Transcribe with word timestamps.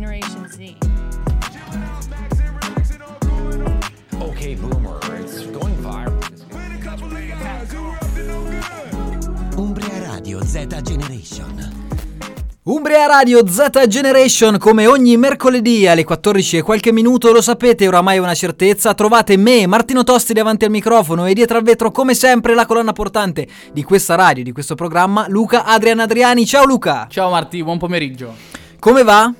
Generation 0.00 0.48
Z. 0.48 0.76
Okay, 4.18 4.54
boomer, 4.54 4.98
it's 5.20 5.44
going 5.50 5.76
viral. 5.82 6.18
Umbria 9.56 9.98
Radio 10.06 10.42
Z 10.42 10.80
Generation. 10.80 11.72
Umbria 12.62 13.06
Radio 13.08 13.46
Z 13.46 13.86
Generation 13.88 14.56
come 14.56 14.86
ogni 14.86 15.18
mercoledì 15.18 15.86
alle 15.86 16.04
14 16.04 16.56
e 16.56 16.62
qualche 16.62 16.92
minuto, 16.92 17.30
lo 17.30 17.42
sapete 17.42 17.86
oramai 17.86 18.16
è 18.16 18.20
una 18.20 18.32
certezza, 18.32 18.94
trovate 18.94 19.36
me, 19.36 19.66
Martino 19.66 20.02
Tosti 20.02 20.32
davanti 20.32 20.64
al 20.64 20.70
microfono 20.70 21.26
e 21.26 21.34
dietro 21.34 21.58
al 21.58 21.62
vetro 21.64 21.90
come 21.90 22.14
sempre 22.14 22.54
la 22.54 22.64
colonna 22.64 22.92
portante 22.94 23.46
di 23.70 23.82
questa 23.82 24.14
radio, 24.14 24.42
di 24.44 24.52
questo 24.52 24.74
programma, 24.74 25.26
Luca 25.28 25.64
Adrian 25.64 26.00
Adriani. 26.00 26.46
Ciao 26.46 26.64
Luca! 26.64 27.06
Ciao 27.10 27.28
Marti, 27.28 27.62
buon 27.62 27.76
pomeriggio. 27.76 28.34
Come 28.78 29.02
va? 29.02 29.30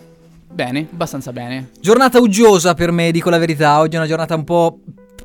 Bene, 0.53 0.89
abbastanza 0.93 1.33
bene. 1.33 1.71
Giornata 1.81 2.19
uggiosa 2.21 2.75
per 2.75 2.91
me, 2.91 3.11
dico 3.13 3.31
la 3.31 3.39
verità, 3.39 3.79
oggi 3.79 3.95
è 3.95 3.99
una 3.99 4.09
giornata 4.09 4.35
un 4.35 4.45
po' 4.45 4.81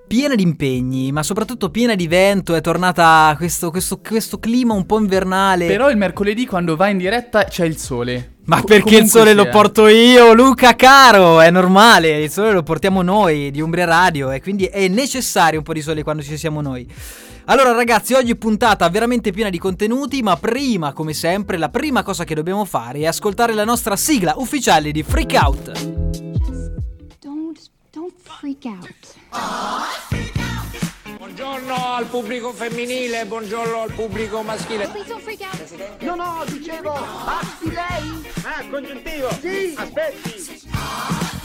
piena 0.07 0.35
di 0.35 0.43
impegni, 0.43 1.11
ma 1.11 1.23
soprattutto 1.23 1.71
piena 1.71 1.95
di 1.95 2.07
vento, 2.07 2.53
è 2.53 2.61
tornata 2.61 3.33
questo, 3.35 3.71
questo, 3.71 3.99
questo 3.99 4.39
clima 4.39 4.73
un 4.73 4.85
po' 4.85 4.99
invernale. 4.99 5.65
Però 5.65 5.89
il 5.89 5.97
mercoledì 5.97 6.45
quando 6.45 6.75
va 6.75 6.89
in 6.89 6.97
diretta 6.97 7.45
c'è 7.45 7.65
il 7.65 7.77
sole. 7.77 8.33
Ma 8.45 8.59
Co- 8.59 8.67
perché 8.67 8.97
il 8.97 9.07
sole 9.07 9.33
lo 9.33 9.41
sia. 9.41 9.51
porto 9.51 9.87
io, 9.87 10.33
Luca 10.33 10.75
caro? 10.75 11.41
È 11.41 11.49
normale, 11.49 12.21
il 12.21 12.29
sole 12.29 12.51
lo 12.51 12.61
portiamo 12.61 13.01
noi 13.01 13.49
di 13.49 13.59
Umbria 13.61 13.85
Radio 13.85 14.29
e 14.29 14.39
quindi 14.41 14.65
è 14.65 14.87
necessario 14.87 15.57
un 15.57 15.65
po' 15.65 15.73
di 15.73 15.81
sole 15.81 16.03
quando 16.03 16.21
ci 16.21 16.37
siamo 16.37 16.61
noi. 16.61 16.87
Allora 17.47 17.73
ragazzi, 17.73 18.15
oggi 18.15 18.35
puntata 18.35 18.89
veramente 18.89 19.31
piena 19.31 19.51
di 19.51 19.59
contenuti, 19.59 20.23
ma 20.23 20.35
prima, 20.35 20.93
come 20.93 21.13
sempre, 21.13 21.57
la 21.57 21.69
prima 21.69 22.01
cosa 22.01 22.23
che 22.23 22.33
dobbiamo 22.33 22.65
fare 22.65 22.99
è 22.99 23.05
ascoltare 23.05 23.53
la 23.53 23.63
nostra 23.63 23.95
sigla 23.95 24.33
ufficiale 24.37 24.91
di 24.91 25.03
Freak 25.03 25.33
Out. 25.39 25.71
Don't 27.21 27.59
don't 27.91 28.13
freak 28.19 28.65
out. 28.65 29.13
Buongiorno 31.17 31.93
al 31.93 32.05
pubblico 32.07 32.51
femminile, 32.51 33.25
buongiorno 33.27 33.79
al 33.81 33.91
pubblico 33.93 34.41
maschile. 34.41 34.87
Please 34.87 35.07
don't 35.07 35.21
freak 35.21 35.41
out. 35.41 36.01
No, 36.01 36.15
no, 36.15 36.43
dicevo, 36.47 36.93
basti 37.25 37.69
lei? 37.69 38.25
Ah, 38.43 38.65
congiuntivo. 38.69 39.29
Sì. 39.39 39.75
Aspetti. 39.77 41.44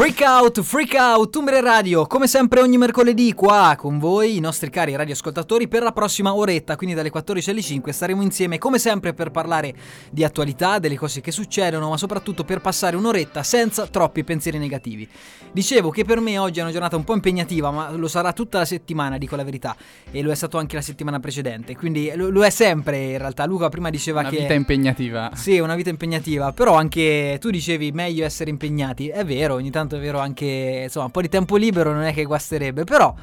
Freak 0.00 0.22
Out, 0.22 0.62
Freak 0.62 0.94
Out, 0.94 1.36
Umbria 1.36 1.60
Radio, 1.60 2.06
come 2.06 2.26
sempre 2.26 2.62
ogni 2.62 2.78
mercoledì 2.78 3.34
qua 3.34 3.74
con 3.76 3.98
voi, 3.98 4.34
i 4.38 4.40
nostri 4.40 4.70
cari 4.70 4.96
radioascoltatori, 4.96 5.68
per 5.68 5.82
la 5.82 5.92
prossima 5.92 6.34
oretta, 6.34 6.74
quindi 6.76 6.94
dalle 6.94 7.10
14 7.10 7.50
alle 7.50 7.60
5 7.60 7.92
staremo 7.92 8.22
insieme 8.22 8.56
come 8.56 8.78
sempre 8.78 9.12
per 9.12 9.30
parlare 9.30 9.74
di 10.10 10.24
attualità, 10.24 10.78
delle 10.78 10.96
cose 10.96 11.20
che 11.20 11.30
succedono, 11.30 11.90
ma 11.90 11.98
soprattutto 11.98 12.44
per 12.44 12.62
passare 12.62 12.96
un'oretta 12.96 13.42
senza 13.42 13.86
troppi 13.88 14.24
pensieri 14.24 14.56
negativi. 14.56 15.06
Dicevo 15.52 15.90
che 15.90 16.06
per 16.06 16.20
me 16.20 16.38
oggi 16.38 16.60
è 16.60 16.62
una 16.62 16.72
giornata 16.72 16.96
un 16.96 17.04
po' 17.04 17.12
impegnativa, 17.12 17.70
ma 17.70 17.90
lo 17.90 18.08
sarà 18.08 18.32
tutta 18.32 18.56
la 18.56 18.64
settimana, 18.64 19.18
dico 19.18 19.36
la 19.36 19.44
verità, 19.44 19.76
e 20.10 20.22
lo 20.22 20.30
è 20.30 20.34
stato 20.34 20.56
anche 20.56 20.76
la 20.76 20.82
settimana 20.82 21.20
precedente, 21.20 21.76
quindi 21.76 22.10
lo, 22.14 22.30
lo 22.30 22.42
è 22.42 22.48
sempre 22.48 23.02
in 23.02 23.18
realtà. 23.18 23.44
Luca 23.44 23.68
prima 23.68 23.90
diceva 23.90 24.20
Una 24.20 24.30
che... 24.30 24.38
vita 24.38 24.54
impegnativa. 24.54 25.32
Sì, 25.34 25.58
una 25.58 25.74
vita 25.74 25.90
impegnativa, 25.90 26.52
però 26.52 26.76
anche 26.76 27.36
tu 27.38 27.50
dicevi 27.50 27.92
meglio 27.92 28.24
essere 28.24 28.48
impegnati. 28.48 29.08
È 29.08 29.26
vero, 29.26 29.56
ogni 29.56 29.70
tanto 29.70 29.88
è 29.96 30.00
vero 30.00 30.18
anche, 30.18 30.82
insomma, 30.84 31.06
un 31.06 31.10
po' 31.10 31.20
di 31.20 31.28
tempo 31.28 31.56
libero 31.56 31.92
non 31.92 32.02
è 32.02 32.12
che 32.12 32.24
guasterebbe, 32.24 32.84
però 32.84 33.14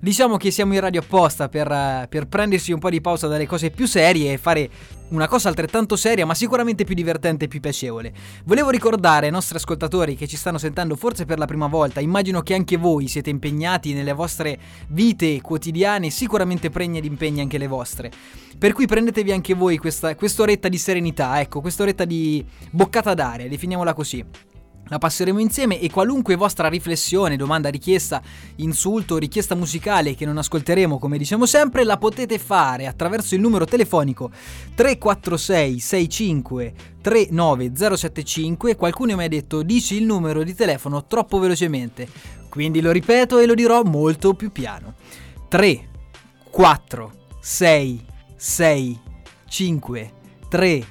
diciamo 0.00 0.36
che 0.36 0.50
siamo 0.50 0.74
in 0.74 0.80
radio 0.80 1.00
apposta 1.00 1.48
per, 1.48 2.06
per 2.08 2.26
prendersi 2.26 2.72
un 2.72 2.78
po' 2.78 2.90
di 2.90 3.00
pausa 3.00 3.26
dalle 3.26 3.46
cose 3.46 3.70
più 3.70 3.86
serie 3.86 4.32
e 4.32 4.38
fare 4.38 4.70
una 5.08 5.26
cosa 5.26 5.48
altrettanto 5.48 5.96
seria, 5.96 6.26
ma 6.26 6.34
sicuramente 6.34 6.84
più 6.84 6.94
divertente 6.94 7.46
e 7.46 7.48
più 7.48 7.60
piacevole. 7.60 8.12
Volevo 8.44 8.70
ricordare 8.70 9.26
ai 9.26 9.32
nostri 9.32 9.56
ascoltatori 9.56 10.16
che 10.16 10.28
ci 10.28 10.36
stanno 10.36 10.58
sentendo 10.58 10.96
forse 10.96 11.24
per 11.24 11.38
la 11.38 11.46
prima 11.46 11.66
volta, 11.66 12.00
immagino 12.00 12.42
che 12.42 12.54
anche 12.54 12.76
voi 12.76 13.08
siete 13.08 13.30
impegnati 13.30 13.94
nelle 13.94 14.12
vostre 14.12 14.58
vite 14.88 15.40
quotidiane, 15.40 16.10
sicuramente 16.10 16.70
pregne 16.70 17.00
di 17.00 17.06
impegni 17.06 17.40
anche 17.40 17.58
le 17.58 17.66
vostre. 17.66 18.10
Per 18.58 18.72
cui 18.72 18.86
prendetevi 18.86 19.32
anche 19.32 19.54
voi 19.54 19.78
questa 19.78 20.14
quest'oretta 20.14 20.68
di 20.68 20.78
serenità, 20.78 21.40
ecco, 21.40 21.60
quest'oretta 21.60 22.04
di 22.04 22.44
boccata 22.70 23.14
d'aria, 23.14 23.48
definiamola 23.48 23.94
così. 23.94 24.24
La 24.88 24.98
passeremo 24.98 25.38
insieme 25.38 25.80
e 25.80 25.90
qualunque 25.90 26.34
vostra 26.34 26.68
riflessione, 26.68 27.36
domanda, 27.36 27.68
richiesta, 27.68 28.22
insulto, 28.56 29.18
richiesta 29.18 29.54
musicale 29.54 30.14
che 30.14 30.24
non 30.24 30.38
ascolteremo 30.38 30.98
come 30.98 31.18
diciamo 31.18 31.46
sempre, 31.46 31.84
la 31.84 31.98
potete 31.98 32.38
fare 32.38 32.86
attraverso 32.86 33.34
il 33.34 33.40
numero 33.40 33.66
telefonico 33.66 34.30
346 34.74 35.78
65 35.78 36.74
39075. 37.02 38.76
Qualcuno 38.76 39.14
mi 39.16 39.24
ha 39.24 39.28
detto 39.28 39.62
dici 39.62 39.96
il 39.96 40.04
numero 40.04 40.42
di 40.42 40.54
telefono 40.54 41.04
troppo 41.06 41.38
velocemente, 41.38 42.08
quindi 42.48 42.80
lo 42.80 42.90
ripeto 42.90 43.38
e 43.38 43.46
lo 43.46 43.54
dirò 43.54 43.82
molto 43.82 44.34
più 44.34 44.50
piano. 44.50 44.94
3 45.48 45.88
4 46.50 47.12
6 47.40 48.04
6 48.36 49.00
5 49.46 50.12
3 50.48 50.86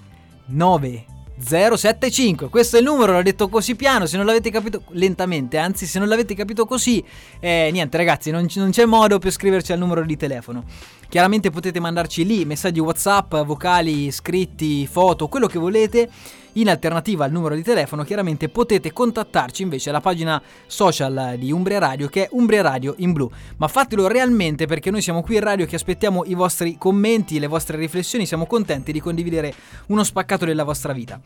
9 0.45 1.05
075 1.39 2.49
questo 2.49 2.77
è 2.77 2.79
il 2.79 2.85
numero 2.85 3.13
l'ho 3.13 3.21
detto 3.21 3.47
così 3.47 3.75
piano 3.75 4.05
se 4.05 4.17
non 4.17 4.25
l'avete 4.25 4.49
capito 4.49 4.83
lentamente 4.89 5.57
anzi 5.57 5.85
se 5.85 5.99
non 5.99 6.07
l'avete 6.07 6.33
capito 6.33 6.65
così 6.65 7.03
eh, 7.39 7.69
niente 7.71 7.95
ragazzi 7.97 8.31
non, 8.31 8.47
c- 8.47 8.57
non 8.57 8.71
c'è 8.71 8.85
modo 8.85 9.19
per 9.19 9.31
scriverci 9.31 9.71
al 9.71 9.77
numero 9.77 10.03
di 10.03 10.17
telefono 10.17 10.63
chiaramente 11.09 11.49
potete 11.49 11.79
mandarci 11.79 12.25
lì 12.25 12.45
messaggi 12.45 12.79
whatsapp 12.79 13.35
vocali 13.37 14.11
scritti 14.11 14.85
foto 14.87 15.27
quello 15.27 15.47
che 15.47 15.59
volete. 15.59 16.09
In 16.53 16.69
alternativa 16.69 17.23
al 17.23 17.31
numero 17.31 17.53
di 17.53 17.61
telefono 17.61 18.03
chiaramente 18.03 18.49
potete 18.49 18.91
contattarci 18.91 19.61
invece 19.61 19.89
alla 19.89 20.01
pagina 20.01 20.41
social 20.65 21.35
di 21.37 21.51
Umbria 21.51 21.77
Radio 21.77 22.07
che 22.07 22.23
è 22.23 22.29
Umbria 22.31 22.63
Radio 22.63 22.95
in 22.97 23.13
blu. 23.13 23.29
Ma 23.57 23.67
fatelo 23.67 24.07
realmente 24.07 24.65
perché 24.65 24.89
noi 24.89 25.01
siamo 25.01 25.21
qui 25.21 25.35
in 25.35 25.41
radio 25.41 25.67
che 25.67 25.75
aspettiamo 25.75 26.23
i 26.25 26.33
vostri 26.33 26.75
commenti 26.79 27.37
le 27.37 27.45
vostre 27.45 27.77
riflessioni. 27.77 28.25
Siamo 28.25 28.47
contenti 28.47 28.91
di 28.91 28.99
condividere 28.99 29.53
uno 29.87 30.03
spaccato 30.03 30.45
della 30.45 30.63
vostra 30.63 30.93
vita. 30.93 31.21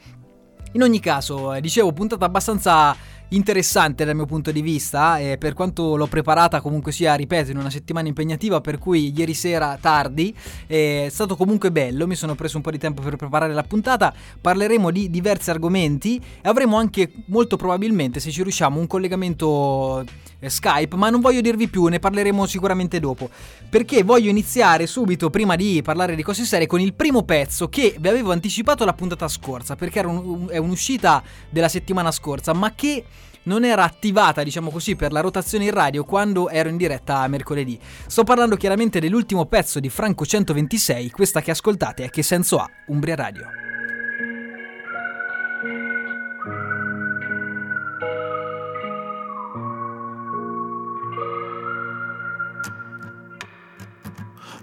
In 0.73 0.83
ogni 0.83 0.99
caso, 1.01 1.53
eh, 1.53 1.59
dicevo, 1.59 1.91
puntata 1.91 2.25
abbastanza 2.25 2.95
interessante 3.33 4.05
dal 4.05 4.15
mio 4.15 4.25
punto 4.25 4.51
di 4.51 4.61
vista, 4.61 5.19
e 5.19 5.37
per 5.37 5.53
quanto 5.53 5.95
l'ho 5.95 6.07
preparata 6.07 6.61
comunque 6.61 6.91
sia, 6.91 7.13
ripeto, 7.15 7.51
in 7.51 7.57
una 7.57 7.69
settimana 7.69 8.07
impegnativa, 8.07 8.61
per 8.61 8.77
cui 8.77 9.13
ieri 9.15 9.33
sera 9.33 9.77
tardi, 9.79 10.35
è 10.67 11.07
stato 11.09 11.35
comunque 11.35 11.71
bello, 11.71 12.07
mi 12.07 12.15
sono 12.15 12.35
preso 12.35 12.57
un 12.57 12.63
po' 12.63 12.71
di 12.71 12.77
tempo 12.77 13.01
per 13.01 13.15
preparare 13.15 13.53
la 13.53 13.63
puntata, 13.63 14.13
parleremo 14.39 14.91
di 14.91 15.09
diversi 15.09 15.49
argomenti 15.49 16.17
e 16.17 16.49
avremo 16.49 16.77
anche 16.77 17.11
molto 17.25 17.55
probabilmente, 17.55 18.19
se 18.19 18.31
ci 18.31 18.43
riusciamo, 18.43 18.79
un 18.79 18.87
collegamento 18.87 20.03
Skype, 20.49 20.95
ma 20.95 21.09
non 21.09 21.21
voglio 21.21 21.41
dirvi 21.41 21.67
più, 21.67 21.85
ne 21.85 21.99
parleremo 21.99 22.45
sicuramente 22.45 22.99
dopo, 22.99 23.29
perché 23.69 24.03
voglio 24.03 24.29
iniziare 24.29 24.87
subito, 24.87 25.29
prima 25.29 25.55
di 25.55 25.81
parlare 25.83 26.15
di 26.15 26.23
cose 26.23 26.43
serie, 26.43 26.67
con 26.67 26.79
il 26.79 26.93
primo 26.93 27.23
pezzo 27.23 27.69
che 27.69 27.95
vi 27.99 28.07
avevo 28.07 28.31
anticipato 28.31 28.85
la 28.85 28.93
puntata 28.93 29.27
scorsa, 29.27 29.75
perché 29.75 29.99
era 29.99 30.07
un- 30.07 30.47
è 30.49 30.57
un'uscita 30.57 31.21
della 31.49 31.69
settimana 31.69 32.11
scorsa, 32.11 32.53
ma 32.53 32.73
che 32.73 33.03
non 33.43 33.65
era 33.65 33.83
attivata, 33.83 34.43
diciamo 34.43 34.69
così, 34.69 34.95
per 34.95 35.11
la 35.11 35.19
rotazione 35.19 35.65
in 35.65 35.71
radio 35.71 36.03
quando 36.03 36.49
ero 36.49 36.69
in 36.69 36.77
diretta 36.77 37.27
mercoledì. 37.27 37.79
Sto 38.05 38.23
parlando 38.23 38.55
chiaramente 38.55 38.99
dell'ultimo 38.99 39.45
pezzo 39.45 39.79
di 39.79 39.89
Franco 39.89 40.25
126, 40.25 41.09
questa 41.09 41.41
che 41.41 41.51
ascoltate 41.51 42.03
è 42.03 42.09
Che 42.09 42.23
senso 42.23 42.57
ha? 42.57 42.69
Umbria 42.87 43.15
Radio. 43.15 43.60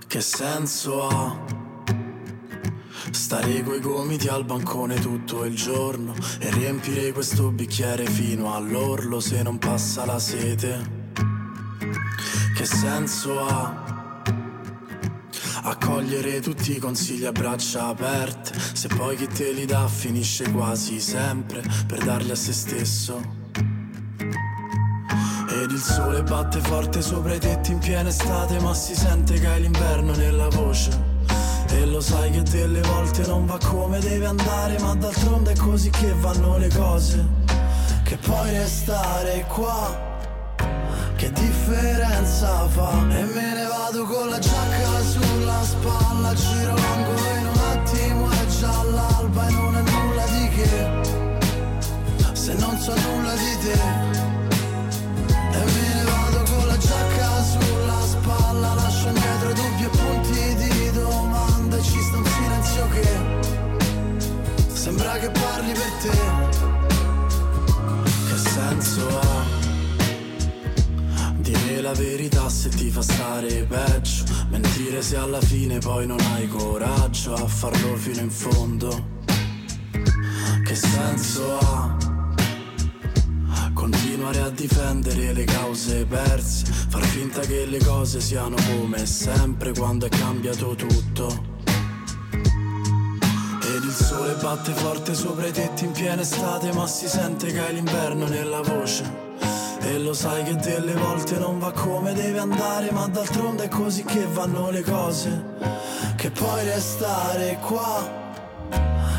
Che 0.08 0.22
senso 0.22 1.06
ha? 1.06 1.44
Stare 3.10 3.62
coi 3.62 3.78
gomiti 3.78 4.26
al 4.28 4.46
bancone 4.46 4.98
tutto 5.00 5.44
il 5.44 5.54
giorno 5.54 6.14
e 6.38 6.50
riempire 6.50 7.12
questo 7.12 7.50
bicchiere 7.50 8.06
fino 8.06 8.54
all'orlo 8.54 9.20
se 9.20 9.42
non 9.42 9.58
passa 9.58 10.06
la 10.06 10.18
sete. 10.18 11.12
Che 12.56 12.64
senso 12.64 13.38
ha? 13.38 14.22
Accogliere 15.64 16.40
tutti 16.40 16.74
i 16.74 16.78
consigli 16.78 17.26
a 17.26 17.32
braccia 17.32 17.88
aperte, 17.88 18.58
se 18.58 18.88
poi 18.88 19.14
chi 19.14 19.26
te 19.26 19.52
li 19.52 19.66
dà 19.66 19.86
finisce 19.88 20.50
quasi 20.50 21.00
sempre 21.00 21.62
per 21.86 22.02
darli 22.02 22.30
a 22.30 22.34
se 22.34 22.54
stesso. 22.54 23.37
Ed 25.60 25.72
il 25.72 25.82
sole 25.82 26.22
batte 26.22 26.60
forte 26.60 27.02
sopra 27.02 27.34
i 27.34 27.40
tetti 27.40 27.72
in 27.72 27.78
piena 27.80 28.10
estate, 28.10 28.60
ma 28.60 28.72
si 28.74 28.94
sente 28.94 29.40
che 29.40 29.46
hai 29.48 29.62
l'inverno 29.62 30.14
nella 30.14 30.46
voce. 30.50 30.90
E 31.70 31.84
lo 31.84 32.00
sai 32.00 32.30
che 32.30 32.42
delle 32.42 32.80
volte 32.82 33.26
non 33.26 33.44
va 33.44 33.58
come 33.58 33.98
deve 33.98 34.26
andare, 34.26 34.78
ma 34.78 34.94
d'altronde 34.94 35.52
è 35.52 35.56
così 35.56 35.90
che 35.90 36.14
vanno 36.20 36.58
le 36.58 36.68
cose. 36.68 37.26
Che 38.04 38.16
puoi 38.18 38.50
restare 38.50 39.44
qua, 39.48 39.98
che 41.16 41.32
differenza 41.32 42.68
fa? 42.68 42.92
E 43.10 43.24
me 43.24 43.54
ne 43.54 43.66
vado 43.66 44.04
con 44.04 44.28
la 44.28 44.38
giacca 44.38 45.00
sulla 45.02 45.60
spalla, 45.62 46.34
giro 46.34 46.74
l'angolo 46.74 47.34
in 47.36 47.46
un 47.46 47.60
attimo 47.72 48.30
è 48.30 48.46
già 48.46 48.82
l'alba 48.84 49.48
e 49.48 49.50
non 49.50 49.76
è 49.76 49.82
nulla 49.90 50.24
di 50.26 50.48
che. 50.50 52.32
Se 52.32 52.54
non 52.54 52.78
so 52.78 52.94
nulla 52.94 53.34
di 53.34 53.58
te 53.58 54.17
se 75.08 75.16
alla 75.16 75.40
fine 75.40 75.78
poi 75.78 76.06
non 76.06 76.20
hai 76.20 76.46
coraggio 76.48 77.32
A 77.32 77.46
farlo 77.46 77.96
fino 77.96 78.20
in 78.20 78.30
fondo 78.30 79.22
Che 80.62 80.74
senso 80.74 81.58
ha? 81.60 81.96
Continuare 83.72 84.40
a 84.40 84.50
difendere 84.50 85.32
le 85.32 85.44
cause 85.44 86.04
perse 86.04 86.66
Far 86.88 87.02
finta 87.04 87.40
che 87.40 87.64
le 87.64 87.78
cose 87.78 88.20
siano 88.20 88.56
come 88.68 89.06
sempre 89.06 89.72
Quando 89.72 90.04
è 90.04 90.10
cambiato 90.10 90.74
tutto 90.74 91.56
ed 93.60 93.84
il 93.84 93.92
sole 93.92 94.34
batte 94.34 94.72
forte 94.72 95.14
sopra 95.14 95.46
i 95.46 95.52
tetti 95.52 95.84
in 95.84 95.92
piena 95.92 96.22
estate 96.22 96.72
Ma 96.72 96.86
si 96.86 97.06
sente 97.06 97.52
che 97.52 97.60
hai 97.60 97.74
l'inverno 97.74 98.26
nella 98.26 98.60
voce 98.60 99.27
E 99.80 99.98
lo 99.98 100.12
sai 100.12 100.42
che 100.42 100.56
delle 100.56 100.94
volte 100.94 101.38
non 101.38 101.58
va 101.58 101.72
come 101.72 102.12
deve 102.12 102.38
andare 102.38 102.90
Ma 102.90 103.06
d'altronde 103.06 103.64
è 103.64 103.68
così 103.68 104.04
che 104.04 104.26
vanno 104.26 104.70
le 104.70 104.82
cose. 104.82 105.44
Che 106.16 106.30
puoi 106.30 106.64
restare 106.64 107.58
qua 107.64 108.02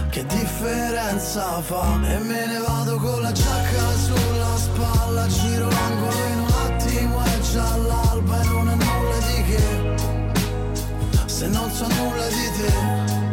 Che 0.09 0.25
differenza 0.25 1.61
fa? 1.61 1.99
E 2.03 2.17
me 2.19 2.45
ne 2.45 2.59
vado 2.59 2.97
con 2.97 3.21
la 3.21 3.31
giacca 3.31 3.91
sulla 3.93 4.57
spalla 4.57 5.27
Giro 5.27 5.69
l'angolo 5.69 6.25
in 6.27 6.39
un 6.39 6.53
attimo 6.65 7.23
è 7.23 7.39
già 7.39 7.75
l'alba 7.77 8.41
E 8.41 8.45
non 8.45 8.69
è 8.69 8.75
nulla 8.75 9.17
di 9.27 9.43
che. 9.43 9.87
Se 11.25 11.47
non 11.47 11.71
so 11.71 11.87
nulla 11.87 12.27
di 12.27 12.51
te 12.57 13.28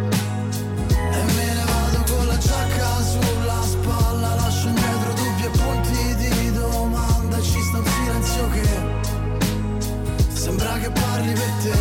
che 10.87 11.01
parli 11.01 11.33
per 11.33 11.53
te. 11.63 11.77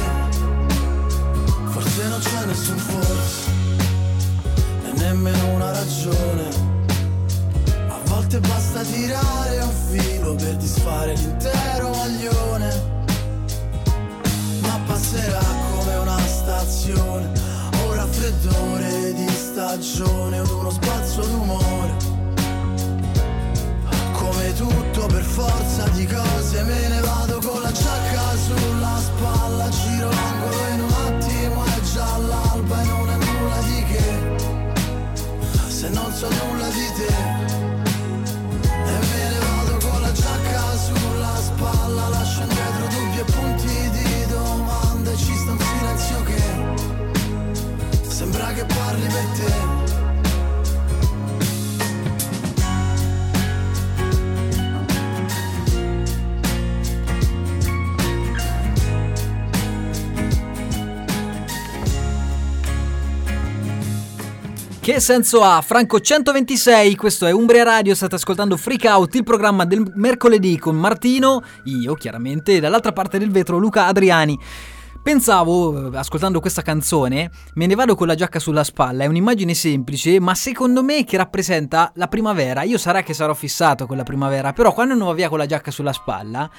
Forse 1.69 2.07
non 2.07 2.19
c'è 2.19 2.45
nessun 2.45 2.77
forse 2.77 3.51
E 4.85 4.91
nemmeno 4.97 5.53
una 5.53 5.71
ragione. 5.71 6.73
A 7.87 7.99
volte 8.05 8.39
basta 8.39 8.81
tirare 8.81 9.59
un 9.59 9.71
filo 9.89 10.35
Per 10.35 10.55
disfare 10.55 11.13
l'intero 11.13 11.89
maglione. 11.89 12.93
Ma 14.61 14.79
passerà 14.85 15.43
come 15.71 15.95
una 15.95 16.19
stazione 16.19 17.31
o 17.85 17.93
raffreddore 17.93 19.13
di 19.13 19.27
stagione 19.29 20.39
o 20.39 20.57
uno 20.59 20.71
spazio 20.71 21.23
d'umore 21.23 22.04
so 36.31 36.45
nulla 36.45 36.69
di 36.69 36.87
te. 36.97 37.07
E 38.91 38.97
me 39.09 39.29
ne 39.31 39.39
vado 39.39 39.77
con 39.85 40.01
la 40.01 40.11
giacca 40.11 40.77
sulla 40.77 41.35
spalla 41.37 42.07
Lascio 42.09 42.41
indietro 42.41 42.87
dubbi 42.93 43.19
e 43.19 43.23
punti 43.23 43.89
di 43.91 44.25
domanda 44.29 45.11
E 45.11 45.17
ci 45.17 45.35
sta 45.35 45.51
un 45.51 45.59
silenzio 45.59 46.23
che 46.23 46.43
Sembra 48.07 48.53
che 48.53 48.65
parli 48.65 49.07
per 49.07 49.25
te 49.37 49.64
Che 64.95 65.01
senso 65.01 65.41
ha? 65.41 65.59
Franco 65.59 65.99
126, 65.99 66.95
questo 66.95 67.25
è 67.25 67.31
Umbria 67.31 67.63
Radio, 67.63 67.93
state 67.93 68.15
ascoltando 68.15 68.55
Freak 68.55 68.85
Out, 68.85 69.15
il 69.15 69.25
programma 69.25 69.65
del 69.65 69.83
mercoledì 69.93 70.57
con 70.57 70.77
Martino, 70.77 71.43
io 71.65 71.95
chiaramente, 71.95 72.55
e 72.55 72.59
dall'altra 72.61 72.93
parte 72.93 73.19
del 73.19 73.29
vetro 73.29 73.57
Luca 73.57 73.87
Adriani. 73.87 74.39
Pensavo, 75.05 75.93
eh, 75.93 75.97
ascoltando 75.97 76.39
questa 76.39 76.63
canzone, 76.63 77.29
me 77.53 77.67
ne 77.67 77.75
vado 77.75 77.93
con 77.93 78.07
la 78.07 78.15
giacca 78.15 78.39
sulla 78.39 78.63
spalla, 78.63 79.03
è 79.03 79.05
un'immagine 79.05 79.53
semplice, 79.53 80.19
ma 80.19 80.33
secondo 80.33 80.81
me 80.81 81.03
che 81.03 81.15
rappresenta 81.15 81.91
la 81.93 82.07
primavera. 82.07 82.63
Io 82.63 82.79
sarà 82.79 83.03
che 83.03 83.13
sarò 83.13 83.35
fissato 83.35 83.85
con 83.85 83.97
la 83.97 84.03
primavera, 84.03 84.51
però 84.51 84.73
quando 84.73 84.95
uno 84.95 85.05
va 85.05 85.13
via 85.13 85.29
con 85.29 85.37
la 85.37 85.45
giacca 85.45 85.69
sulla 85.69 85.93
spalla, 85.93 86.49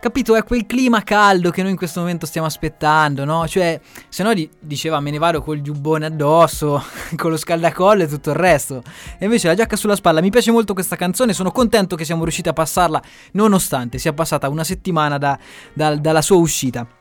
capito, 0.00 0.34
è 0.34 0.42
quel 0.44 0.64
clima 0.64 1.02
caldo 1.02 1.50
che 1.50 1.60
noi 1.60 1.72
in 1.72 1.76
questo 1.76 2.00
momento 2.00 2.24
stiamo 2.24 2.46
aspettando, 2.46 3.26
no? 3.26 3.46
Cioè, 3.46 3.78
se 4.08 4.22
no 4.22 4.32
di- 4.32 4.48
diceva 4.58 4.98
me 5.00 5.10
ne 5.10 5.18
vado 5.18 5.42
col 5.42 5.60
giubbone 5.60 6.06
addosso, 6.06 6.82
con 7.16 7.30
lo 7.30 7.36
scaldacollo 7.36 8.04
e 8.04 8.08
tutto 8.08 8.30
il 8.30 8.36
resto. 8.36 8.82
E 9.18 9.26
invece 9.26 9.46
la 9.48 9.54
giacca 9.54 9.76
sulla 9.76 9.94
spalla, 9.94 10.22
mi 10.22 10.30
piace 10.30 10.50
molto 10.50 10.72
questa 10.72 10.96
canzone, 10.96 11.34
sono 11.34 11.52
contento 11.52 11.96
che 11.96 12.06
siamo 12.06 12.22
riusciti 12.22 12.48
a 12.48 12.54
passarla, 12.54 13.02
nonostante 13.32 13.98
sia 13.98 14.14
passata 14.14 14.48
una 14.48 14.64
settimana 14.64 15.18
da- 15.18 15.38
da- 15.74 15.96
dalla 15.96 16.22
sua 16.22 16.36
uscita. 16.36 16.94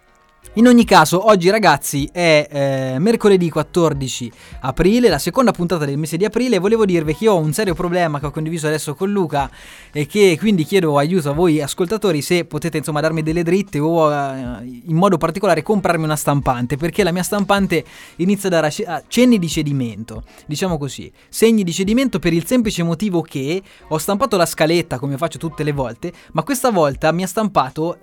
In 0.53 0.65
ogni 0.65 0.83
caso, 0.83 1.27
oggi 1.27 1.49
ragazzi 1.51 2.09
è 2.11 2.47
eh, 2.49 2.99
mercoledì 2.99 3.51
14 3.51 4.31
aprile, 4.61 5.07
la 5.07 5.19
seconda 5.19 5.51
puntata 5.51 5.85
del 5.85 5.97
mese 5.97 6.17
di 6.17 6.25
aprile. 6.25 6.55
E 6.55 6.59
volevo 6.59 6.85
dirvi 6.85 7.15
che 7.15 7.27
ho 7.27 7.37
un 7.37 7.53
serio 7.53 7.75
problema 7.75 8.19
che 8.19 8.25
ho 8.25 8.31
condiviso 8.31 8.65
adesso 8.65 8.95
con 8.95 9.11
Luca 9.11 9.49
e 9.93 10.07
che 10.07 10.37
quindi 10.39 10.63
chiedo 10.63 10.97
aiuto 10.97 11.29
a 11.29 11.33
voi 11.33 11.61
ascoltatori 11.61 12.23
se 12.23 12.45
potete 12.45 12.77
insomma 12.77 12.99
darmi 12.99 13.21
delle 13.21 13.43
dritte 13.43 13.77
o 13.77 14.11
eh, 14.11 14.81
in 14.85 14.95
modo 14.95 15.17
particolare 15.17 15.61
comprarmi 15.61 16.03
una 16.03 16.15
stampante 16.15 16.77
perché 16.77 17.03
la 17.03 17.11
mia 17.11 17.23
stampante 17.23 17.83
inizia 18.17 18.49
a 18.49 18.51
dare 18.51 18.73
cenni 19.07 19.37
di 19.37 19.47
cedimento, 19.47 20.23
diciamo 20.47 20.79
così, 20.79 21.11
segni 21.29 21.63
di 21.63 21.71
cedimento 21.71 22.17
per 22.17 22.33
il 22.33 22.45
semplice 22.45 22.81
motivo 22.81 23.21
che 23.21 23.61
ho 23.87 23.97
stampato 23.99 24.35
la 24.35 24.47
scaletta 24.47 24.97
come 24.97 25.15
faccio 25.15 25.37
tutte 25.37 25.63
le 25.63 25.73
volte, 25.73 26.11
ma 26.31 26.41
questa 26.41 26.71
volta 26.71 27.11
mi 27.11 27.21
ha 27.21 27.27
stampato 27.27 27.99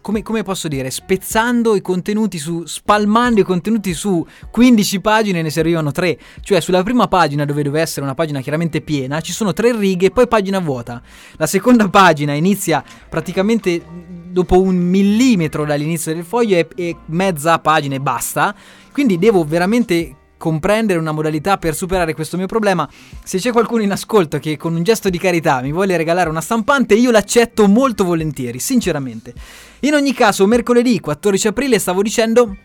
come, 0.00 0.22
come 0.22 0.42
posso 0.42 0.68
dire, 0.68 0.90
spezzando 0.90 1.74
i 1.74 1.80
contenuti 1.80 2.38
su, 2.38 2.64
spalmando 2.64 3.40
i 3.40 3.44
contenuti 3.44 3.94
su 3.94 4.26
15 4.50 5.00
pagine 5.00 5.42
ne 5.42 5.50
servivano 5.50 5.92
3. 5.92 6.18
Cioè 6.40 6.60
sulla 6.60 6.82
prima 6.82 7.08
pagina 7.08 7.44
dove 7.44 7.62
doveva 7.62 7.82
essere 7.82 8.02
una 8.02 8.14
pagina 8.14 8.40
chiaramente 8.40 8.80
piena 8.80 9.20
ci 9.20 9.32
sono 9.32 9.52
3 9.52 9.76
righe 9.76 10.06
e 10.06 10.10
poi 10.10 10.28
pagina 10.28 10.58
vuota. 10.58 11.02
La 11.36 11.46
seconda 11.46 11.88
pagina 11.88 12.32
inizia 12.32 12.82
praticamente 13.08 13.82
dopo 14.28 14.60
un 14.60 14.76
millimetro 14.76 15.64
dall'inizio 15.64 16.12
del 16.12 16.24
foglio 16.24 16.56
e, 16.56 16.68
e 16.74 16.96
mezza 17.06 17.58
pagina 17.58 17.94
e 17.94 18.00
basta. 18.00 18.54
Quindi 18.92 19.18
devo 19.18 19.44
veramente 19.44 20.14
comprendere 20.38 20.98
una 20.98 21.12
modalità 21.12 21.56
per 21.56 21.74
superare 21.74 22.14
questo 22.14 22.36
mio 22.36 22.46
problema. 22.46 22.88
Se 23.22 23.38
c'è 23.38 23.52
qualcuno 23.52 23.82
in 23.82 23.92
ascolto 23.92 24.38
che 24.38 24.56
con 24.56 24.74
un 24.74 24.82
gesto 24.82 25.08
di 25.08 25.18
carità 25.18 25.60
mi 25.60 25.72
vuole 25.72 25.96
regalare 25.96 26.28
una 26.28 26.40
stampante, 26.40 26.94
io 26.94 27.10
l'accetto 27.10 27.66
molto 27.68 28.04
volentieri, 28.04 28.58
sinceramente. 28.58 29.34
In 29.80 29.94
ogni 29.94 30.12
caso, 30.12 30.46
mercoledì 30.46 31.00
14 31.00 31.48
aprile, 31.48 31.78
stavo 31.78 32.02
dicendo, 32.02 32.56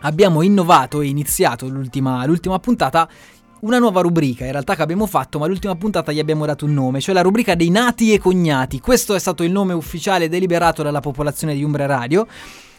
abbiamo 0.00 0.42
innovato 0.42 1.00
e 1.00 1.06
iniziato 1.06 1.68
l'ultima, 1.68 2.24
l'ultima 2.26 2.58
puntata 2.58 3.08
una 3.62 3.78
nuova 3.78 4.00
rubrica, 4.00 4.44
in 4.44 4.50
realtà 4.50 4.74
che 4.74 4.82
abbiamo 4.82 5.06
fatto, 5.06 5.38
ma 5.38 5.46
l'ultima 5.46 5.76
puntata 5.76 6.10
gli 6.10 6.18
abbiamo 6.18 6.44
dato 6.46 6.64
un 6.64 6.72
nome, 6.72 7.00
cioè 7.00 7.14
la 7.14 7.22
rubrica 7.22 7.54
dei 7.54 7.70
nati 7.70 8.12
e 8.12 8.18
cognati. 8.18 8.80
Questo 8.80 9.14
è 9.14 9.20
stato 9.20 9.44
il 9.44 9.52
nome 9.52 9.72
ufficiale 9.72 10.28
deliberato 10.28 10.82
dalla 10.82 10.98
popolazione 10.98 11.54
di 11.54 11.62
Umbria 11.62 11.86
Radio. 11.86 12.26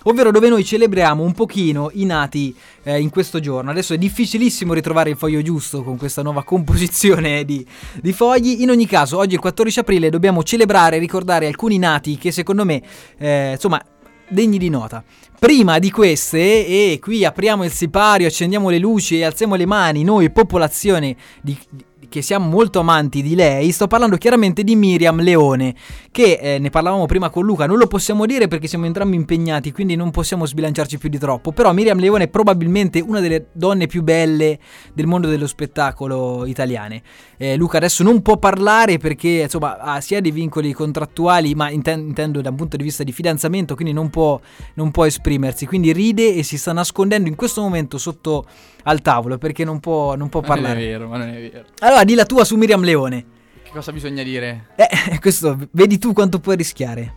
Ovvero 0.03 0.31
dove 0.31 0.49
noi 0.49 0.63
celebriamo 0.63 1.23
un 1.23 1.33
pochino 1.33 1.89
i 1.93 2.05
nati 2.05 2.55
eh, 2.83 2.99
in 2.99 3.09
questo 3.09 3.39
giorno. 3.39 3.71
Adesso 3.71 3.93
è 3.93 3.97
difficilissimo 3.97 4.73
ritrovare 4.73 5.09
il 5.09 5.17
foglio 5.17 5.41
giusto 5.41 5.83
con 5.83 5.97
questa 5.97 6.21
nuova 6.21 6.43
composizione 6.43 7.45
di, 7.45 7.65
di 8.01 8.13
fogli. 8.13 8.61
In 8.61 8.69
ogni 8.69 8.85
caso, 8.85 9.17
oggi 9.17 9.31
è 9.31 9.35
il 9.35 9.41
14 9.41 9.79
aprile, 9.79 10.09
dobbiamo 10.09 10.43
celebrare 10.43 10.97
e 10.97 10.99
ricordare 10.99 11.47
alcuni 11.47 11.77
nati 11.77 12.17
che 12.17 12.31
secondo 12.31 12.65
me, 12.65 12.81
eh, 13.17 13.51
insomma, 13.53 13.81
degni 14.27 14.57
di 14.57 14.69
nota. 14.69 15.03
Prima 15.39 15.79
di 15.79 15.91
queste, 15.91 16.37
e 16.37 16.99
qui 17.01 17.25
apriamo 17.25 17.63
il 17.63 17.71
sipario, 17.71 18.27
accendiamo 18.27 18.69
le 18.69 18.79
luci 18.79 19.19
e 19.19 19.23
alziamo 19.23 19.55
le 19.55 19.65
mani, 19.65 20.03
noi 20.03 20.31
popolazione 20.31 21.15
di, 21.41 21.57
di 21.69 21.83
che 22.13 22.21
siamo 22.21 22.47
molto 22.47 22.79
amanti 22.79 23.23
di 23.23 23.33
lei, 23.33 23.71
sto 23.71 23.87
parlando 23.87 24.17
chiaramente 24.17 24.63
di 24.63 24.75
Miriam 24.75 25.19
Leone, 25.19 25.73
che 26.11 26.37
eh, 26.39 26.59
ne 26.59 26.69
parlavamo 26.69 27.07
prima 27.07 27.31
con 27.31 27.43
Luca, 27.43 27.65
non 27.65 27.79
lo 27.79 27.87
possiamo 27.87 28.27
dire 28.27 28.47
perché 28.47 28.67
siamo 28.67 28.85
entrambi 28.85 29.15
impegnati, 29.15 29.71
quindi 29.71 29.95
non 29.95 30.11
possiamo 30.11 30.45
sbilanciarci 30.45 30.99
più 30.99 31.09
di 31.09 31.17
troppo, 31.17 31.51
però 31.51 31.73
Miriam 31.73 31.97
Leone 31.97 32.25
è 32.25 32.27
probabilmente 32.27 32.99
una 32.99 33.19
delle 33.19 33.47
donne 33.51 33.87
più 33.87 34.03
belle 34.03 34.59
del 34.93 35.07
mondo 35.07 35.27
dello 35.27 35.47
spettacolo 35.47 36.45
italiane. 36.45 37.01
Eh, 37.35 37.55
Luca 37.55 37.77
adesso 37.77 38.03
non 38.03 38.21
può 38.21 38.37
parlare 38.37 38.99
perché 38.99 39.41
insomma 39.41 39.79
ha 39.79 39.99
sia 39.99 40.21
dei 40.21 40.29
vincoli 40.29 40.71
contrattuali, 40.71 41.55
ma 41.55 41.71
inten- 41.71 42.01
intendo 42.01 42.41
da 42.41 42.51
un 42.51 42.57
punto 42.57 42.77
di 42.77 42.83
vista 42.83 43.03
di 43.03 43.11
fidanzamento, 43.11 43.73
quindi 43.73 43.91
non 43.91 44.11
può, 44.11 44.39
non 44.75 44.91
può 44.91 45.05
esprimersi, 45.05 45.65
quindi 45.65 45.91
ride 45.91 46.35
e 46.35 46.43
si 46.43 46.59
sta 46.59 46.73
nascondendo 46.73 47.27
in 47.27 47.35
questo 47.35 47.61
momento 47.61 47.97
sotto 47.97 48.45
al 48.83 49.01
tavolo 49.01 49.37
perché 49.37 49.63
non 49.63 49.79
può, 49.79 50.15
non 50.15 50.29
può 50.29 50.41
Ma 50.41 50.47
non 50.47 50.57
è 50.57 50.61
parlare. 50.61 50.85
vero, 50.85 51.07
ma 51.07 51.17
non 51.17 51.29
è 51.29 51.49
vero. 51.49 51.65
Allora, 51.79 52.03
di 52.03 52.13
la 52.15 52.25
tua 52.25 52.43
su 52.43 52.55
Miriam 52.55 52.83
Leone. 52.83 53.25
Che 53.63 53.69
cosa 53.71 53.91
bisogna 53.91 54.23
dire? 54.23 54.67
Eh, 54.75 55.19
questo 55.21 55.57
vedi 55.71 55.97
tu 55.97 56.13
quanto 56.13 56.39
puoi 56.39 56.55
rischiare. 56.55 57.15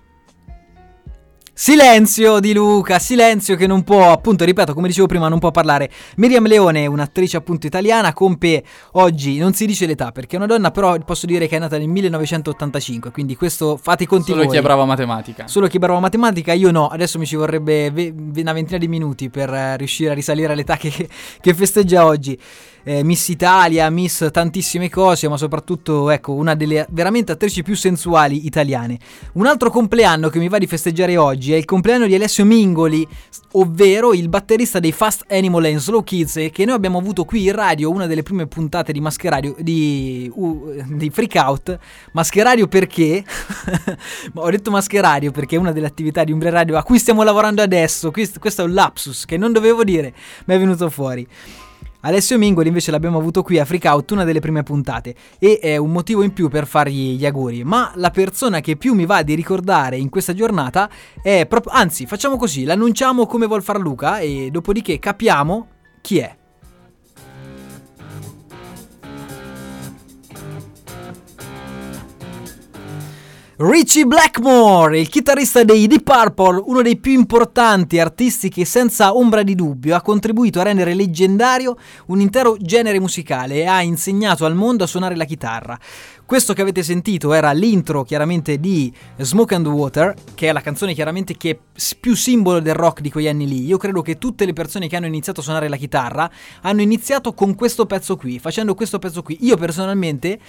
Silenzio 1.59 2.39
di 2.39 2.53
Luca, 2.53 2.99
silenzio 2.99 3.57
che 3.57 3.67
non 3.67 3.83
può, 3.83 4.13
appunto, 4.13 4.45
ripeto, 4.45 4.75
come 4.75 4.89
dicevo 4.89 5.07
prima, 5.07 5.29
non 5.29 5.39
può 5.39 5.51
parlare. 5.51 5.89
Miriam 6.17 6.47
Leone, 6.47 6.85
un'attrice 6.85 7.39
appunto 7.39 7.67
italiana, 7.67 8.13
compie 8.13 8.63
oggi, 8.93 9.39
non 9.39 9.55
si 9.55 9.65
dice 9.65 9.87
l'età 9.87 10.13
perché 10.13 10.35
è 10.35 10.39
una 10.39 10.47
donna, 10.49 10.71
però 10.71 10.99
posso 10.99 11.25
dire 11.25 11.47
che 11.49 11.57
è 11.57 11.59
nata 11.59 11.79
nel 11.79 11.89
1985, 11.89 13.11
quindi 13.11 13.37
questo 13.37 13.79
fate 13.79 14.03
i 14.03 14.07
conti 14.07 14.33
Solo 14.33 14.43
voi. 14.43 14.51
chi 14.51 14.59
è 14.59 14.61
bravo 14.61 14.83
a 14.83 14.85
matematica. 14.85 15.47
Solo 15.47 15.67
chi 15.67 15.77
è 15.77 15.81
bravo 15.81 15.97
a 15.97 16.01
matematica, 16.03 16.53
io 16.53 16.71
no, 16.71 16.89
adesso 16.89 17.19
mi 17.19 17.25
ci 17.25 17.37
vorrebbe 17.37 17.91
ve- 17.91 18.13
ve- 18.15 18.41
una 18.43 18.53
ventina 18.53 18.77
di 18.77 18.87
minuti 18.87 19.31
per 19.31 19.49
eh, 19.49 19.79
riuscire 19.79 20.11
a 20.11 20.13
risalire 20.13 20.53
all'età 20.53 20.77
che, 20.77 21.09
che 21.41 21.55
festeggia 21.55 22.05
oggi. 22.05 22.39
Eh, 22.89 23.03
Miss 23.03 23.27
Italia, 23.27 23.91
Miss 23.91 24.31
tantissime 24.31 24.89
cose, 24.89 25.29
ma 25.29 25.37
soprattutto, 25.37 26.09
ecco, 26.09 26.35
una 26.35 26.55
delle 26.55 26.87
veramente 26.91 27.33
attrici 27.33 27.65
più 27.65 27.75
sensuali 27.75 28.47
italiane. 28.47 28.97
Un 29.33 29.47
altro 29.47 29.71
compleanno 29.71 30.29
che 30.29 30.39
mi 30.39 30.49
va 30.49 30.59
di 30.59 30.69
festeggiare 30.69 31.17
oggi 31.17 31.53
è 31.53 31.57
il 31.57 31.65
compleanno 31.65 32.07
di 32.07 32.15
Alessio 32.15 32.45
Mingoli, 32.45 33.05
ovvero 33.55 34.15
il 34.15 34.29
batterista 34.29 34.79
dei 34.79 34.93
Fast 34.93 35.25
Animal 35.31 35.65
and 35.65 35.79
Slow 35.79 36.05
Kids, 36.05 36.49
che 36.53 36.65
noi 36.65 36.77
abbiamo 36.77 36.99
avuto 36.99 37.25
qui 37.25 37.47
in 37.47 37.57
radio, 37.57 37.91
una 37.91 38.07
delle 38.07 38.23
prime 38.23 38.47
puntate 38.47 38.93
di 38.93 39.01
Mascheradio, 39.01 39.57
di, 39.59 40.31
uh, 40.33 40.85
di 40.87 41.11
Freak 41.11 41.35
Out. 41.35 41.77
Mascheradio 42.13 42.69
perché? 42.69 43.25
Ho 44.33 44.49
detto 44.49 44.71
mascheradio 44.71 45.33
perché 45.33 45.57
è 45.57 45.59
una 45.59 45.73
delle 45.73 45.89
attività 45.89 46.23
di 46.23 46.31
Umbria 46.31 46.53
Radio 46.53 46.77
a 46.77 46.85
cui 46.85 47.01
stiamo 47.01 47.25
lavorando 47.25 47.63
adesso. 47.63 48.13
Questo 48.13 48.63
è 48.63 48.65
un 48.65 48.75
lapsus 48.75 49.25
che 49.25 49.37
non 49.37 49.51
dovevo 49.51 49.83
dire, 49.83 50.15
ma 50.45 50.55
è 50.55 50.59
venuto 50.61 50.89
fuori. 50.89 51.27
Alessio 52.07 52.39
Mingoli 52.39 52.69
invece 52.69 52.93
l'abbiamo 52.93 53.19
avuto 53.19 53.43
qui 53.43 53.59
a 53.59 53.65
Freak 53.65 53.85
Out, 53.85 54.13
una 54.13 54.23
delle 54.23 54.39
prime 54.39 54.63
puntate, 54.63 55.13
e 55.41 55.59
è 55.61 55.77
un 55.77 55.91
motivo 55.91 56.23
in 56.23 56.33
più 56.33 56.49
per 56.49 56.65
fargli 56.65 57.17
gli 57.17 57.27
auguri. 57.27 57.65
Ma 57.65 57.91
la 57.97 58.11
persona 58.11 58.61
che 58.61 58.77
più 58.77 58.95
mi 58.95 59.07
va 59.07 59.23
di 59.23 59.35
ricordare 59.35 59.97
in 59.97 60.09
questa 60.09 60.33
giornata 60.33 60.89
è 61.21 61.47
proprio. 61.49 61.73
Anzi, 61.73 62.07
facciamo 62.07 62.37
così: 62.37 62.63
l'annunciamo 62.63 63.27
come 63.27 63.47
vuol 63.47 63.65
far 63.65 63.81
Luca, 63.81 64.21
e 64.21 64.51
dopodiché 64.53 65.01
capiamo 65.01 65.69
chi 66.01 66.19
è. 66.19 66.37
Richie 73.59 74.05
Blackmore, 74.05 75.01
il 75.01 75.09
chitarrista 75.09 75.65
dei 75.65 75.87
Deep 75.87 76.03
Purple, 76.03 76.63
uno 76.67 76.83
dei 76.83 76.99
più 76.99 77.13
importanti 77.13 77.99
artisti 77.99 78.51
che 78.51 78.67
senza 78.67 79.17
ombra 79.17 79.43
di 79.43 79.55
dubbio 79.55 79.97
ha 79.97 80.03
contribuito 80.03 80.61
a 80.61 80.65
rendere 80.65 80.93
leggendario 80.93 81.75
un 82.09 82.21
intero 82.21 82.59
genere 82.61 83.01
musicale 83.01 83.55
e 83.55 83.65
ha 83.65 83.81
insegnato 83.81 84.45
al 84.45 84.55
mondo 84.55 84.85
a 84.85 84.87
suonare 84.87 85.17
la 85.17 85.25
chitarra. 85.25 85.79
Questo 86.27 86.53
che 86.53 86.61
avete 86.61 86.83
sentito 86.83 87.33
era 87.33 87.53
l'intro 87.53 88.03
chiaramente 88.03 88.61
di 88.61 88.93
Smoke 89.17 89.55
and 89.55 89.67
Water, 89.69 90.15
che 90.35 90.49
è 90.51 90.53
la 90.53 90.61
canzone 90.61 90.93
chiaramente 90.93 91.39
che 91.39 91.51
è 91.51 91.59
più 91.99 92.15
simbolo 92.15 92.61
del 92.61 92.75
rock 92.75 93.01
di 93.01 93.11
quegli 93.11 93.29
anni 93.29 93.49
lì. 93.49 93.65
Io 93.65 93.79
credo 93.79 94.03
che 94.03 94.19
tutte 94.19 94.45
le 94.45 94.53
persone 94.53 94.87
che 94.87 94.97
hanno 94.97 95.07
iniziato 95.07 95.41
a 95.41 95.43
suonare 95.43 95.71
la 95.71 95.77
chitarra 95.77 96.31
hanno 96.61 96.83
iniziato 96.83 97.33
con 97.33 97.55
questo 97.55 97.87
pezzo 97.87 98.19
qui, 98.19 98.39
facendo 98.39 98.75
questo 98.75 98.99
pezzo 98.99 99.23
qui. 99.23 99.39
Io 99.47 99.57
personalmente 99.57 100.41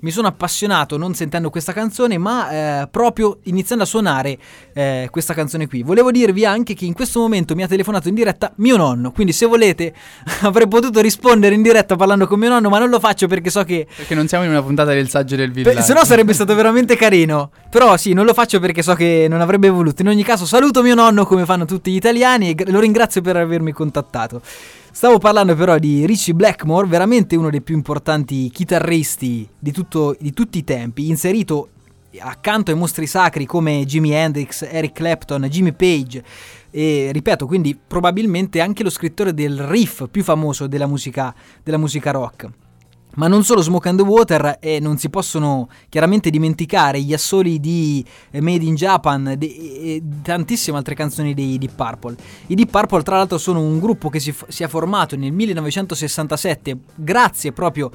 mi 0.00 0.10
sono 0.10 0.28
appassionato 0.28 0.96
non 0.96 1.14
sentendo 1.14 1.50
questa 1.50 1.72
canzone, 1.72 2.18
ma 2.18 2.50
eh, 2.82 2.88
proprio 2.88 3.38
iniziando 3.44 3.84
a 3.84 3.86
suonare 3.86 4.38
eh, 4.72 5.08
questa 5.10 5.34
canzone 5.34 5.66
qui. 5.66 5.82
Volevo 5.82 6.10
dirvi 6.10 6.44
anche 6.44 6.74
che 6.74 6.84
in 6.84 6.92
questo 6.92 7.20
momento 7.20 7.54
mi 7.54 7.62
ha 7.62 7.66
telefonato 7.66 8.08
in 8.08 8.14
diretta 8.14 8.52
mio 8.56 8.76
nonno, 8.76 9.12
quindi 9.12 9.32
se 9.32 9.46
volete 9.46 9.94
avrei 10.42 10.68
potuto 10.68 11.00
rispondere 11.00 11.54
in 11.54 11.62
diretta 11.62 11.96
parlando 11.96 12.26
con 12.26 12.38
mio 12.38 12.48
nonno, 12.48 12.68
ma 12.68 12.78
non 12.78 12.90
lo 12.90 13.00
faccio 13.00 13.26
perché 13.26 13.50
so 13.50 13.64
che 13.64 13.86
Perché 13.96 14.14
non 14.14 14.28
siamo 14.28 14.44
in 14.44 14.50
una 14.50 14.62
puntata 14.62 14.92
del 14.92 15.08
saggio 15.08 15.36
del 15.36 15.52
villaggio. 15.52 15.82
se 15.82 15.92
no 15.92 16.04
sarebbe 16.04 16.32
stato 16.34 16.54
veramente 16.54 16.96
carino. 16.96 17.50
Però 17.70 17.96
sì, 17.96 18.12
non 18.12 18.24
lo 18.24 18.32
faccio 18.32 18.60
perché 18.60 18.82
so 18.82 18.94
che 18.94 19.26
non 19.28 19.40
avrebbe 19.40 19.68
voluto. 19.68 20.02
In 20.02 20.08
ogni 20.08 20.22
caso, 20.22 20.46
saluto 20.46 20.82
mio 20.82 20.94
nonno 20.94 21.24
come 21.26 21.44
fanno 21.44 21.64
tutti 21.64 21.90
gli 21.90 21.96
italiani 21.96 22.50
e 22.50 22.70
lo 22.70 22.80
ringrazio 22.80 23.20
per 23.20 23.36
avermi 23.36 23.72
contattato. 23.72 24.40
Stavo 24.96 25.18
parlando 25.18 25.54
però 25.54 25.76
di 25.76 26.06
Richie 26.06 26.32
Blackmore, 26.32 26.86
veramente 26.86 27.36
uno 27.36 27.50
dei 27.50 27.60
più 27.60 27.74
importanti 27.74 28.48
chitarristi 28.48 29.46
di, 29.58 29.70
tutto- 29.70 30.16
di 30.18 30.32
tutti 30.32 30.56
i 30.56 30.64
tempi, 30.64 31.10
inserito 31.10 31.68
accanto 32.20 32.70
ai 32.70 32.78
mostri 32.78 33.06
sacri 33.06 33.44
come 33.44 33.84
Jimi 33.84 34.12
Hendrix, 34.12 34.62
Eric 34.62 34.92
Clapton, 34.92 35.42
Jimmy 35.50 35.74
Page 35.74 36.24
e 36.70 37.10
ripeto, 37.12 37.46
quindi 37.46 37.76
probabilmente 37.76 38.62
anche 38.62 38.82
lo 38.82 38.88
scrittore 38.88 39.34
del 39.34 39.60
riff 39.60 40.08
più 40.10 40.24
famoso 40.24 40.66
della 40.66 40.86
musica, 40.86 41.34
della 41.62 41.76
musica 41.76 42.10
rock. 42.10 42.48
Ma 43.16 43.28
non 43.28 43.44
solo 43.44 43.60
Smoke 43.60 43.88
and 43.88 43.98
the 43.98 44.04
Water 44.04 44.58
e 44.60 44.80
non 44.80 44.96
si 44.98 45.10
possono 45.10 45.68
chiaramente 45.88 46.30
dimenticare 46.30 47.00
gli 47.00 47.12
assoli 47.12 47.60
di 47.60 48.04
eh, 48.30 48.40
Made 48.40 48.64
in 48.64 48.74
Japan 48.74 49.36
e 49.38 50.02
tantissime 50.22 50.76
altre 50.76 50.94
canzoni 50.94 51.34
dei 51.34 51.58
Deep 51.58 51.74
Purple. 51.74 52.16
I 52.46 52.54
Deep 52.54 52.70
Purple 52.70 53.02
tra 53.02 53.16
l'altro 53.16 53.38
sono 53.38 53.60
un 53.60 53.78
gruppo 53.78 54.08
che 54.08 54.20
si, 54.20 54.34
si 54.48 54.62
è 54.62 54.68
formato 54.68 55.16
nel 55.16 55.32
1967 55.32 56.78
grazie 56.94 57.52
proprio 57.52 57.90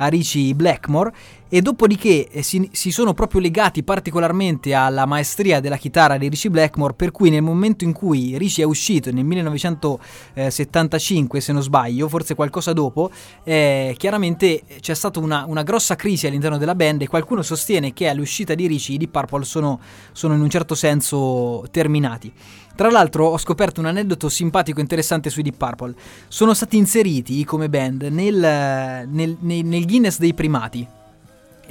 a 0.00 0.06
Richie 0.06 0.54
Blackmore 0.54 1.12
e 1.52 1.60
dopodiché 1.60 2.28
eh, 2.28 2.42
si, 2.42 2.68
si 2.72 2.92
sono 2.92 3.12
proprio 3.12 3.40
legati 3.40 3.82
particolarmente 3.82 4.72
alla 4.72 5.04
maestria 5.04 5.58
della 5.58 5.76
chitarra 5.76 6.16
di 6.16 6.28
Richie 6.28 6.48
Blackmore 6.48 6.94
per 6.94 7.10
cui 7.10 7.28
nel 7.28 7.42
momento 7.42 7.82
in 7.82 7.92
cui 7.92 8.38
Richie 8.38 8.62
è 8.62 8.66
uscito 8.66 9.10
nel 9.10 9.24
1975 9.24 11.40
se 11.40 11.52
non 11.52 11.62
sbaglio 11.62 12.08
forse 12.08 12.36
qualcosa 12.36 12.72
dopo 12.72 13.10
eh, 13.42 13.96
chiaramente 13.98 14.62
c'è 14.78 14.94
stata 14.94 15.18
una, 15.18 15.44
una 15.48 15.64
grossa 15.64 15.96
crisi 15.96 16.28
all'interno 16.28 16.56
della 16.56 16.76
band 16.76 17.02
e 17.02 17.08
qualcuno 17.08 17.42
sostiene 17.42 17.92
che 17.92 18.06
all'uscita 18.06 18.54
di 18.54 18.68
Richie 18.68 18.94
i 18.94 18.98
Deep 18.98 19.10
Purple 19.10 19.44
sono, 19.44 19.80
sono 20.12 20.34
in 20.34 20.40
un 20.40 20.50
certo 20.50 20.76
senso 20.76 21.64
terminati 21.72 22.32
tra 22.76 22.90
l'altro 22.90 23.26
ho 23.26 23.38
scoperto 23.38 23.80
un 23.80 23.86
aneddoto 23.86 24.28
simpatico 24.28 24.78
e 24.78 24.82
interessante 24.82 25.28
sui 25.28 25.42
Deep 25.42 25.56
Purple. 25.56 25.92
Sono 26.28 26.54
stati 26.54 26.76
inseriti 26.78 27.44
come 27.44 27.68
band 27.68 28.04
nel, 28.04 29.06
nel- 29.06 29.36
nel- 29.38 29.64
nel 29.64 29.84
Guinness 29.84 30.18
dei 30.18 30.32
primati. 30.32 30.98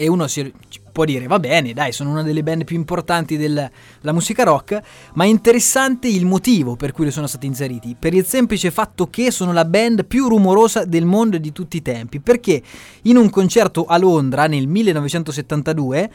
E 0.02 0.08
uno 0.08 0.28
si 0.28 0.54
può 0.94 1.04
dire, 1.04 1.28
va 1.28 1.40
bene, 1.40 1.74
dai, 1.74 1.92
sono 1.92 2.10
una 2.12 2.24
delle 2.24 2.42
band 2.42 2.64
più 2.64 2.78
importanti 2.78 3.36
del- 3.36 3.70
della 4.00 4.14
musica 4.14 4.44
rock, 4.44 4.82
ma 5.16 5.26
è 5.26 5.28
interessante 5.28 6.08
il 6.08 6.26
motivo 6.26 6.78
per 6.78 6.94
cui 6.94 7.04
li 7.04 7.12
sono 7.12 7.28
stati 7.28 7.46
inseriti. 7.46 7.98
Per 8.00 8.14
il 8.14 8.26
semplice 8.26 8.72
fatto 8.72 9.08
che 9.10 9.30
sono 9.30 9.52
la 9.52 9.66
band 9.66 10.06
più 10.06 10.30
rumorosa 10.30 10.86
del 10.86 11.04
mondo 11.04 11.38
di 11.38 11.52
tutti 11.52 11.76
i 11.78 11.82
tempi. 11.82 12.22
Perché 12.22 12.62
in 13.04 13.18
un 13.18 13.30
concerto 13.30 13.86
a 13.86 13.98
Londra 13.98 14.48
nel 14.48 14.68
1972, 14.68 16.10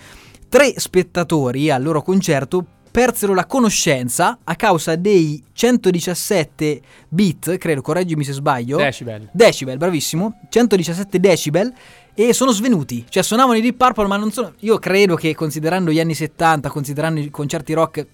tre 0.48 0.72
spettatori 0.78 1.70
al 1.70 1.82
loro 1.82 2.00
concerto 2.00 2.64
persero 2.90 3.34
la 3.34 3.44
conoscenza 3.44 4.38
a 4.44 4.54
causa 4.54 4.94
dei 4.94 5.42
117 5.52 6.80
bit, 7.08 7.58
credo, 7.58 7.82
correggimi 7.82 8.22
se 8.24 8.32
sbaglio. 8.32 8.76
Decibel. 8.76 9.28
Decibel, 9.32 9.76
bravissimo. 9.78 10.38
117 10.48 11.18
decibel 11.20 11.72
e 12.14 12.32
sono 12.32 12.52
svenuti. 12.52 13.04
Cioè 13.08 13.22
suonavano 13.22 13.58
i 13.58 13.60
Deep 13.60 13.76
Purple, 13.76 14.06
ma 14.06 14.16
non 14.16 14.30
sono 14.30 14.52
io 14.60 14.78
credo 14.78 15.16
che 15.16 15.34
considerando 15.34 15.90
gli 15.90 16.00
anni 16.00 16.14
70, 16.14 16.70
considerando 16.70 17.20
i 17.20 17.30
concerti 17.30 17.72
rock 17.72 18.06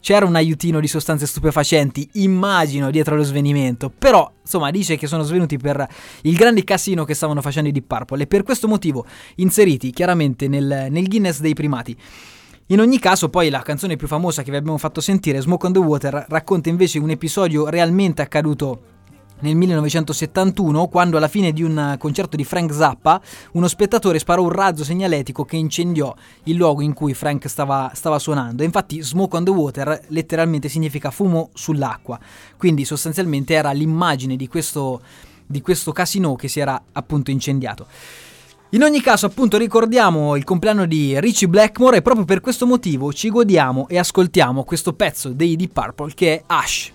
c'era 0.00 0.24
un 0.24 0.36
aiutino 0.36 0.78
di 0.78 0.86
sostanze 0.86 1.26
stupefacenti, 1.26 2.08
immagino, 2.12 2.92
dietro 2.92 3.14
allo 3.14 3.24
svenimento. 3.24 3.90
Però, 3.90 4.30
insomma, 4.40 4.70
dice 4.70 4.96
che 4.96 5.08
sono 5.08 5.24
svenuti 5.24 5.56
per 5.56 5.84
il 6.22 6.36
grande 6.36 6.62
casino 6.62 7.04
che 7.04 7.14
stavano 7.14 7.42
facendo 7.42 7.68
i 7.70 7.72
Deep 7.72 7.86
Purple 7.86 8.22
e 8.22 8.26
per 8.28 8.44
questo 8.44 8.68
motivo 8.68 9.04
inseriti 9.36 9.90
chiaramente 9.90 10.46
nel, 10.46 10.86
nel 10.90 11.08
Guinness 11.08 11.40
dei 11.40 11.54
primati. 11.54 11.96
In 12.66 12.80
ogni 12.80 12.98
caso, 12.98 13.28
poi 13.30 13.48
la 13.48 13.62
canzone 13.62 13.96
più 13.96 14.06
famosa 14.06 14.42
che 14.42 14.50
vi 14.52 14.56
abbiamo 14.56 14.78
fatto 14.78 15.00
sentire, 15.00 15.40
Smoke 15.40 15.66
on 15.66 15.72
the 15.72 15.78
Water, 15.80 16.26
racconta 16.28 16.68
invece 16.68 17.00
un 17.00 17.10
episodio 17.10 17.68
realmente 17.68 18.22
accaduto 18.22 18.94
nel 19.38 19.54
1971, 19.54 20.88
quando 20.88 21.18
alla 21.18 21.28
fine 21.28 21.52
di 21.52 21.62
un 21.62 21.96
concerto 21.98 22.36
di 22.36 22.44
Frank 22.44 22.72
Zappa, 22.72 23.20
uno 23.52 23.68
spettatore 23.68 24.18
sparò 24.18 24.42
un 24.42 24.50
razzo 24.50 24.82
segnaletico 24.82 25.44
che 25.44 25.56
incendiò 25.56 26.14
il 26.44 26.56
luogo 26.56 26.80
in 26.80 26.94
cui 26.94 27.12
Frank 27.12 27.48
stava, 27.48 27.90
stava 27.94 28.18
suonando. 28.18 28.62
Infatti, 28.62 29.02
Smoke 29.02 29.36
on 29.36 29.44
the 29.44 29.50
Water 29.50 30.00
letteralmente 30.08 30.68
significa 30.68 31.10
fumo 31.10 31.50
sull'acqua. 31.52 32.18
Quindi, 32.56 32.86
sostanzialmente, 32.86 33.52
era 33.52 33.72
l'immagine 33.72 34.36
di 34.36 34.48
questo, 34.48 35.02
di 35.44 35.60
questo 35.60 35.92
casino 35.92 36.34
che 36.34 36.48
si 36.48 36.60
era 36.60 36.80
appunto 36.92 37.30
incendiato. 37.30 37.86
In 38.70 38.82
ogni 38.82 39.00
caso, 39.00 39.26
appunto, 39.26 39.58
ricordiamo 39.58 40.34
il 40.36 40.44
compleanno 40.44 40.86
di 40.86 41.20
Richie 41.20 41.48
Blackmore 41.48 41.98
e 41.98 42.02
proprio 42.02 42.24
per 42.24 42.40
questo 42.40 42.66
motivo 42.66 43.12
ci 43.12 43.28
godiamo 43.28 43.86
e 43.86 43.98
ascoltiamo 43.98 44.64
questo 44.64 44.94
pezzo 44.94 45.28
dei 45.28 45.56
Deep 45.56 45.72
Purple 45.72 46.14
che 46.14 46.34
è 46.34 46.42
Ash. 46.46 46.92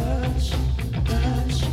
touch, 0.00 0.50
touch. 1.04 1.69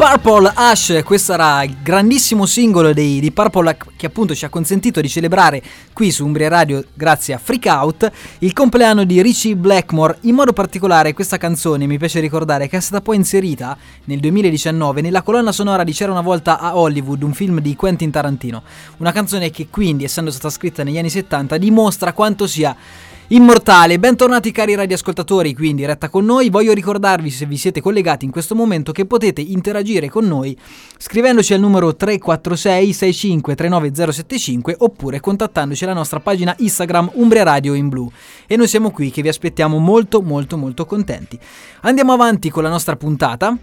Purple 0.00 0.50
Ash, 0.54 1.02
questo 1.04 1.34
era 1.34 1.62
il 1.62 1.76
grandissimo 1.82 2.46
singolo 2.46 2.94
dei 2.94 3.20
Deep 3.20 3.34
Purple 3.34 3.76
che 3.96 4.06
appunto 4.06 4.34
ci 4.34 4.46
ha 4.46 4.48
consentito 4.48 5.02
di 5.02 5.10
celebrare 5.10 5.62
qui 5.92 6.10
su 6.10 6.24
Umbria 6.24 6.48
Radio 6.48 6.82
grazie 6.94 7.34
a 7.34 7.38
Freak 7.38 7.66
Out 7.66 8.10
il 8.38 8.54
compleanno 8.54 9.04
di 9.04 9.20
Richie 9.20 9.56
Blackmore. 9.56 10.16
In 10.22 10.36
modo 10.36 10.54
particolare 10.54 11.12
questa 11.12 11.36
canzone 11.36 11.86
mi 11.86 11.98
piace 11.98 12.18
ricordare 12.20 12.66
che 12.66 12.78
è 12.78 12.80
stata 12.80 13.02
poi 13.02 13.16
inserita 13.16 13.76
nel 14.04 14.20
2019 14.20 15.02
nella 15.02 15.20
colonna 15.20 15.52
sonora 15.52 15.84
di 15.84 15.92
C'era 15.92 16.12
una 16.12 16.22
volta 16.22 16.60
a 16.60 16.78
Hollywood, 16.78 17.22
un 17.22 17.34
film 17.34 17.60
di 17.60 17.76
Quentin 17.76 18.10
Tarantino. 18.10 18.62
Una 18.96 19.12
canzone 19.12 19.50
che 19.50 19.66
quindi, 19.68 20.04
essendo 20.04 20.30
stata 20.30 20.48
scritta 20.48 20.82
negli 20.82 20.96
anni 20.96 21.10
70, 21.10 21.58
dimostra 21.58 22.14
quanto 22.14 22.46
sia 22.46 22.74
Immortale, 23.32 24.00
bentornati 24.00 24.50
cari 24.50 24.74
radioascoltatori 24.74 25.54
qui 25.54 25.68
in 25.68 25.76
diretta 25.76 26.08
con 26.08 26.24
noi. 26.24 26.50
Voglio 26.50 26.72
ricordarvi, 26.72 27.30
se 27.30 27.46
vi 27.46 27.56
siete 27.56 27.80
collegati 27.80 28.24
in 28.24 28.32
questo 28.32 28.56
momento, 28.56 28.90
che 28.90 29.06
potete 29.06 29.40
interagire 29.40 30.08
con 30.08 30.26
noi 30.26 30.58
scrivendoci 30.98 31.54
al 31.54 31.60
numero 31.60 31.94
346 31.94 32.92
65 32.92 33.54
39075 33.54 34.74
oppure 34.78 35.20
contattandoci 35.20 35.84
alla 35.84 35.92
nostra 35.92 36.18
pagina 36.18 36.56
Instagram 36.58 37.12
Umbria 37.14 37.44
Radio 37.44 37.74
in 37.74 37.88
blu. 37.88 38.10
E 38.48 38.56
noi 38.56 38.66
siamo 38.66 38.90
qui 38.90 39.12
che 39.12 39.22
vi 39.22 39.28
aspettiamo 39.28 39.78
molto 39.78 40.22
molto 40.22 40.56
molto 40.56 40.84
contenti. 40.84 41.38
Andiamo 41.82 42.12
avanti 42.12 42.50
con 42.50 42.64
la 42.64 42.68
nostra 42.68 42.96
puntata. 42.96 43.56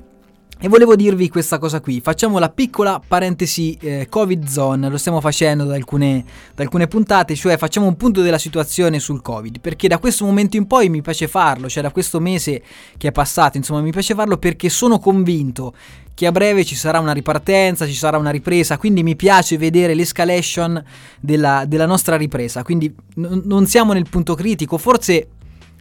E 0.60 0.68
volevo 0.70 0.96
dirvi 0.96 1.30
questa 1.30 1.60
cosa 1.60 1.80
qui, 1.82 2.02
facciamo 2.02 2.40
la 2.40 2.50
piccola 2.50 3.00
parentesi 3.06 3.78
eh, 3.80 4.08
Covid 4.10 4.48
Zone, 4.48 4.90
lo 4.90 4.98
stiamo 4.98 5.22
facendo 5.22 5.66
da 5.66 5.76
alcune, 5.76 6.26
da 6.56 6.64
alcune 6.64 6.88
puntate, 6.88 7.36
cioè 7.36 7.58
facciamo 7.58 7.86
un 7.86 7.96
punto 7.96 8.24
della 8.24 8.40
situazione 8.40 8.98
sul 8.98 9.22
Covid, 9.22 9.60
perché 9.60 9.88
da 9.88 10.00
questo 10.00 10.26
momento 10.26 10.58
in 10.58 10.66
poi 10.66 10.90
mi 10.90 11.04
piace 11.04 11.28
farlo, 11.28 11.70
cioè 11.70 11.84
da 11.84 11.92
questo 11.92 12.20
mese 12.20 12.64
che 12.98 13.10
è 13.10 13.12
passato, 13.12 13.58
insomma 13.58 13.82
mi 13.82 13.92
piace 13.92 14.16
farlo 14.16 14.38
perché 14.38 14.68
sono 14.70 14.98
convinto 14.98 15.76
che 16.16 16.26
a 16.26 16.32
breve 16.32 16.66
ci 16.66 16.74
sarà 16.74 17.00
una 17.00 17.12
ripartenza, 17.12 17.86
ci 17.86 17.94
sarà 17.94 18.18
una 18.18 18.32
ripresa, 18.32 18.80
quindi 18.80 19.04
mi 19.04 19.16
piace 19.16 19.60
vedere 19.60 19.94
l'escalation 19.94 20.84
della, 21.20 21.66
della 21.68 21.86
nostra 21.86 22.18
ripresa, 22.18 22.64
quindi 22.64 22.92
n- 23.18 23.44
non 23.46 23.68
siamo 23.68 23.94
nel 23.94 24.10
punto 24.10 24.34
critico, 24.34 24.80
forse 24.80 25.28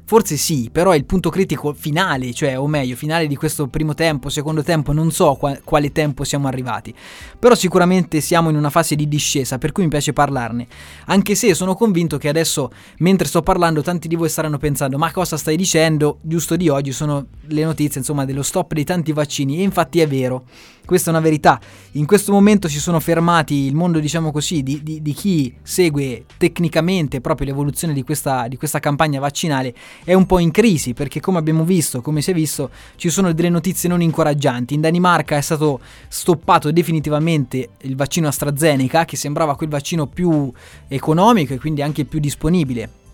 Forse 0.09 0.37
sì, 0.37 0.69
però 0.71 0.93
è 0.93 0.97
il 0.97 1.05
punto 1.05 1.31
critico 1.31 1.75
finale, 1.77 2.33
cioè, 2.33 2.57
o 2.57 2.69
meglio, 2.69 2.95
finale 2.95 3.27
di 3.27 3.35
questo 3.35 3.67
primo 3.67 3.93
tempo, 3.93 4.29
secondo 4.29 4.63
tempo, 4.63 4.93
non 4.93 5.11
so 5.11 5.35
qua- 5.35 5.59
quale 5.65 5.91
tempo 5.91 6.23
siamo 6.23 6.47
arrivati. 6.47 6.95
Però 7.37 7.57
sicuramente 7.57 8.21
siamo 8.21 8.49
in 8.49 8.55
una 8.55 8.71
fase 8.71 8.95
di 8.95 9.09
discesa, 9.09 9.59
per 9.59 9.73
cui 9.73 9.83
mi 9.83 9.89
piace 9.89 10.13
parlarne. 10.13 10.69
Anche 11.07 11.35
se 11.35 11.53
sono 11.55 11.75
convinto 11.75 12.19
che 12.19 12.29
adesso, 12.29 12.71
mentre 12.99 13.27
sto 13.27 13.43
parlando, 13.43 13.83
tanti 13.83 14.07
di 14.07 14.15
voi 14.15 14.29
staranno 14.29 14.59
pensando, 14.59 14.97
ma 14.97 15.11
cosa 15.11 15.37
stai 15.37 15.57
dicendo? 15.57 16.19
Giusto 16.23 16.55
di 16.55 16.69
oggi 16.69 16.93
sono 16.93 17.27
le 17.49 17.65
notizie, 17.65 17.99
insomma, 17.99 18.25
dello 18.25 18.45
stop 18.45 18.75
dei 18.75 18.85
tanti 18.85 19.11
vaccini, 19.11 19.59
e 19.59 19.63
infatti 19.63 19.99
è 19.99 20.07
vero. 20.07 20.45
Questa 20.87 21.11
è 21.11 21.13
una 21.13 21.21
verità. 21.21 21.61
In 21.93 22.07
questo 22.07 22.33
momento 22.33 22.69
si 22.69 22.79
sono 22.79 23.01
fermati 23.01 23.67
il 23.67 23.75
mondo, 23.75 23.99
diciamo 23.99 24.31
così, 24.31 24.63
di, 24.63 24.83
di, 24.83 25.03
di 25.03 25.13
chi 25.13 25.53
segue 25.63 26.25
tecnicamente 26.39 27.21
proprio 27.21 27.49
l'evoluzione 27.49 27.93
di 27.93 28.03
questa, 28.03 28.47
di 28.49 28.57
questa 28.57 28.79
campagna 28.79 29.19
vaccinale 29.21 29.75
è 30.05 30.15
un 30.15 30.27
po' 30.27 30.39
in 30.39 30.53
crisi 30.53 30.95
perché 30.95 31.21
come 31.21 31.39
abbiamo 31.39 31.65
visto, 31.65 32.01
come 32.01 32.23
si 32.23 32.31
è 32.31 32.35
visto, 32.35 32.71
ci 32.95 33.11
sono 33.11 33.33
delle 33.33 33.51
notizie 33.51 33.89
non 33.89 34.01
incoraggianti. 34.01 34.75
In 34.75 34.81
Danimarca 34.81 35.37
è 35.37 35.43
stato 35.43 35.81
stoppato 36.09 36.71
definitivamente 36.71 37.71
il 37.83 37.97
vaccino 37.97 38.29
AstraZeneca 38.29 39.05
che 39.05 39.17
sembrava 39.17 39.57
quel 39.57 39.69
vaccino 39.69 40.07
più 40.07 40.51
economico 40.87 41.53
e 41.53 41.59
quindi 41.59 41.83
anche 41.83 42.05
più 42.05 42.21
disponibile 42.21 43.05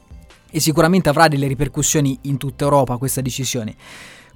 e 0.54 0.61
sicuramente 0.61 1.08
avrà 1.08 1.28
delle 1.28 1.46
ripercussioni 1.46 2.18
in 2.22 2.37
tutta 2.37 2.64
Europa 2.64 2.98
questa 2.98 3.22
decisione. 3.22 3.74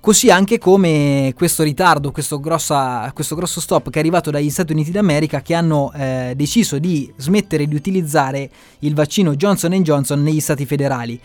Così 0.01 0.31
anche 0.31 0.59
come 0.59 1.33
questo 1.35 1.63
ritardo, 1.63 2.13
questo, 2.13 2.39
grossa, 2.39 3.11
questo, 3.13 3.35
grosso 3.35 3.61
stop 3.61 3.91
che 3.91 3.97
è 3.97 4.01
arrivato 4.01 4.31
dagli 4.31 4.51
Stati 4.51 4.73
Uniti 4.73 4.93
d'America 4.93 5.43
che 5.43 5.55
hanno 5.55 5.93
eh, 5.93 6.35
deciso 6.37 6.79
di 6.79 7.13
smettere 7.17 7.67
di 7.67 7.75
utilizzare 7.75 8.49
il 8.81 8.95
vaccino 8.95 9.35
Johnson 9.35 9.73
Johnson 9.83 10.23
negli 10.23 10.41
stati 10.41 10.65
federali 10.65 11.21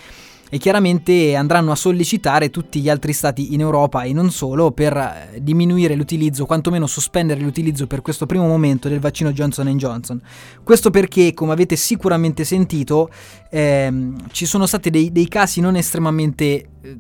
e 0.54 0.58
chiaramente 0.58 1.34
andranno 1.34 1.72
a 1.72 1.76
sollecitare 1.76 2.50
tutti 2.50 2.82
gli 2.82 2.90
altri 2.90 3.14
stati 3.14 3.54
in 3.54 3.62
Europa 3.62 4.04
e 4.04 4.12
non 4.12 4.32
solo 4.32 4.72
per 4.72 4.98
eh, 4.98 5.42
diminuire 5.42 5.96
l'utilizzo, 5.96 6.46
quantomeno 6.46 6.88
sospendere 6.88 7.40
l'utilizzo 7.40 7.88
per 7.88 8.02
questo 8.02 8.26
primo 8.26 8.46
momento 8.48 8.90
del 8.90 9.00
vaccino 9.00 9.32
Johnson 9.32 9.70
Johnson. 9.78 10.22
Questo 10.62 10.90
perché, 10.90 11.34
come 11.34 11.54
avete 11.54 11.78
sicuramente 11.78 12.44
sentito, 12.44 13.10
ehm, 13.50 14.28
ci 14.32 14.46
sono 14.46 14.66
stati 14.66 14.90
dei, 14.90 15.12
dei 15.14 15.30
casi 15.30 15.62
non 15.62 15.78
estremamente... 15.78 16.44
Eh, 16.82 16.98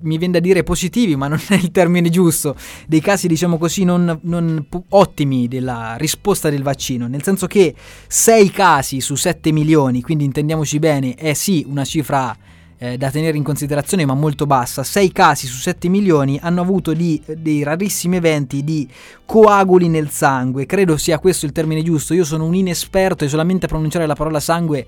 mi 0.00 0.18
viene 0.18 0.34
da 0.34 0.40
dire 0.40 0.62
positivi, 0.62 1.16
ma 1.16 1.28
non 1.28 1.40
è 1.48 1.54
il 1.54 1.70
termine 1.70 2.08
giusto, 2.08 2.56
dei 2.86 3.00
casi 3.00 3.28
diciamo 3.28 3.58
così 3.58 3.84
non, 3.84 4.18
non 4.22 4.66
ottimi 4.90 5.48
della 5.48 5.96
risposta 5.96 6.50
del 6.50 6.62
vaccino, 6.62 7.06
nel 7.06 7.22
senso 7.22 7.46
che 7.46 7.74
6 8.06 8.50
casi 8.50 9.00
su 9.00 9.14
7 9.14 9.52
milioni, 9.52 10.02
quindi 10.02 10.24
intendiamoci 10.24 10.78
bene, 10.78 11.14
è 11.14 11.32
sì 11.34 11.64
una 11.68 11.84
cifra 11.84 12.36
eh, 12.82 12.96
da 12.96 13.10
tenere 13.10 13.36
in 13.36 13.42
considerazione 13.42 14.06
ma 14.06 14.14
molto 14.14 14.46
bassa, 14.46 14.82
6 14.82 15.12
casi 15.12 15.46
su 15.46 15.58
7 15.58 15.88
milioni 15.88 16.38
hanno 16.42 16.62
avuto 16.62 16.94
di, 16.94 17.20
dei 17.36 17.62
rarissimi 17.62 18.16
eventi 18.16 18.64
di 18.64 18.88
coaguli 19.26 19.88
nel 19.88 20.08
sangue, 20.10 20.66
credo 20.66 20.96
sia 20.96 21.18
questo 21.18 21.44
il 21.46 21.52
termine 21.52 21.82
giusto, 21.82 22.14
io 22.14 22.24
sono 22.24 22.46
un 22.46 22.54
inesperto 22.54 23.24
e 23.24 23.28
solamente 23.28 23.66
a 23.66 23.68
pronunciare 23.68 24.06
la 24.06 24.14
parola 24.14 24.40
sangue 24.40 24.86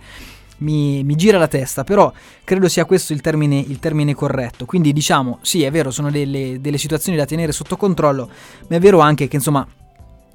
mi, 0.62 1.04
mi, 1.04 1.14
gira 1.16 1.38
la 1.38 1.48
testa, 1.48 1.84
però 1.84 2.12
credo 2.44 2.68
sia 2.68 2.84
questo 2.84 3.12
il 3.12 3.20
termine, 3.20 3.58
il 3.58 3.78
termine 3.78 4.14
corretto. 4.14 4.64
Quindi 4.64 4.92
diciamo, 4.92 5.38
sì, 5.42 5.62
è 5.62 5.70
vero, 5.70 5.90
sono 5.90 6.10
delle, 6.10 6.60
delle, 6.60 6.78
situazioni 6.78 7.18
da 7.18 7.24
tenere 7.24 7.52
sotto 7.52 7.76
controllo, 7.76 8.30
ma 8.68 8.76
è 8.76 8.80
vero 8.80 9.00
anche 9.00 9.28
che 9.28 9.36
insomma 9.36 9.66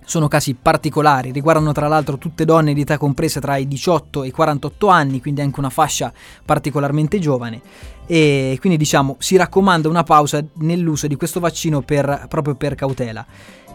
sono 0.08 0.30
casi 0.30 0.54
particolari, 0.54 1.32
riguardano 1.32 1.74
tra 1.74 1.90
l'altro 1.90 2.18
tutte 2.18 2.46
donne 2.46 2.74
di 2.74 2.82
età 2.82 2.98
comprese 2.98 3.42
tra 3.42 3.58
i 3.58 3.68
18 3.68 4.24
e 4.24 4.28
i 4.28 4.32
48 4.32 4.88
anni, 4.88 5.20
quindi 5.20 5.42
anche 5.42 5.60
una 5.60 5.70
fascia 5.70 6.14
particolarmente 6.46 7.20
giovane. 7.20 7.62
E 8.06 8.56
quindi 8.62 8.78
diciamo 8.78 9.18
si 9.20 9.36
raccomanda 9.36 9.90
una 9.90 10.04
pausa 10.04 10.42
nell'uso 10.60 11.08
di 11.08 11.18
questo 11.18 11.42
vaccino 11.42 11.82
per, 11.82 12.28
proprio 12.30 12.56
per 12.56 12.76
cautela. 12.76 13.26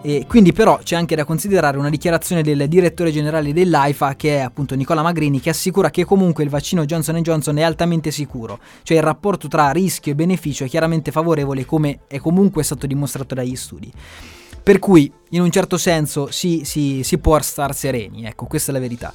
E 0.04 0.26
quindi 0.26 0.52
però 0.52 0.80
c'è 0.82 0.96
anche 0.96 1.14
da 1.14 1.24
considerare 1.24 1.78
una 1.78 1.88
dichiarazione 1.88 2.42
del 2.42 2.66
direttore 2.66 3.12
generale 3.12 3.52
dell'AIFA 3.52 4.16
che 4.16 4.38
è 4.38 4.40
appunto 4.40 4.74
Nicola 4.74 5.00
Magrini 5.00 5.38
che 5.38 5.50
assicura 5.50 5.90
che 5.90 6.04
comunque 6.04 6.42
il 6.42 6.50
vaccino 6.50 6.84
Johnson 6.84 7.22
Johnson 7.22 7.56
è 7.58 7.62
altamente 7.62 8.10
sicuro, 8.10 8.58
cioè 8.82 8.96
il 8.96 9.02
rapporto 9.04 9.46
tra 9.46 9.70
rischio 9.70 10.10
e 10.10 10.16
beneficio 10.16 10.64
è 10.64 10.68
chiaramente 10.68 11.12
favorevole 11.12 11.64
come 11.64 12.00
è 12.08 12.18
comunque 12.18 12.64
stato 12.64 12.88
dimostrato 12.88 13.36
dagli 13.36 13.54
studi. 13.54 13.92
Per 14.60 14.80
cui 14.80 15.12
in 15.30 15.40
un 15.40 15.50
certo 15.52 15.76
senso 15.76 16.32
si, 16.32 16.62
si, 16.64 17.02
si 17.04 17.18
può 17.18 17.40
star 17.40 17.72
sereni, 17.72 18.24
ecco 18.24 18.46
questa 18.46 18.72
è 18.72 18.74
la 18.74 18.80
verità. 18.80 19.14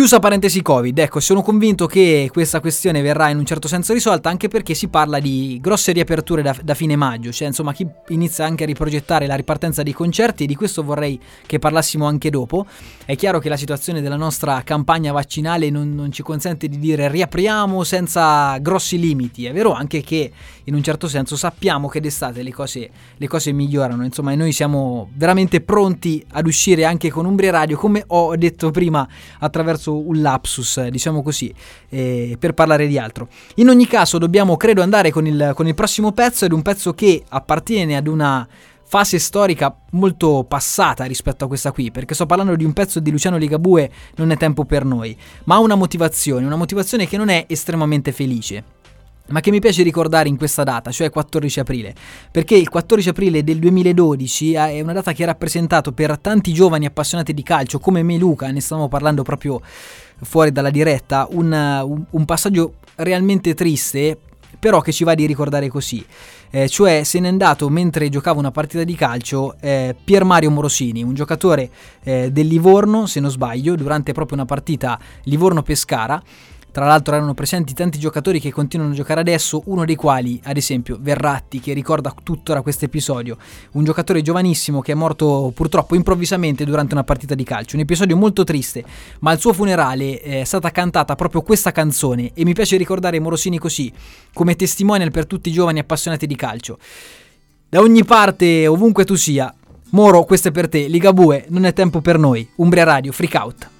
Chiusa 0.00 0.18
parentesi 0.18 0.62
Covid, 0.62 0.98
ecco, 0.98 1.20
sono 1.20 1.42
convinto 1.42 1.84
che 1.84 2.30
questa 2.32 2.60
questione 2.60 3.02
verrà 3.02 3.28
in 3.28 3.36
un 3.36 3.44
certo 3.44 3.68
senso 3.68 3.92
risolta 3.92 4.30
anche 4.30 4.48
perché 4.48 4.72
si 4.72 4.88
parla 4.88 5.20
di 5.20 5.58
grosse 5.60 5.92
riaperture 5.92 6.40
da, 6.40 6.56
da, 6.64 6.72
fine 6.72 6.96
maggio, 6.96 7.30
cioè 7.32 7.48
insomma 7.48 7.74
chi 7.74 7.86
inizia 8.08 8.46
anche 8.46 8.62
a 8.62 8.66
riprogettare 8.66 9.26
la 9.26 9.34
ripartenza 9.34 9.82
dei 9.82 9.92
concerti 9.92 10.44
e 10.44 10.46
di 10.46 10.54
questo 10.54 10.82
vorrei 10.82 11.20
che 11.44 11.58
parlassimo 11.58 12.06
anche 12.06 12.30
dopo. 12.30 12.64
È 13.04 13.14
chiaro 13.14 13.40
che 13.40 13.50
la 13.50 13.58
situazione 13.58 14.00
della 14.00 14.16
nostra 14.16 14.62
campagna 14.64 15.12
vaccinale 15.12 15.68
non, 15.68 15.94
non 15.94 16.10
ci 16.10 16.22
consente 16.22 16.66
di 16.66 16.78
dire 16.78 17.10
riapriamo 17.10 17.84
senza 17.84 18.56
grossi 18.56 18.98
limiti, 18.98 19.44
è 19.44 19.52
vero 19.52 19.74
anche 19.74 20.00
che 20.00 20.32
in 20.64 20.74
un 20.74 20.82
certo 20.82 21.08
senso 21.08 21.36
sappiamo 21.36 21.88
che 21.88 22.00
d'estate 22.00 22.42
le 22.42 22.54
cose, 22.54 22.88
le 23.18 23.28
cose 23.28 23.52
migliorano, 23.52 24.02
insomma 24.02 24.32
e 24.32 24.36
noi 24.36 24.52
siamo 24.52 25.10
veramente 25.12 25.60
pronti 25.60 26.24
ad 26.30 26.46
uscire 26.46 26.86
anche 26.86 27.10
con 27.10 27.26
Umbria 27.26 27.50
Radio 27.50 27.76
come 27.76 28.02
ho 28.06 28.34
detto 28.36 28.70
prima 28.70 29.06
attraverso 29.40 29.88
un 29.94 30.20
lapsus, 30.20 30.86
diciamo 30.86 31.22
così, 31.22 31.52
eh, 31.88 32.36
per 32.38 32.54
parlare 32.54 32.86
di 32.86 32.98
altro. 32.98 33.28
In 33.56 33.68
ogni 33.68 33.86
caso 33.86 34.18
dobbiamo, 34.18 34.56
credo, 34.56 34.82
andare 34.82 35.10
con 35.10 35.26
il, 35.26 35.52
con 35.54 35.66
il 35.66 35.74
prossimo 35.74 36.12
pezzo 36.12 36.44
ed 36.44 36.52
un 36.52 36.62
pezzo 36.62 36.94
che 36.94 37.24
appartiene 37.28 37.96
ad 37.96 38.06
una 38.06 38.46
fase 38.90 39.20
storica 39.20 39.72
molto 39.90 40.44
passata 40.48 41.04
rispetto 41.04 41.44
a 41.44 41.48
questa 41.48 41.70
qui, 41.70 41.92
perché 41.92 42.14
sto 42.14 42.26
parlando 42.26 42.56
di 42.56 42.64
un 42.64 42.72
pezzo 42.72 42.98
di 42.98 43.12
Luciano 43.12 43.36
Ligabue, 43.36 43.90
non 44.16 44.32
è 44.32 44.36
tempo 44.36 44.64
per 44.64 44.84
noi, 44.84 45.16
ma 45.44 45.54
ha 45.54 45.58
una 45.60 45.76
motivazione, 45.76 46.44
una 46.44 46.56
motivazione 46.56 47.06
che 47.06 47.16
non 47.16 47.28
è 47.28 47.44
estremamente 47.46 48.10
felice 48.10 48.78
ma 49.30 49.40
che 49.40 49.50
mi 49.50 49.60
piace 49.60 49.82
ricordare 49.82 50.28
in 50.28 50.36
questa 50.36 50.64
data, 50.64 50.90
cioè 50.90 51.10
14 51.10 51.60
aprile, 51.60 51.94
perché 52.30 52.56
il 52.56 52.68
14 52.68 53.08
aprile 53.10 53.44
del 53.44 53.58
2012 53.58 54.54
è 54.54 54.80
una 54.80 54.92
data 54.92 55.12
che 55.12 55.22
ha 55.22 55.26
rappresentato 55.26 55.92
per 55.92 56.18
tanti 56.18 56.52
giovani 56.52 56.86
appassionati 56.86 57.32
di 57.32 57.42
calcio, 57.42 57.78
come 57.78 58.02
me 58.02 58.16
Luca, 58.16 58.50
ne 58.50 58.60
stavamo 58.60 58.88
parlando 58.88 59.22
proprio 59.22 59.60
fuori 60.22 60.52
dalla 60.52 60.70
diretta, 60.70 61.26
un, 61.30 61.52
un, 61.52 62.04
un 62.08 62.24
passaggio 62.24 62.74
realmente 62.96 63.54
triste, 63.54 64.18
però 64.58 64.80
che 64.80 64.92
ci 64.92 65.04
va 65.04 65.14
di 65.14 65.26
ricordare 65.26 65.68
così. 65.68 66.04
Eh, 66.52 66.68
cioè 66.68 67.04
se 67.04 67.20
n'è 67.20 67.28
andato 67.28 67.68
mentre 67.68 68.08
giocava 68.08 68.40
una 68.40 68.50
partita 68.50 68.82
di 68.82 68.96
calcio 68.96 69.54
eh, 69.60 69.94
Pier 70.02 70.24
Mario 70.24 70.50
Morosini, 70.50 71.02
un 71.02 71.14
giocatore 71.14 71.70
eh, 72.02 72.30
del 72.32 72.48
Livorno, 72.48 73.06
se 73.06 73.20
non 73.20 73.30
sbaglio, 73.30 73.76
durante 73.76 74.12
proprio 74.12 74.36
una 74.36 74.46
partita 74.46 74.98
Livorno-Pescara 75.24 76.20
tra 76.70 76.86
l'altro 76.86 77.14
erano 77.14 77.34
presenti 77.34 77.74
tanti 77.74 77.98
giocatori 77.98 78.40
che 78.40 78.52
continuano 78.52 78.92
a 78.92 78.96
giocare 78.96 79.20
adesso, 79.20 79.62
uno 79.66 79.84
dei 79.84 79.96
quali, 79.96 80.40
ad 80.44 80.56
esempio, 80.56 80.98
Verratti, 81.00 81.60
che 81.60 81.72
ricorda 81.72 82.14
tuttora 82.22 82.62
questo 82.62 82.84
episodio, 82.84 83.36
un 83.72 83.84
giocatore 83.84 84.22
giovanissimo 84.22 84.80
che 84.80 84.92
è 84.92 84.94
morto 84.94 85.52
purtroppo 85.54 85.94
improvvisamente 85.94 86.64
durante 86.64 86.94
una 86.94 87.04
partita 87.04 87.34
di 87.34 87.44
calcio. 87.44 87.76
Un 87.76 87.82
episodio 87.82 88.16
molto 88.16 88.44
triste, 88.44 88.84
ma 89.20 89.30
al 89.30 89.40
suo 89.40 89.52
funerale 89.52 90.20
è 90.20 90.44
stata 90.44 90.70
cantata 90.70 91.14
proprio 91.14 91.42
questa 91.42 91.72
canzone 91.72 92.32
e 92.34 92.44
mi 92.44 92.54
piace 92.54 92.76
ricordare 92.76 93.20
Morosini 93.20 93.58
così, 93.58 93.92
come 94.32 94.56
testimonial 94.56 95.10
per 95.10 95.26
tutti 95.26 95.48
i 95.48 95.52
giovani 95.52 95.78
appassionati 95.78 96.26
di 96.26 96.36
calcio. 96.36 96.78
Da 97.68 97.80
ogni 97.80 98.04
parte, 98.04 98.66
ovunque 98.66 99.04
tu 99.04 99.14
sia, 99.14 99.54
Moro, 99.92 100.24
questo 100.24 100.48
è 100.48 100.50
per 100.52 100.68
te, 100.68 100.86
Ligabue, 100.86 101.46
non 101.48 101.64
è 101.64 101.72
tempo 101.72 102.00
per 102.00 102.16
noi. 102.16 102.48
Umbria 102.56 102.84
Radio, 102.84 103.10
freak 103.10 103.34
out. 103.34 103.79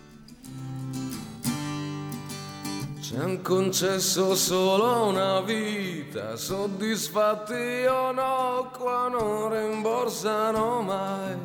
Han 3.21 3.43
concesso 3.43 4.35
solo 4.35 5.09
una 5.09 5.41
vita, 5.43 6.37
soddisfatti 6.37 7.85
o 7.87 8.13
no, 8.13 8.71
qua 8.77 9.09
non 9.09 9.53
rimborsano 9.53 10.81
mai. 10.81 11.37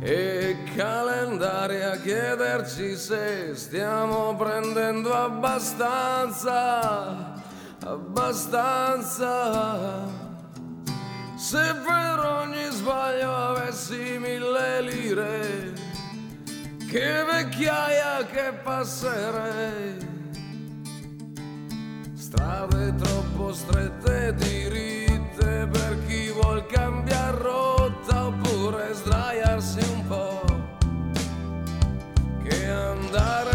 E 0.00 0.56
calendari 0.74 1.82
a 1.82 1.98
chiederci 2.00 2.96
se 2.96 3.54
stiamo 3.54 4.34
prendendo 4.36 5.12
abbastanza, 5.12 6.48
abbastanza. 7.84 9.28
Se 11.36 11.74
per 11.86 12.18
ogni 12.18 12.70
sbaglio 12.70 13.34
avessi 13.34 14.16
mille 14.18 14.80
lire, 14.80 15.89
che 16.90 17.22
vecchiaia 17.22 18.26
che 18.26 18.52
passerei. 18.64 19.96
Strade 22.14 22.94
troppo 22.96 23.52
strette 23.52 24.26
e 24.26 24.34
diritte 24.34 25.68
per 25.70 26.04
chi 26.06 26.30
vuol 26.30 26.66
cambiare 26.66 27.38
rotta 27.38 28.26
oppure 28.26 28.92
sdraiarsi 28.92 29.78
un 29.92 30.06
po'. 30.08 30.42
Che 32.42 32.66
andare 32.66 33.49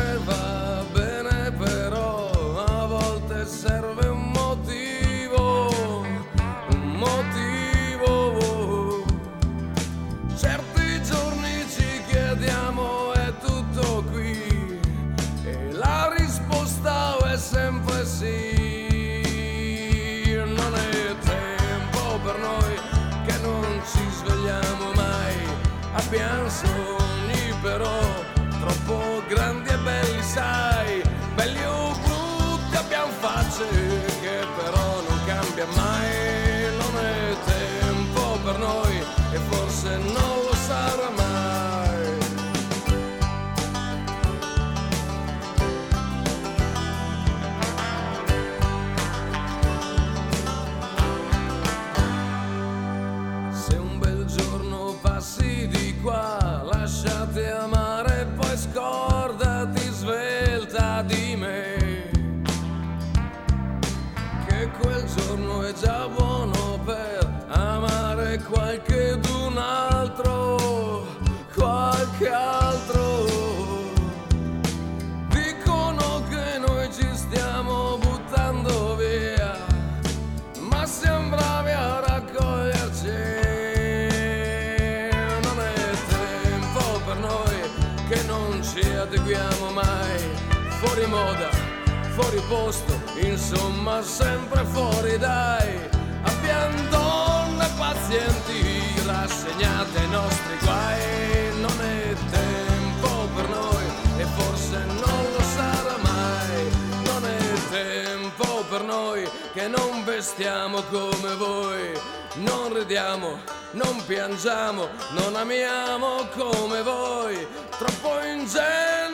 posto, 92.47 92.99
insomma 93.19 94.01
sempre 94.01 94.63
fuori 94.65 95.17
dai. 95.17 95.79
Abbiamo 96.23 96.89
donne 96.89 97.67
pazienti 97.77 99.01
rassegnate 99.05 99.99
ai 99.99 100.09
nostri 100.09 100.57
guai. 100.61 101.59
Non 101.59 101.81
è 101.81 102.13
tempo 102.31 103.29
per 103.35 103.49
noi 103.49 103.85
e 104.17 104.25
forse 104.25 104.77
non 104.85 105.25
lo 105.33 105.41
sarà 105.55 105.97
mai. 106.01 106.69
Non 107.03 107.25
è 107.25 107.69
tempo 107.69 108.63
per 108.69 108.83
noi 108.83 109.27
che 109.53 109.67
non 109.67 110.03
vestiamo 110.03 110.81
come 110.83 111.35
voi. 111.37 111.99
Non 112.37 112.73
ridiamo, 112.77 113.39
non 113.71 114.03
piangiamo, 114.05 114.89
non 115.11 115.35
amiamo 115.35 116.27
come 116.35 116.81
voi. 116.81 117.47
Troppo 117.77 118.21
ingenui 118.25 119.04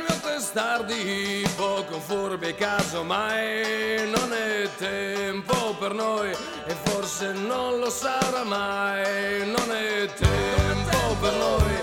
o 0.51 0.53
testardi, 0.53 1.47
poco 1.55 1.99
furbi 1.99 2.53
casomai. 2.55 4.09
Non 4.09 4.33
è 4.33 4.69
tempo 4.77 5.75
per 5.79 5.93
noi 5.93 6.31
e 6.31 6.75
forse 6.83 7.31
non 7.31 7.79
lo 7.79 7.89
sarà 7.89 8.43
mai. 8.43 9.49
Non 9.49 9.71
è 9.71 10.07
tempo 10.13 11.15
per 11.21 11.33
noi 11.33 11.73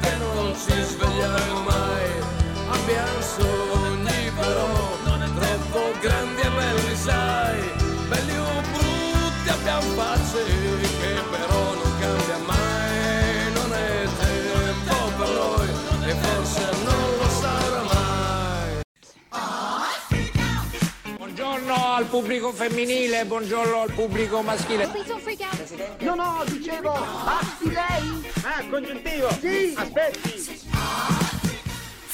che 0.00 0.16
non 0.16 0.54
ci 0.54 0.82
svegliamo 0.82 1.60
mai. 1.62 2.10
Abbiamo 2.70 3.20
sogni 3.20 4.30
però 4.36 4.96
troppo 5.34 5.98
grandi 6.00 6.40
e 6.42 6.50
belli, 6.50 6.96
sai. 6.96 7.60
Belli 8.08 8.36
o 8.36 8.60
brutti 8.72 9.48
abbiamo 9.48 9.94
facce 9.94 10.87
al 21.98 22.06
pubblico 22.06 22.52
femminile, 22.52 23.24
buongiorno 23.24 23.80
al 23.80 23.92
pubblico 23.92 24.40
maschile. 24.40 24.88
No, 25.98 26.14
no, 26.14 26.44
dicevo, 26.46 26.92
basti 26.92 27.72
lei? 27.72 28.30
Ah, 28.44 28.64
congiuntivo. 28.70 29.28
Sì. 29.40 29.74
Aspetti. 29.76 30.57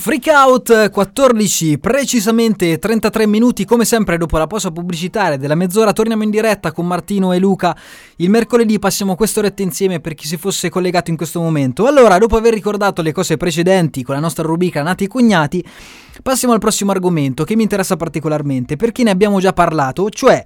Freak 0.05 0.27
Out 0.27 0.91
14, 0.91 1.79
precisamente 1.79 2.79
33 2.79 3.27
minuti, 3.27 3.65
come 3.65 3.87
sempre 3.87 4.19
dopo 4.19 4.37
la 4.37 4.47
pausa 4.47 4.71
pubblicitaria 4.71 5.39
della 5.39 5.55
mezz'ora 5.55 5.95
torniamo 5.95 6.25
in 6.25 6.29
diretta 6.29 6.73
con 6.73 6.87
Martino 6.87 7.33
e 7.33 7.39
Luca. 7.39 7.75
Il 8.17 8.29
mercoledì 8.29 8.79
passiamo 8.79 9.15
quest'oretta 9.15 9.63
insieme 9.63 10.01
per 10.01 10.13
chi 10.13 10.27
si 10.27 10.37
fosse 10.37 10.69
collegato 10.69 11.09
in 11.11 11.17
questo 11.17 11.41
momento. 11.41 11.87
Allora, 11.87 12.19
dopo 12.19 12.37
aver 12.37 12.53
ricordato 12.53 13.01
le 13.01 13.13
cose 13.13 13.39
precedenti 13.39 14.03
con 14.03 14.15
la 14.15 14.21
nostra 14.21 14.43
rubrica 14.43 14.83
Nati 14.83 15.05
e 15.05 15.09
Cognati, 15.09 15.65
passiamo 16.23 16.53
al 16.53 16.61
prossimo 16.61 16.91
argomento 16.91 17.45
che 17.45 17.57
mi 17.57 17.63
interessa 17.63 17.97
particolarmente 17.97 18.77
perché 18.77 19.05
ne 19.05 19.11
abbiamo 19.11 19.41
già 19.41 19.55
parlato, 19.55 20.11
cioè 20.11 20.45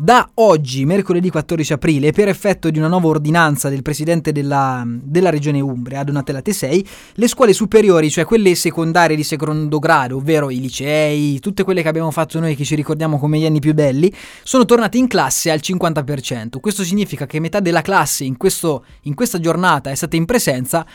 da 0.00 0.30
oggi, 0.34 0.84
mercoledì 0.84 1.28
14 1.28 1.72
aprile, 1.72 2.12
per 2.12 2.28
effetto 2.28 2.70
di 2.70 2.78
una 2.78 2.86
nuova 2.86 3.08
ordinanza 3.08 3.68
del 3.68 3.82
presidente 3.82 4.30
della, 4.30 4.84
della 4.86 5.28
regione 5.28 5.60
Umbria, 5.60 6.04
Donatella 6.04 6.40
Tesei, 6.40 6.86
le 7.14 7.26
scuole 7.26 7.52
superiori, 7.52 8.08
cioè 8.08 8.24
quelle 8.24 8.54
secondarie 8.54 9.16
di 9.16 9.24
secondo 9.24 9.80
grado, 9.80 10.18
ovvero 10.18 10.50
i 10.50 10.60
licei, 10.60 11.40
tutte 11.40 11.64
quelle 11.64 11.82
che 11.82 11.88
abbiamo 11.88 12.12
fatto 12.12 12.38
noi 12.38 12.54
che 12.54 12.62
ci 12.62 12.76
ricordiamo 12.76 13.18
come 13.18 13.40
gli 13.40 13.44
anni 13.44 13.58
più 13.58 13.74
belli, 13.74 14.12
sono 14.44 14.64
tornate 14.64 14.98
in 14.98 15.08
classe 15.08 15.50
al 15.50 15.58
50%. 15.60 16.60
Questo 16.60 16.84
significa 16.84 17.26
che 17.26 17.40
metà 17.40 17.58
della 17.58 17.82
classe 17.82 18.22
in, 18.22 18.36
questo, 18.36 18.84
in 19.02 19.14
questa 19.14 19.40
giornata 19.40 19.90
è 19.90 19.96
stata 19.96 20.14
in 20.14 20.26
presenza 20.26 20.86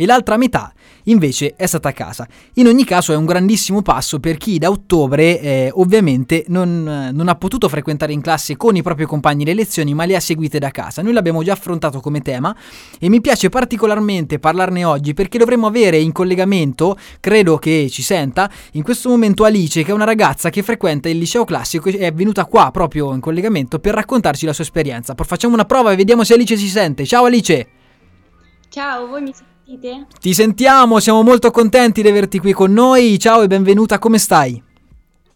e 0.00 0.06
l'altra 0.06 0.38
metà 0.38 0.72
invece 1.04 1.54
è 1.56 1.66
stata 1.66 1.90
a 1.90 1.92
casa. 1.92 2.26
In 2.54 2.66
ogni 2.66 2.84
caso 2.84 3.12
è 3.12 3.16
un 3.16 3.26
grandissimo 3.26 3.82
passo 3.82 4.18
per 4.18 4.36
chi 4.38 4.58
da 4.58 4.70
ottobre 4.70 5.40
eh, 5.40 5.70
ovviamente 5.74 6.44
non, 6.48 7.10
non 7.12 7.28
ha 7.28 7.34
potuto 7.34 7.68
frequentare 7.68 8.12
in 8.12 8.20
classe 8.22 8.56
con 8.56 8.76
i 8.76 8.82
propri 8.82 9.04
compagni 9.04 9.44
le 9.44 9.54
lezioni 9.54 9.92
ma 9.92 10.06
le 10.06 10.16
ha 10.16 10.20
seguite 10.20 10.58
da 10.58 10.70
casa. 10.70 11.02
Noi 11.02 11.12
l'abbiamo 11.12 11.42
già 11.42 11.52
affrontato 11.52 12.00
come 12.00 12.22
tema 12.22 12.54
e 12.98 13.10
mi 13.10 13.20
piace 13.20 13.50
particolarmente 13.50 14.38
parlarne 14.38 14.84
oggi 14.84 15.12
perché 15.12 15.36
dovremmo 15.36 15.66
avere 15.66 15.98
in 15.98 16.12
collegamento, 16.12 16.96
credo 17.20 17.58
che 17.58 17.88
ci 17.90 18.02
senta, 18.02 18.50
in 18.72 18.82
questo 18.82 19.10
momento 19.10 19.44
Alice 19.44 19.82
che 19.82 19.90
è 19.90 19.94
una 19.94 20.04
ragazza 20.04 20.48
che 20.48 20.62
frequenta 20.62 21.08
il 21.10 21.18
liceo 21.18 21.44
classico 21.44 21.90
e 21.90 21.98
è 21.98 22.12
venuta 22.12 22.46
qua 22.46 22.70
proprio 22.70 23.12
in 23.12 23.20
collegamento 23.20 23.78
per 23.78 23.94
raccontarci 23.94 24.46
la 24.46 24.54
sua 24.54 24.64
esperienza. 24.64 25.14
Facciamo 25.14 25.54
una 25.54 25.66
prova 25.66 25.92
e 25.92 25.96
vediamo 25.96 26.24
se 26.24 26.34
Alice 26.34 26.56
si 26.56 26.68
sente. 26.68 27.04
Ciao 27.04 27.24
Alice! 27.24 27.68
Ciao, 28.70 29.06
voi 29.08 29.20
mi 29.20 29.32
sentite? 29.32 29.49
Ti 29.74 30.34
sentiamo, 30.34 30.98
siamo 30.98 31.22
molto 31.22 31.52
contenti 31.52 32.02
di 32.02 32.08
averti 32.08 32.40
qui 32.40 32.52
con 32.52 32.72
noi. 32.72 33.16
Ciao 33.20 33.42
e 33.42 33.46
benvenuta, 33.46 34.00
come 34.00 34.18
stai? 34.18 34.60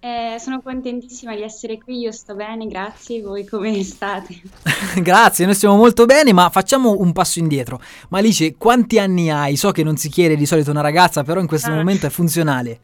Eh, 0.00 0.36
sono 0.40 0.60
contentissima 0.60 1.36
di 1.36 1.42
essere 1.42 1.78
qui, 1.78 1.98
io 2.00 2.10
sto 2.10 2.34
bene, 2.34 2.66
grazie. 2.66 3.22
Voi 3.22 3.46
come 3.46 3.80
state? 3.84 4.42
Grazie, 5.00 5.44
noi 5.46 5.54
stiamo 5.54 5.76
molto 5.76 6.04
bene, 6.04 6.32
ma 6.32 6.50
facciamo 6.50 6.96
un 6.98 7.12
passo 7.12 7.38
indietro. 7.38 7.80
Ma 8.08 8.18
Alice, 8.18 8.56
quanti 8.56 8.98
anni 8.98 9.30
hai? 9.30 9.56
So 9.56 9.70
che 9.70 9.84
non 9.84 9.96
si 9.96 10.08
chiede 10.08 10.34
di 10.36 10.46
solito 10.46 10.72
una 10.72 10.80
ragazza, 10.82 11.22
però 11.22 11.40
in 11.40 11.46
questo 11.46 11.70
Ah. 11.70 11.74
momento 11.76 12.06
è 12.06 12.10
funzionale. 12.10 12.80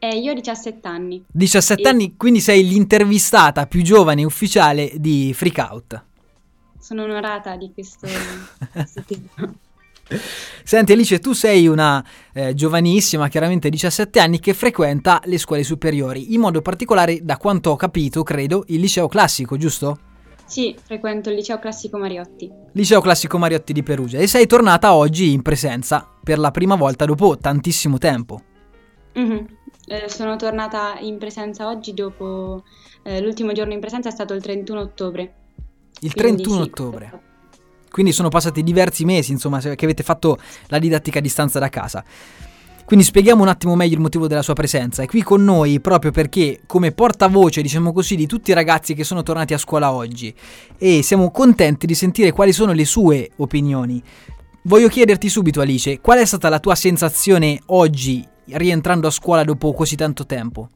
Eh, 0.00 0.18
io 0.18 0.32
ho 0.32 0.34
17 0.34 0.86
anni. 0.88 1.24
17 1.30 1.80
E- 1.82 1.88
anni, 1.88 2.16
quindi 2.16 2.40
sei 2.40 2.66
l'intervistata 2.66 3.66
più 3.66 3.82
giovane 3.82 4.24
ufficiale 4.24 4.90
di 4.96 5.32
Freak 5.32 5.58
Out. 5.70 6.04
Sono 6.80 7.04
onorata 7.04 7.54
di 7.56 7.70
questo, 7.72 8.08
questo 8.72 9.04
tema. 9.06 9.54
Senti 10.64 10.92
Alice, 10.92 11.18
tu 11.18 11.32
sei 11.32 11.66
una 11.66 12.04
eh, 12.32 12.54
giovanissima, 12.54 13.28
chiaramente 13.28 13.68
17 13.68 14.20
anni, 14.20 14.38
che 14.40 14.54
frequenta 14.54 15.20
le 15.24 15.38
scuole 15.38 15.62
superiori, 15.62 16.34
in 16.34 16.40
modo 16.40 16.62
particolare, 16.62 17.20
da 17.22 17.36
quanto 17.36 17.70
ho 17.70 17.76
capito, 17.76 18.22
credo, 18.22 18.64
il 18.68 18.80
liceo 18.80 19.08
classico, 19.08 19.56
giusto? 19.56 19.98
Sì, 20.50 20.76
frequento 20.82 21.28
il 21.30 21.36
liceo 21.36 21.60
classico 21.60 21.96
Mariotti. 21.96 22.50
Liceo 22.72 23.00
Classico 23.00 23.38
Mariotti 23.38 23.72
di 23.72 23.84
Perugia. 23.84 24.18
E 24.18 24.26
sei 24.26 24.46
tornata 24.46 24.94
oggi 24.94 25.32
in 25.32 25.42
presenza 25.42 26.08
per 26.24 26.40
la 26.40 26.50
prima 26.50 26.74
volta 26.74 27.04
dopo 27.04 27.38
tantissimo 27.38 27.98
tempo. 27.98 28.42
Mhm. 29.14 29.46
Eh, 29.86 30.08
sono 30.08 30.34
tornata 30.34 30.98
in 30.98 31.18
presenza 31.18 31.68
oggi 31.68 31.94
dopo 31.94 32.64
eh, 33.04 33.20
l'ultimo 33.20 33.52
giorno 33.52 33.74
in 33.74 33.80
presenza 33.80 34.08
è 34.08 34.12
stato 34.12 34.34
il 34.34 34.42
31 34.42 34.80
ottobre. 34.80 35.34
Il 36.00 36.14
Quindi 36.14 36.42
31 36.42 36.54
sì, 36.54 36.68
ottobre. 36.68 37.22
Quindi 37.90 38.12
sono 38.12 38.28
passati 38.28 38.62
diversi 38.62 39.04
mesi, 39.04 39.32
insomma, 39.32 39.58
che 39.60 39.84
avete 39.84 40.02
fatto 40.02 40.38
la 40.68 40.78
didattica 40.78 41.18
a 41.18 41.22
distanza 41.22 41.58
da 41.58 41.68
casa. 41.68 42.04
Quindi 42.90 43.06
spieghiamo 43.06 43.42
un 43.42 43.48
attimo 43.48 43.76
meglio 43.76 43.94
il 43.94 44.00
motivo 44.00 44.26
della 44.26 44.42
sua 44.42 44.54
presenza. 44.54 45.02
È 45.02 45.06
qui 45.06 45.22
con 45.22 45.44
noi 45.44 45.78
proprio 45.78 46.10
perché, 46.10 46.60
come 46.66 46.90
portavoce, 46.90 47.62
diciamo 47.62 47.92
così, 47.92 48.16
di 48.16 48.26
tutti 48.26 48.50
i 48.50 48.54
ragazzi 48.54 48.94
che 48.94 49.04
sono 49.04 49.22
tornati 49.22 49.54
a 49.54 49.58
scuola 49.58 49.92
oggi. 49.92 50.34
E 50.76 51.00
siamo 51.02 51.30
contenti 51.30 51.86
di 51.86 51.94
sentire 51.94 52.32
quali 52.32 52.52
sono 52.52 52.72
le 52.72 52.84
sue 52.84 53.30
opinioni. 53.36 54.02
Voglio 54.62 54.88
chiederti 54.88 55.28
subito, 55.28 55.60
Alice, 55.60 56.00
qual 56.00 56.18
è 56.18 56.24
stata 56.24 56.48
la 56.48 56.58
tua 56.58 56.74
sensazione 56.74 57.60
oggi, 57.66 58.26
rientrando 58.46 59.06
a 59.06 59.10
scuola 59.12 59.44
dopo 59.44 59.72
così 59.72 59.94
tanto 59.94 60.26
tempo? 60.26 60.68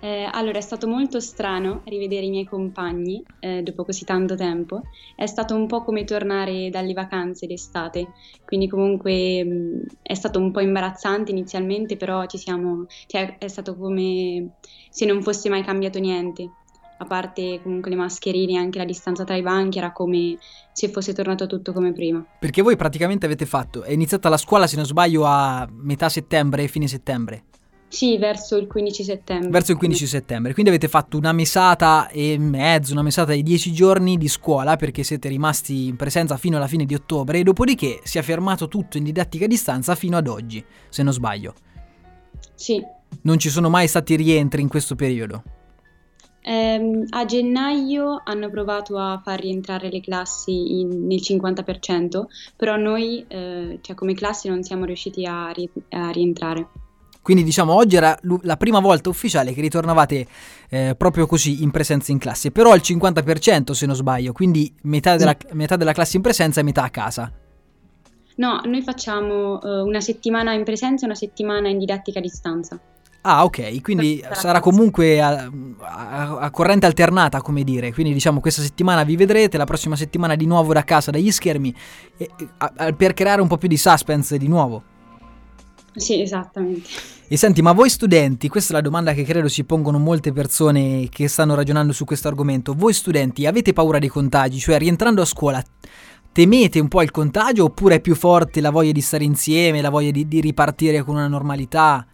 Eh, 0.00 0.28
allora, 0.30 0.58
è 0.58 0.60
stato 0.60 0.86
molto 0.86 1.18
strano 1.18 1.82
rivedere 1.86 2.26
i 2.26 2.30
miei 2.30 2.44
compagni 2.44 3.22
eh, 3.40 3.62
dopo 3.62 3.84
così 3.84 4.04
tanto 4.04 4.36
tempo. 4.36 4.82
È 5.16 5.26
stato 5.26 5.56
un 5.56 5.66
po' 5.66 5.82
come 5.82 6.04
tornare 6.04 6.70
dalle 6.70 6.92
vacanze 6.92 7.46
d'estate, 7.46 8.08
quindi 8.44 8.68
comunque 8.68 9.44
mh, 9.44 9.82
è 10.02 10.14
stato 10.14 10.38
un 10.38 10.52
po' 10.52 10.60
imbarazzante 10.60 11.32
inizialmente, 11.32 11.96
però 11.96 12.26
ci 12.26 12.38
siamo, 12.38 12.86
cioè, 13.06 13.38
è 13.38 13.48
stato 13.48 13.76
come 13.76 14.50
se 14.88 15.04
non 15.04 15.20
fosse 15.22 15.48
mai 15.48 15.64
cambiato 15.64 15.98
niente. 15.98 16.48
A 17.00 17.04
parte 17.04 17.60
comunque 17.62 17.90
le 17.90 17.96
mascherine 17.96 18.54
e 18.54 18.56
anche 18.56 18.78
la 18.78 18.84
distanza 18.84 19.22
tra 19.24 19.36
i 19.36 19.42
banchi, 19.42 19.78
era 19.78 19.92
come 19.92 20.36
se 20.72 20.88
fosse 20.88 21.12
tornato 21.12 21.46
tutto 21.46 21.72
come 21.72 21.92
prima. 21.92 22.24
Perché 22.40 22.62
voi 22.62 22.76
praticamente 22.76 23.26
avete 23.26 23.46
fatto, 23.46 23.82
è 23.82 23.92
iniziata 23.92 24.28
la 24.28 24.36
scuola 24.36 24.66
se 24.66 24.76
non 24.76 24.84
sbaglio 24.84 25.24
a 25.24 25.68
metà 25.70 26.08
settembre, 26.08 26.66
fine 26.66 26.88
settembre. 26.88 27.44
Sì, 27.88 28.18
verso 28.18 28.56
il 28.56 28.66
15 28.66 29.02
settembre. 29.02 29.48
Verso 29.48 29.72
il 29.72 29.78
15 29.78 30.06
settembre, 30.06 30.52
quindi 30.52 30.70
avete 30.70 30.88
fatto 30.88 31.16
una 31.16 31.32
mesata 31.32 32.08
e 32.08 32.36
mezzo, 32.38 32.92
una 32.92 33.02
mesata 33.02 33.32
di 33.32 33.42
10 33.42 33.72
giorni 33.72 34.18
di 34.18 34.28
scuola 34.28 34.76
perché 34.76 35.02
siete 35.02 35.28
rimasti 35.28 35.86
in 35.86 35.96
presenza 35.96 36.36
fino 36.36 36.58
alla 36.58 36.66
fine 36.66 36.84
di 36.84 36.94
ottobre 36.94 37.38
e 37.38 37.42
dopodiché 37.42 38.00
si 38.04 38.18
è 38.18 38.22
fermato 38.22 38.68
tutto 38.68 38.98
in 38.98 39.04
didattica 39.04 39.46
a 39.46 39.48
distanza 39.48 39.94
fino 39.94 40.18
ad 40.18 40.28
oggi, 40.28 40.62
se 40.90 41.02
non 41.02 41.14
sbaglio. 41.14 41.54
Sì. 42.54 42.84
Non 43.22 43.38
ci 43.38 43.48
sono 43.48 43.70
mai 43.70 43.88
stati 43.88 44.16
rientri 44.16 44.60
in 44.60 44.68
questo 44.68 44.94
periodo. 44.94 45.42
Ehm, 46.42 47.04
a 47.10 47.24
gennaio 47.24 48.20
hanno 48.22 48.50
provato 48.50 48.98
a 48.98 49.20
far 49.24 49.40
rientrare 49.40 49.90
le 49.90 50.00
classi 50.00 50.80
in- 50.80 51.06
nel 51.06 51.20
50%, 51.20 52.28
però 52.54 52.76
noi, 52.76 53.24
eh, 53.28 53.78
cioè 53.80 53.96
come 53.96 54.14
classe, 54.14 54.48
non 54.48 54.62
siamo 54.62 54.84
riusciti 54.84 55.24
a, 55.24 55.50
ri- 55.50 55.70
a 55.90 56.10
rientrare. 56.10 56.68
Quindi 57.28 57.44
diciamo 57.44 57.74
oggi 57.74 57.94
era 57.94 58.18
la 58.40 58.56
prima 58.56 58.80
volta 58.80 59.10
ufficiale 59.10 59.52
che 59.52 59.60
ritornavate 59.60 60.26
eh, 60.70 60.94
proprio 60.96 61.26
così 61.26 61.62
in 61.62 61.70
presenza 61.70 62.10
in 62.10 62.16
classe, 62.16 62.50
però 62.50 62.72
al 62.72 62.80
50% 62.82 63.72
se 63.72 63.84
non 63.84 63.94
sbaglio, 63.94 64.32
quindi 64.32 64.72
metà 64.84 65.14
della, 65.16 65.36
metà 65.52 65.76
della 65.76 65.92
classe 65.92 66.16
in 66.16 66.22
presenza 66.22 66.60
e 66.60 66.62
metà 66.62 66.84
a 66.84 66.88
casa. 66.88 67.30
No, 68.36 68.62
noi 68.64 68.80
facciamo 68.80 69.60
eh, 69.60 69.80
una 69.82 70.00
settimana 70.00 70.54
in 70.54 70.64
presenza 70.64 71.04
e 71.04 71.08
una 71.08 71.14
settimana 71.14 71.68
in 71.68 71.76
didattica 71.76 72.18
a 72.18 72.22
distanza. 72.22 72.80
Ah, 73.20 73.44
ok, 73.44 73.82
quindi 73.82 74.24
sarà 74.32 74.60
comunque 74.60 75.20
a, 75.20 75.50
a- 75.80 76.38
a 76.38 76.50
corrente 76.50 76.86
alternata, 76.86 77.42
come 77.42 77.62
dire. 77.62 77.92
Quindi 77.92 78.14
diciamo 78.14 78.40
questa 78.40 78.62
settimana 78.62 79.02
vi 79.02 79.16
vedrete, 79.16 79.58
la 79.58 79.66
prossima 79.66 79.96
settimana 79.96 80.34
di 80.34 80.46
nuovo 80.46 80.72
da 80.72 80.82
casa 80.82 81.10
dagli 81.10 81.30
schermi, 81.30 81.74
e- 82.16 82.30
a- 82.56 82.92
per 82.96 83.12
creare 83.12 83.42
un 83.42 83.48
po' 83.48 83.58
più 83.58 83.68
di 83.68 83.76
suspense 83.76 84.38
di 84.38 84.48
nuovo. 84.48 84.82
Sì, 85.98 86.20
esattamente. 86.20 86.88
E 87.28 87.36
senti, 87.36 87.60
ma 87.60 87.72
voi 87.72 87.90
studenti, 87.90 88.48
questa 88.48 88.72
è 88.72 88.76
la 88.76 88.82
domanda 88.82 89.12
che 89.12 89.22
credo 89.22 89.48
si 89.48 89.64
pongono 89.64 89.98
molte 89.98 90.32
persone 90.32 91.08
che 91.10 91.28
stanno 91.28 91.54
ragionando 91.54 91.92
su 91.92 92.04
questo 92.04 92.28
argomento, 92.28 92.72
voi 92.74 92.94
studenti 92.94 93.44
avete 93.44 93.72
paura 93.72 93.98
dei 93.98 94.08
contagi? 94.08 94.58
Cioè 94.58 94.78
rientrando 94.78 95.20
a 95.20 95.26
scuola 95.26 95.62
temete 96.32 96.78
un 96.78 96.88
po' 96.88 97.02
il 97.02 97.10
contagio 97.10 97.64
oppure 97.64 97.96
è 97.96 98.00
più 98.00 98.14
forte 98.14 98.60
la 98.60 98.70
voglia 98.70 98.92
di 98.92 99.00
stare 99.00 99.24
insieme, 99.24 99.82
la 99.82 99.90
voglia 99.90 100.10
di, 100.10 100.28
di 100.28 100.40
ripartire 100.40 101.02
con 101.02 101.16
una 101.16 101.26
normalità? 101.26 102.06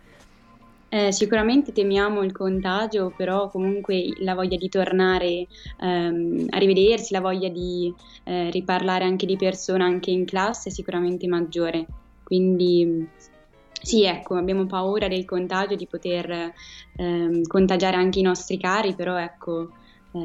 Eh, 0.89 1.13
sicuramente 1.13 1.73
temiamo 1.73 2.23
il 2.23 2.33
contagio, 2.33 3.13
però 3.17 3.51
comunque 3.51 4.15
la 4.21 4.35
voglia 4.35 4.57
di 4.57 4.69
tornare 4.69 5.47
ehm, 5.81 6.47
a 6.51 6.59
rivedersi, 6.59 7.13
la 7.13 7.21
voglia 7.21 7.49
di 7.49 7.93
eh, 8.23 8.49
riparlare 8.51 9.05
anche 9.05 9.27
di 9.27 9.37
persona 9.37 9.85
anche 9.85 10.11
in 10.11 10.25
classe 10.25 10.71
è 10.71 10.73
sicuramente 10.73 11.27
maggiore. 11.27 11.85
Quindi 12.23 13.07
sì, 13.85 14.05
ecco, 14.05 14.37
abbiamo 14.37 14.67
paura 14.67 15.09
del 15.09 15.25
contagio, 15.25 15.75
di 15.77 15.87
poter 15.87 16.53
ehm, 16.97 17.43
contagiare 17.47 17.97
anche 17.97 18.19
i 18.19 18.23
nostri 18.23 18.59
cari, 18.59 18.95
però 18.95 19.17
ecco, 19.19 19.73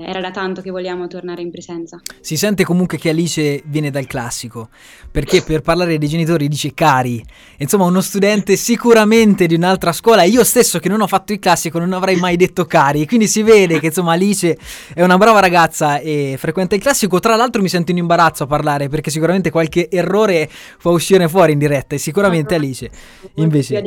era 0.06 0.20
da 0.22 0.30
tanto 0.32 0.62
che 0.62 0.70
vogliamo 0.70 1.08
tornare 1.08 1.42
in 1.42 1.50
presenza. 1.50 2.00
Si 2.20 2.38
sente 2.38 2.64
comunque 2.64 2.98
che 2.98 3.10
Alice 3.10 3.64
viene 3.66 3.90
dal 3.90 4.06
classico, 4.06 4.70
perché 5.10 5.42
per 5.42 5.62
parlare 5.62 5.98
dei 5.98 6.08
genitori 6.08 6.48
dice 6.48 6.74
cari. 6.74 7.24
Insomma, 7.58 7.86
uno 7.86 8.02
studente 8.02 8.56
sicuramente 8.56 9.48
di 9.48 9.56
un'altra 9.56 9.92
scuola, 9.92 10.24
io 10.24 10.44
stesso 10.44 10.78
che 10.80 10.90
non 10.90 11.02
ho 11.02 11.08
fatto 11.08 11.34
il 11.34 11.40
classico 11.40 11.80
non 11.80 11.94
avrei 11.94 12.18
mai 12.18 12.36
detto 12.36 12.66
cari, 12.66 13.08
quindi 13.08 13.28
si 13.28 13.42
vede 13.42 13.80
che 13.80 13.88
insomma 13.88 14.14
Alice 14.14 14.58
è 14.94 15.02
una 15.02 15.18
brava 15.18 15.40
ragazza 15.40 16.00
e 16.00 16.36
frequenta 16.38 16.76
il 16.76 16.82
classico. 16.82 17.20
Tra 17.20 17.36
l'altro 17.36 17.62
mi 17.62 17.70
sento 17.70 17.92
in 17.92 17.98
imbarazzo 17.98 18.44
a 18.44 18.48
parlare 18.48 18.90
perché 18.90 19.10
sicuramente 19.10 19.50
qualche 19.50 19.90
errore 19.90 20.48
fa 20.50 20.90
uscire 20.90 21.28
fuori 21.28 21.54
in 21.54 21.60
diretta 21.60 21.96
e 21.96 21.98
sicuramente 21.98 22.56
Alice 22.56 22.90
invece... 23.36 23.84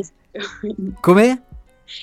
Come? 1.01 1.43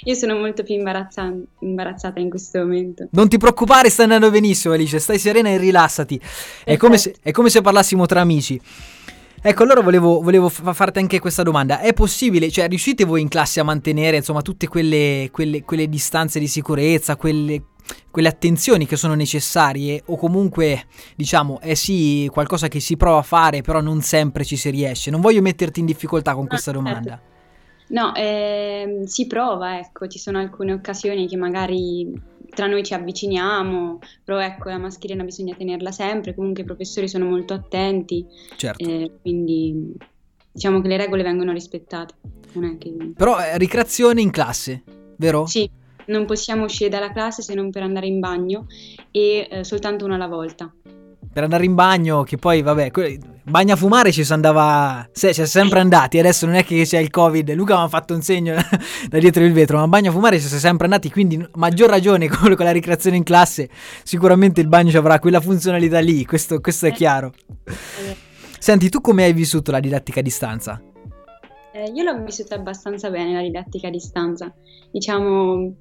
Io 0.04 0.14
sono 0.16 0.38
molto 0.38 0.64
più 0.64 0.76
imbarazza- 0.76 1.34
imbarazzata 1.60 2.20
in 2.20 2.30
questo 2.30 2.60
momento. 2.60 3.08
Non 3.12 3.28
ti 3.28 3.38
preoccupare, 3.38 3.90
sta 3.90 4.04
andando 4.04 4.30
benissimo, 4.30 4.74
Alice. 4.74 5.00
Stai 5.00 5.20
serena 5.20 5.50
e 5.50 5.58
rilassati. 5.58 6.20
È 6.64 6.78
come, 6.78 6.98
se, 6.98 7.16
è 7.22 7.32
come 7.32 7.50
se 7.50 7.62
parlassimo 7.62 8.06
tra 8.06 8.22
amici. 8.22 8.60
Ecco, 9.42 9.64
allora 9.64 9.82
volevo, 9.82 10.22
volevo 10.22 10.50
fa- 10.50 10.74
farti 10.74 11.00
anche 11.00 11.20
questa 11.20 11.44
domanda. 11.44 11.80
È 11.80 11.94
possibile, 11.94 12.50
cioè, 12.50 12.68
riuscite 12.68 13.06
voi 13.06 13.22
in 13.22 13.30
classe 13.30 13.62
a 13.62 13.64
mantenere, 13.64 14.18
insomma, 14.18 14.42
tutte 14.42 14.68
quelle, 14.68 15.30
quelle, 15.32 15.64
quelle 15.64 15.88
distanze 15.88 16.40
di 16.40 16.48
sicurezza, 16.48 17.16
quelle, 17.16 17.64
quelle 18.12 18.28
attenzioni 18.28 18.86
che 18.86 18.98
sono 18.98 19.14
necessarie? 19.14 20.04
O 20.08 20.18
comunque, 20.18 20.88
diciamo, 21.16 21.62
è 21.62 21.74
sì 21.74 22.30
qualcosa 22.32 22.68
che 22.68 22.82
si 22.82 22.98
prova 22.98 23.20
a 23.20 23.24
fare, 23.24 23.62
però 23.62 23.80
non 23.80 24.02
sempre 24.02 24.44
ci 24.44 24.58
si 24.58 24.70
riesce? 24.70 25.10
Non 25.10 25.22
voglio 25.22 25.42
metterti 25.42 25.80
in 25.80 25.86
difficoltà 25.86 26.34
con 26.34 26.46
questa 26.46 26.72
domanda. 26.72 27.22
No, 27.90 28.14
ehm, 28.16 29.04
si 29.04 29.28
prova, 29.28 29.80
ecco, 29.80 30.08
ci 30.08 30.20
sono 30.20 30.40
alcune 30.40 30.74
occasioni 30.74 31.28
che 31.28 31.38
magari 31.38 32.12
tra 32.50 32.68
noi 32.68 32.84
ci 32.84 32.94
avviciniamo, 32.94 34.00
però 34.24 34.40
ecco, 34.40 34.70
la 34.70 34.78
mascherina 34.78 35.24
bisogna 35.24 35.56
tenerla 35.56 35.92
sempre, 35.92 36.36
comunque 36.36 36.64
i 36.64 36.66
professori 36.66 37.08
sono 37.08 37.26
molto 37.26 37.54
attenti, 37.54 38.26
Certo. 38.56 38.84
eh, 38.84 39.12
quindi 39.22 39.96
diciamo 40.52 40.82
che 40.82 40.88
le 40.88 40.98
regole 40.98 41.24
vengono 41.24 41.52
rispettate. 41.52 42.16
Che... 42.78 43.12
Però 43.16 43.40
eh, 43.40 43.58
ricreazione 43.58 44.22
in 44.22 44.32
classe, 44.32 44.84
vero? 45.18 45.46
Sì, 45.46 45.70
non 46.08 46.26
possiamo 46.26 46.66
uscire 46.66 46.90
dalla 46.90 47.12
classe 47.12 47.42
se 47.42 47.54
non 47.54 47.70
per 47.70 47.84
andare 47.84 48.08
in 48.08 48.20
bagno 48.20 48.66
e 49.12 49.48
eh, 49.50 49.64
soltanto 49.64 50.06
una 50.06 50.16
alla 50.16 50.28
volta. 50.28 50.72
Per 51.32 51.44
andare 51.44 51.66
in 51.66 51.76
bagno, 51.76 52.24
che 52.24 52.38
poi 52.38 52.62
vabbè, 52.62 52.92
bagno 53.44 53.74
a 53.74 53.76
fumare 53.76 54.12
ci 54.12 54.24
si 54.24 54.34
andava, 54.34 55.08
se, 55.12 55.34
si 55.34 55.42
è 55.42 55.46
sempre 55.46 55.80
andati, 55.80 56.18
adesso 56.18 56.46
non 56.46 56.56
è 56.56 56.64
che 56.64 56.84
c'è 56.84 56.98
il 56.98 57.10
covid, 57.10 57.54
Luca 57.54 57.78
mi 57.78 57.84
ha 57.84 57.88
fatto 57.88 58.14
un 58.14 58.22
segno 58.22 58.56
da 59.08 59.20
dietro 59.20 59.44
il 59.44 59.54
vetro, 59.54 59.78
ma 59.78 59.88
bagno 59.88 60.10
a 60.10 60.14
fumare 60.14 60.40
ci 60.40 60.48
si 60.48 60.56
è 60.56 60.60
sempre 60.60 60.86
andati, 60.86 61.12
quindi 61.12 61.46
maggior 61.56 61.90
ragione 61.90 62.28
con, 62.30 62.56
con 62.56 62.66
la 62.66 62.72
ricreazione 62.72 63.18
in 63.18 63.24
classe, 63.24 63.70
sicuramente 64.04 64.62
il 64.62 64.68
bagno 64.68 64.90
ci 64.90 64.98
avrà 64.98 65.20
quella 65.20 65.40
funzionalità 65.40 66.00
lì, 66.00 66.26
questo, 66.26 66.60
questo 66.60 66.88
è 66.88 66.92
chiaro. 66.92 67.34
Senti, 68.60 68.90
tu 68.90 69.00
come 69.00 69.24
hai 69.24 69.34
vissuto 69.34 69.72
la 69.72 69.80
didattica 69.80 70.20
a 70.20 70.24
distanza? 70.24 70.82
Eh, 71.72 71.92
io 71.94 72.04
l'ho 72.04 72.22
vissuta 72.24 72.56
abbastanza 72.56 73.10
bene 73.10 73.34
la 73.34 73.42
didattica 73.42 73.88
a 73.88 73.92
distanza. 73.92 74.54
Diciamo 74.92 75.76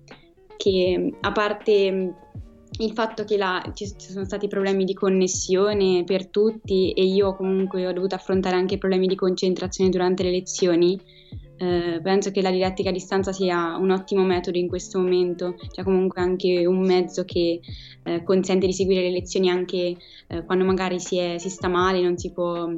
che 0.56 1.14
a 1.20 1.32
parte 1.32 2.14
il 2.78 2.92
fatto 2.92 3.24
che 3.24 3.36
la- 3.36 3.62
ci 3.74 3.92
sono 3.96 4.24
stati 4.24 4.46
problemi 4.46 4.84
di 4.84 4.94
connessione 4.94 6.04
per 6.04 6.28
tutti 6.28 6.92
e 6.92 7.04
io 7.04 7.34
comunque 7.34 7.86
ho 7.86 7.92
dovuto 7.92 8.14
affrontare 8.14 8.56
anche 8.56 8.78
problemi 8.78 9.06
di 9.06 9.16
concentrazione 9.16 9.90
durante 9.90 10.22
le 10.22 10.30
lezioni, 10.30 10.98
eh, 11.56 12.00
penso 12.00 12.30
che 12.30 12.40
la 12.40 12.52
didattica 12.52 12.90
a 12.90 12.92
distanza 12.92 13.32
sia 13.32 13.76
un 13.76 13.90
ottimo 13.90 14.22
metodo 14.22 14.58
in 14.58 14.68
questo 14.68 15.00
momento, 15.00 15.56
cioè 15.72 15.84
comunque 15.84 16.20
anche 16.20 16.66
un 16.66 16.78
mezzo 16.80 17.24
che 17.24 17.60
eh, 18.04 18.22
consente 18.22 18.66
di 18.66 18.72
seguire 18.72 19.02
le 19.02 19.10
lezioni 19.10 19.50
anche 19.50 19.96
eh, 20.28 20.44
quando 20.44 20.64
magari 20.64 21.00
si, 21.00 21.18
è- 21.18 21.38
si 21.38 21.50
sta 21.50 21.66
male, 21.66 22.00
non 22.00 22.16
si 22.16 22.30
può 22.32 22.70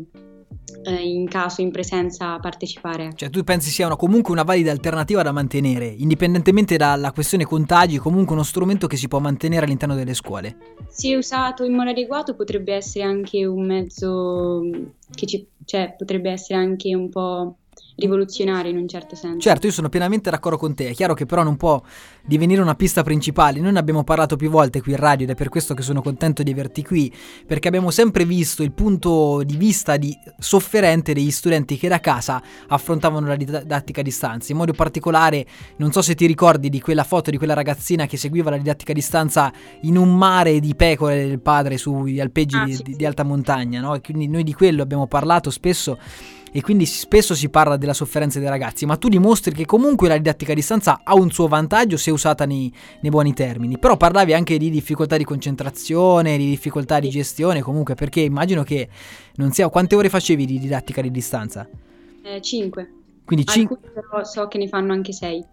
eh, 0.85 0.93
in 1.07 1.29
caso, 1.29 1.61
in 1.61 1.71
presenza, 1.71 2.38
partecipare. 2.38 3.13
Cioè 3.15 3.31
tu 3.31 3.42
pensi 3.44 3.71
sia 3.71 3.87
una- 3.87 3.96
comunque 3.96 4.33
una 4.33 4.42
valida 4.42 4.71
alternativa 4.71 5.23
da 5.23 5.33
mantenere, 5.33 5.87
indipendentemente 5.87 6.77
dalla 6.77 7.13
questione 7.13 7.44
contagi, 7.44 7.98
comunque 7.98 8.35
uno 8.35 8.42
strumento 8.44 8.87
che 8.87 8.96
si 8.96 9.09
può 9.09 9.19
mantenere 9.19 9.65
all'interno 9.65 9.94
delle 9.94 10.15
scuole. 10.15 10.57
Se 10.88 11.15
usato 11.17 11.65
in 11.65 11.75
modo 11.75 11.90
adeguato 11.90 12.35
potrebbe 12.35 12.75
essere 12.75 13.05
anche 13.05 13.44
un 13.44 13.67
mezzo 13.67 14.63
che 15.15 15.27
ci, 15.27 15.46
cioè 15.65 15.94
potrebbe 15.96 16.31
essere 16.31 16.59
anche 16.59 16.94
un 16.94 17.09
po' 17.09 17.57
rivoluzionario 17.96 18.70
in 18.70 18.78
un 18.78 18.88
certo 18.88 19.14
senso. 19.14 19.40
Certo, 19.40 19.66
io 19.66 19.72
sono 19.72 19.88
pienamente 19.88 20.31
d'accordo 20.31 20.58
con 20.58 20.74
te, 20.74 20.88
è 20.88 20.94
chiaro 20.94 21.14
che 21.14 21.26
però 21.26 21.42
non 21.42 21.56
può 21.56 21.81
divenire 22.24 22.60
una 22.62 22.74
pista 22.74 23.02
principale, 23.02 23.60
noi 23.60 23.72
ne 23.72 23.78
abbiamo 23.78 24.04
parlato 24.04 24.37
più 24.37 24.50
volte 24.50 24.81
qui 24.81 24.92
in 24.92 24.98
radio 24.98 25.24
ed 25.26 25.33
è 25.33 25.35
per 25.35 25.48
questo 25.48 25.74
che 25.74 25.83
sono 25.83 26.02
contento 26.02 26.42
di 26.42 26.50
averti 26.50 26.83
qui, 26.83 27.12
perché 27.46 27.68
abbiamo 27.68 27.90
sempre 27.90 28.24
visto 28.24 28.62
il 28.62 28.72
punto 28.72 29.42
di 29.44 29.56
vista 29.56 29.96
di 29.96 30.16
sofferente 30.38 31.12
degli 31.12 31.31
studenti 31.31 31.76
che 31.76 31.88
da 31.88 32.00
casa 32.00 32.42
affrontavano 32.68 33.26
la 33.26 33.37
didattica 33.37 34.00
a 34.00 34.04
distanza, 34.04 34.52
in 34.52 34.58
modo 34.58 34.72
particolare, 34.72 35.46
non 35.76 35.92
so 35.92 36.02
se 36.02 36.14
ti 36.14 36.26
ricordi 36.26 36.68
di 36.68 36.81
quella 36.81 37.04
foto 37.04 37.31
di 37.31 37.37
quella 37.37 37.54
ragazzina 37.54 38.06
che 38.06 38.16
seguiva 38.16 38.50
la 38.50 38.56
didattica 38.56 38.92
a 38.92 38.94
distanza 38.94 39.52
in 39.83 39.96
un 39.96 40.16
mare 40.16 40.58
di 40.60 40.74
pecore 40.74 41.26
del 41.26 41.40
padre 41.40 41.76
sugli 41.76 42.20
alpeggi 42.20 42.56
Ah, 42.56 42.64
di, 42.64 42.74
sì, 42.74 42.83
di- 42.83 42.96
di 42.96 43.06
alta 43.06 43.22
montagna, 43.22 43.81
no? 43.81 43.98
Quindi 44.00 44.26
noi 44.26 44.42
di 44.42 44.52
quello 44.54 44.83
abbiamo 44.83 45.06
parlato 45.06 45.50
spesso 45.50 45.98
e 46.53 46.61
quindi 46.63 46.87
spesso 46.87 47.35
si 47.35 47.48
parla 47.48 47.77
della 47.77 47.92
sofferenza 47.92 48.38
dei 48.38 48.48
ragazzi, 48.48 48.87
ma 48.87 48.96
tu 48.96 49.09
dimostri 49.09 49.55
che 49.55 49.67
comunque 49.67 50.09
la 50.09 50.17
didattica 50.17 50.53
a 50.53 50.55
distanza 50.55 51.01
ha 51.05 51.15
un 51.15 51.31
suo 51.31 51.46
vantaggio 51.46 51.96
se 51.96 52.11
usata 52.11 52.44
nei, 52.44 52.73
nei 53.01 53.11
buoni 53.11 53.33
termini. 53.35 53.79
Però 53.79 53.96
parlavi 53.96 54.33
anche 54.33 54.59
di 54.59 54.71
difficoltà 54.71 55.17
di 55.17 55.25
concentrazione, 55.25 56.37
di 56.37 56.48
difficoltà 56.48 56.98
di 56.98 57.09
gestione, 57.09 57.61
comunque 57.61 57.94
perché 57.94 58.21
immagino 58.21 58.63
che 58.63 58.88
non 59.37 59.53
sia 59.53 59.69
quante 59.69 59.94
ore 59.94 60.09
facevi 60.09 60.44
di 60.46 60.59
didattica 60.59 61.01
di 61.01 61.11
distanza? 61.11 61.69
Eh, 62.23 62.40
cinque. 62.40 62.92
Quindi, 63.25 63.46
cin- 63.46 63.69
Alcuni 63.71 63.92
però 63.92 64.25
so 64.25 64.48
che 64.48 64.59
ne 64.59 64.69
fanno 64.69 64.92
anche 64.92 65.13
sei. 65.13 65.44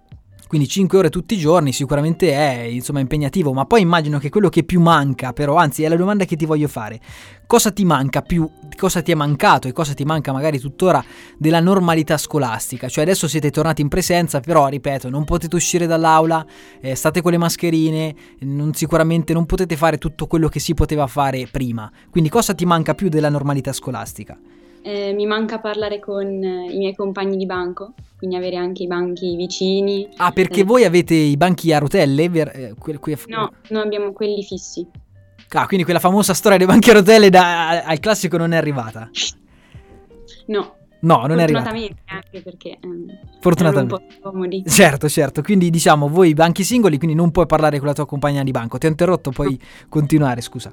Quindi 0.48 0.68
5 0.68 0.98
ore 0.98 1.10
tutti 1.10 1.36
i 1.36 1.38
giorni 1.38 1.72
sicuramente 1.74 2.32
è 2.32 2.64
insomma 2.64 3.00
impegnativo, 3.00 3.54
ma 3.54 3.66
poi 3.66 3.82
immagino 3.82 4.20
che 4.20 4.30
quello 4.30 4.50
che 4.50 4.64
più 4.64 4.80
manca, 4.80 5.34
però 5.34 5.56
anzi 5.56 5.84
è 5.84 5.88
la 5.88 5.96
domanda 5.96 6.26
che 6.26 6.36
ti 6.36 6.46
voglio 6.46 6.68
fare, 6.68 7.00
cosa 7.46 7.72
ti 7.72 7.86
manca 7.86 8.22
più, 8.22 8.50
cosa 8.78 9.02
ti 9.02 9.12
è 9.12 9.16
mancato 9.16 9.68
e 9.68 9.74
cosa 9.74 9.94
ti 9.94 10.04
manca 10.04 10.32
magari 10.32 10.60
tuttora 10.60 11.04
della 11.38 11.60
normalità 11.60 12.18
scolastica? 12.18 12.88
Cioè 12.88 13.04
adesso 13.04 13.28
siete 13.28 13.52
tornati 13.52 13.82
in 13.82 13.88
presenza, 13.88 14.40
però 14.40 14.68
ripeto, 14.68 15.10
non 15.10 15.26
potete 15.26 15.56
uscire 15.56 15.86
dall'aula, 15.86 16.46
eh, 16.80 16.96
state 16.96 17.22
con 17.22 17.32
le 17.32 17.38
mascherine, 17.38 18.16
non- 18.40 18.74
sicuramente 18.74 19.34
non 19.34 19.46
potete 19.46 19.76
fare 19.76 19.98
tutto 19.98 20.28
quello 20.28 20.48
che 20.48 20.60
si 20.60 20.74
poteva 20.74 21.08
fare 21.08 21.48
prima. 21.52 21.92
Quindi 22.10 22.30
cosa 22.30 22.54
ti 22.54 22.66
manca 22.66 22.94
più 22.94 23.10
della 23.10 23.30
normalità 23.30 23.74
scolastica? 23.74 24.38
Eh, 24.88 25.12
mi 25.14 25.26
manca 25.26 25.60
parlare 25.60 26.00
con 26.00 26.26
eh, 26.26 26.72
i 26.72 26.78
miei 26.78 26.96
compagni 26.96 27.36
di 27.36 27.46
banco, 27.46 27.94
quindi 28.18 28.38
avere 28.38 28.56
anche 28.56 28.84
i 28.84 28.88
banchi 28.88 29.36
vicini. 29.36 30.08
Ah, 30.16 30.32
perché 30.32 30.62
Eh, 30.62 30.64
voi 30.64 30.86
avete 30.86 31.14
i 31.14 31.36
banchi 31.36 31.74
a 31.74 31.78
rotelle? 31.80 32.30
Ver- 32.30 32.56
eh, 32.56 32.74
que- 32.80 32.98
que- 32.98 33.18
No, 33.28 33.52
noi 33.70 33.82
abbiamo 33.84 34.14
quelli 34.14 34.42
fissi. 34.44 34.88
Ah, 35.50 35.66
quindi 35.66 35.84
quella 35.84 36.00
famosa 36.00 36.34
storia 36.34 36.58
dei 36.58 36.68
banchi 36.68 36.90
a 36.90 36.94
rotelle 36.94 37.30
da- 37.30 37.84
al 37.84 38.00
classico 38.00 38.38
non 38.38 38.54
è 38.54 38.56
arrivata. 38.58 39.10
No, 40.46 40.76
No, 41.02 41.26
non 41.28 41.40
è 41.40 41.44
arrivata. 41.44 41.70
fortunatamente 41.70 42.02
anche 42.06 42.42
perché 42.42 42.78
ehm, 42.82 43.06
Fortunatamente. 43.42 43.94
un 43.94 44.00
po' 44.08 44.16
scomodi. 44.30 44.64
Certo, 44.66 45.10
certo. 45.10 45.42
Quindi 45.42 45.70
diciamo 45.70 46.08
voi 46.08 46.34
banchi 46.34 46.64
singoli, 46.64 46.98
quindi 46.98 47.16
non 47.16 47.32
puoi 47.32 47.46
parlare 47.46 47.78
con 47.80 47.88
la 47.88 47.94
tua 47.94 48.06
compagna 48.06 48.42
di 48.42 48.52
banco. 48.52 48.78
Ti 48.78 48.86
ho 48.86 48.90
interrotto, 48.90 49.32
puoi 49.32 49.60
continuare, 49.90 50.40
scusa. 50.40 50.72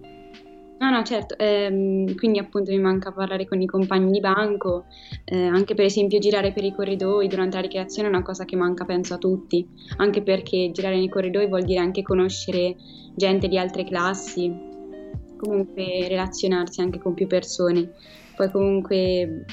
No, 0.77 0.91
no, 0.91 1.03
certo, 1.05 1.39
ehm, 1.39 2.16
quindi 2.16 2.39
appunto 2.39 2.72
mi 2.72 2.81
manca 2.81 3.12
parlare 3.12 3.47
con 3.47 3.61
i 3.61 3.66
compagni 3.66 4.11
di 4.11 4.20
banco, 4.20 4.87
eh, 5.25 5.47
anche 5.47 5.75
per 5.75 5.85
esempio 5.85 6.18
girare 6.18 6.53
per 6.53 6.64
i 6.64 6.72
corridoi 6.75 7.29
durante 7.29 7.57
la 7.57 7.62
ricreazione 7.62 8.09
è 8.09 8.11
una 8.11 8.22
cosa 8.22 8.45
che 8.45 8.57
manca 8.57 8.85
penso 8.85 9.14
a 9.14 9.18
tutti, 9.18 9.66
anche 9.99 10.22
perché 10.22 10.70
girare 10.72 10.97
nei 10.97 11.09
corridoi 11.09 11.47
vuol 11.47 11.62
dire 11.62 11.79
anche 11.79 12.03
conoscere 12.03 12.77
gente 13.14 13.47
di 13.47 13.57
altre 13.57 13.85
classi, 13.85 14.53
comunque 15.37 16.09
relazionarsi 16.09 16.81
anche 16.81 16.99
con 16.99 17.14
più 17.14 17.29
persone, 17.29 17.93
poi 18.35 18.51
comunque 18.51 19.45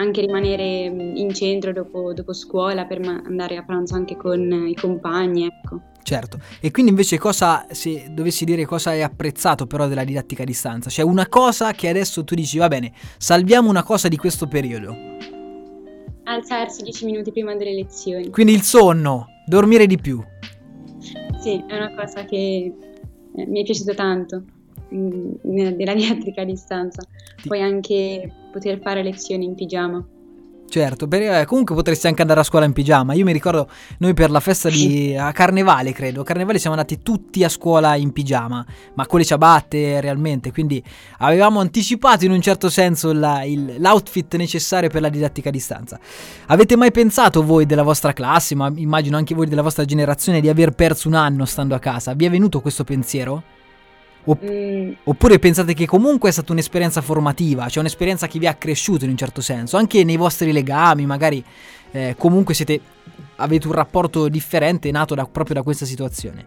anche 0.00 0.22
rimanere 0.22 0.84
in 0.86 1.32
centro 1.34 1.72
dopo, 1.72 2.14
dopo 2.14 2.32
scuola 2.32 2.86
per 2.86 3.00
ma- 3.00 3.22
andare 3.24 3.56
a 3.56 3.62
pranzo 3.62 3.94
anche 3.94 4.16
con 4.16 4.66
i 4.66 4.74
compagni, 4.74 5.44
ecco. 5.44 5.82
Certo. 6.02 6.38
E 6.60 6.70
quindi 6.70 6.90
invece 6.90 7.18
cosa, 7.18 7.66
se 7.70 8.08
dovessi 8.10 8.46
dire 8.46 8.64
cosa 8.64 8.90
hai 8.90 9.02
apprezzato 9.02 9.66
però 9.66 9.86
della 9.86 10.02
didattica 10.02 10.42
a 10.42 10.46
distanza? 10.46 10.88
Cioè 10.88 11.04
una 11.04 11.28
cosa 11.28 11.72
che 11.72 11.88
adesso 11.88 12.24
tu 12.24 12.34
dici, 12.34 12.56
va 12.56 12.68
bene, 12.68 12.92
salviamo 13.18 13.68
una 13.68 13.82
cosa 13.82 14.08
di 14.08 14.16
questo 14.16 14.48
periodo. 14.48 14.96
Alzarsi 16.24 16.82
dieci 16.82 17.04
minuti 17.04 17.30
prima 17.30 17.54
delle 17.54 17.74
lezioni. 17.74 18.30
Quindi 18.30 18.54
il 18.54 18.62
sonno, 18.62 19.26
dormire 19.46 19.86
di 19.86 19.98
più. 19.98 20.24
Sì, 21.40 21.62
è 21.66 21.76
una 21.76 21.94
cosa 21.94 22.24
che 22.24 22.72
eh, 23.36 23.46
mi 23.46 23.60
è 23.60 23.64
piaciuto 23.64 23.94
tanto 23.94 24.44
mm, 24.94 25.32
della 25.76 25.94
didattica 25.94 26.40
a 26.40 26.44
distanza. 26.44 27.02
Poi 27.46 27.60
anche 27.60 28.39
poter 28.50 28.80
fare 28.82 29.02
lezioni 29.02 29.44
in 29.44 29.54
pigiama. 29.54 30.04
Certo, 30.70 31.08
perché 31.08 31.40
eh, 31.40 31.44
comunque 31.46 31.74
potresti 31.74 32.06
anche 32.06 32.20
andare 32.22 32.38
a 32.38 32.42
scuola 32.44 32.64
in 32.64 32.72
pigiama. 32.72 33.12
Io 33.14 33.24
mi 33.24 33.32
ricordo 33.32 33.68
noi 33.98 34.14
per 34.14 34.30
la 34.30 34.38
festa 34.38 34.70
di 34.70 35.16
a 35.16 35.32
Carnevale, 35.32 35.90
credo. 35.90 36.20
A 36.20 36.24
Carnevale 36.24 36.60
siamo 36.60 36.76
andati 36.76 37.02
tutti 37.02 37.42
a 37.42 37.48
scuola 37.48 37.96
in 37.96 38.12
pigiama, 38.12 38.64
ma 38.94 39.04
con 39.06 39.18
le 39.18 39.24
ciabatte 39.24 40.00
realmente. 40.00 40.52
Quindi 40.52 40.80
avevamo 41.18 41.58
anticipato 41.58 42.24
in 42.24 42.30
un 42.30 42.40
certo 42.40 42.70
senso 42.70 43.12
la- 43.12 43.42
il- 43.42 43.78
l'outfit 43.80 44.36
necessario 44.36 44.88
per 44.88 45.00
la 45.00 45.08
didattica 45.08 45.48
a 45.48 45.52
distanza. 45.52 45.98
Avete 46.46 46.76
mai 46.76 46.92
pensato 46.92 47.42
voi 47.42 47.66
della 47.66 47.82
vostra 47.82 48.12
classe, 48.12 48.54
ma 48.54 48.70
immagino 48.72 49.16
anche 49.16 49.34
voi 49.34 49.48
della 49.48 49.62
vostra 49.62 49.84
generazione, 49.84 50.40
di 50.40 50.48
aver 50.48 50.70
perso 50.70 51.08
un 51.08 51.14
anno 51.14 51.46
stando 51.46 51.74
a 51.74 51.80
casa? 51.80 52.14
Vi 52.14 52.26
è 52.26 52.30
venuto 52.30 52.60
questo 52.60 52.84
pensiero? 52.84 53.42
Opp- 54.24 54.42
Mm, 54.42 54.92
Oppure 55.04 55.38
pensate 55.38 55.74
che 55.74 55.86
comunque 55.86 56.28
è 56.28 56.32
stata 56.32 56.52
un'esperienza 56.52 57.00
formativa, 57.00 57.68
cioè 57.68 57.80
un'esperienza 57.82 58.26
che 58.26 58.38
vi 58.38 58.46
ha 58.46 58.54
cresciuto 58.54 59.04
in 59.04 59.10
un 59.10 59.16
certo 59.16 59.40
senso, 59.40 59.76
anche 59.76 60.04
nei 60.04 60.16
vostri 60.16 60.52
legami, 60.52 61.04
magari 61.06 61.44
eh, 61.92 62.14
comunque 62.18 62.54
siete, 62.54 62.80
avete 63.36 63.66
un 63.66 63.72
rapporto 63.74 64.28
differente 64.28 64.90
nato 64.90 65.14
da- 65.14 65.26
proprio 65.26 65.56
da 65.56 65.62
questa 65.62 65.84
situazione. 65.86 66.46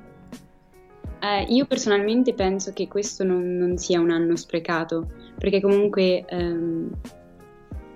eh, 1.20 1.44
io 1.50 1.66
personalmente 1.66 2.34
penso 2.34 2.74
che 2.74 2.88
questo 2.88 3.24
non, 3.24 3.56
non 3.58 3.78
sia 3.78 4.00
un 4.00 4.12
anno 4.12 4.36
sprecato, 4.36 5.08
perché 5.38 5.62
comunque 5.62 6.26
ehm, 6.26 6.92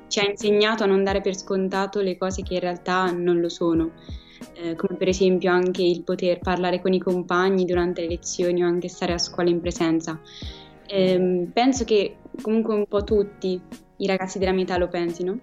ci 0.07 0.19
ha 0.19 0.29
insegnato 0.29 0.83
a 0.83 0.87
non 0.87 1.03
dare 1.03 1.21
per 1.21 1.35
scontato 1.35 1.99
le 2.01 2.17
cose 2.17 2.41
che 2.41 2.53
in 2.55 2.59
realtà 2.61 3.11
non 3.11 3.39
lo 3.41 3.49
sono. 3.49 3.91
Eh, 4.53 4.75
come 4.75 4.97
per 4.97 5.07
esempio 5.07 5.51
anche 5.51 5.83
il 5.83 6.03
poter 6.03 6.39
parlare 6.39 6.81
con 6.81 6.93
i 6.93 6.99
compagni 6.99 7.65
durante 7.65 8.01
le 8.01 8.07
lezioni 8.07 8.63
o 8.63 8.67
anche 8.67 8.87
stare 8.87 9.13
a 9.13 9.17
scuola 9.17 9.49
in 9.49 9.61
presenza. 9.61 10.19
Ehm, 10.87 11.51
penso 11.53 11.83
che 11.83 12.17
comunque 12.41 12.73
un 12.73 12.85
po' 12.87 13.03
tutti 13.03 13.59
i 13.97 14.07
ragazzi 14.07 14.39
della 14.39 14.51
mia 14.51 14.63
età 14.63 14.77
lo 14.77 14.87
pensino, 14.87 15.37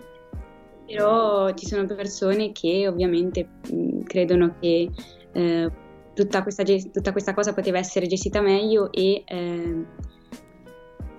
però 0.87 1.53
ci 1.55 1.67
sono 1.67 1.87
persone 1.87 2.53
che 2.53 2.87
ovviamente 2.89 3.49
mh, 3.71 4.03
credono 4.05 4.57
che 4.61 4.91
eh, 5.33 5.71
tutta, 6.15 6.43
questa, 6.43 6.63
ge- 6.63 6.91
tutta 6.91 7.13
questa 7.13 7.35
cosa 7.35 7.53
poteva 7.53 7.79
essere 7.79 8.07
gestita 8.07 8.41
meglio 8.41 8.91
e 8.93 9.23
ehm, 9.27 9.87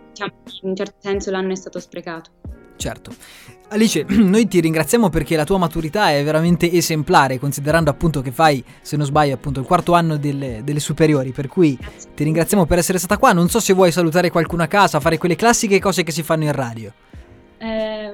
diciamo, 0.10 0.34
in 0.62 0.70
un 0.70 0.76
certo 0.76 0.96
senso 1.00 1.32
l'anno 1.32 1.52
è 1.52 1.56
stato 1.56 1.80
sprecato. 1.80 2.45
Certo. 2.78 3.14
Alice, 3.70 4.06
noi 4.10 4.48
ti 4.48 4.60
ringraziamo 4.60 5.10
perché 5.10 5.36
la 5.36 5.44
tua 5.44 5.58
maturità 5.58 6.12
è 6.12 6.24
veramente 6.24 6.72
esemplare, 6.72 7.40
considerando 7.40 7.90
appunto 7.90 8.22
che 8.22 8.32
fai, 8.32 8.64
se 8.82 8.96
non 8.98 9.06
sbaglio, 9.06 9.34
appunto 9.34 9.60
il 9.60 9.66
quarto 9.66 9.94
anno 9.94 10.18
delle, 10.18 10.62
delle 10.64 10.80
superiori, 10.80 11.32
per 11.32 11.48
cui 11.48 11.78
ti 12.14 12.24
ringraziamo 12.24 12.66
per 12.66 12.78
essere 12.78 12.98
stata 12.98 13.18
qua. 13.18 13.34
Non 13.34 13.50
so 13.50 13.60
se 13.60 13.74
vuoi 13.74 13.92
salutare 13.92 14.30
qualcuno 14.30 14.64
a 14.64 14.68
casa, 14.68 15.00
fare 15.00 15.18
quelle 15.18 15.36
classiche 15.36 15.80
cose 15.80 16.04
che 16.04 16.12
si 16.12 16.24
fanno 16.24 16.44
in 16.44 16.52
radio. 16.52 16.94
Eh, 17.58 18.14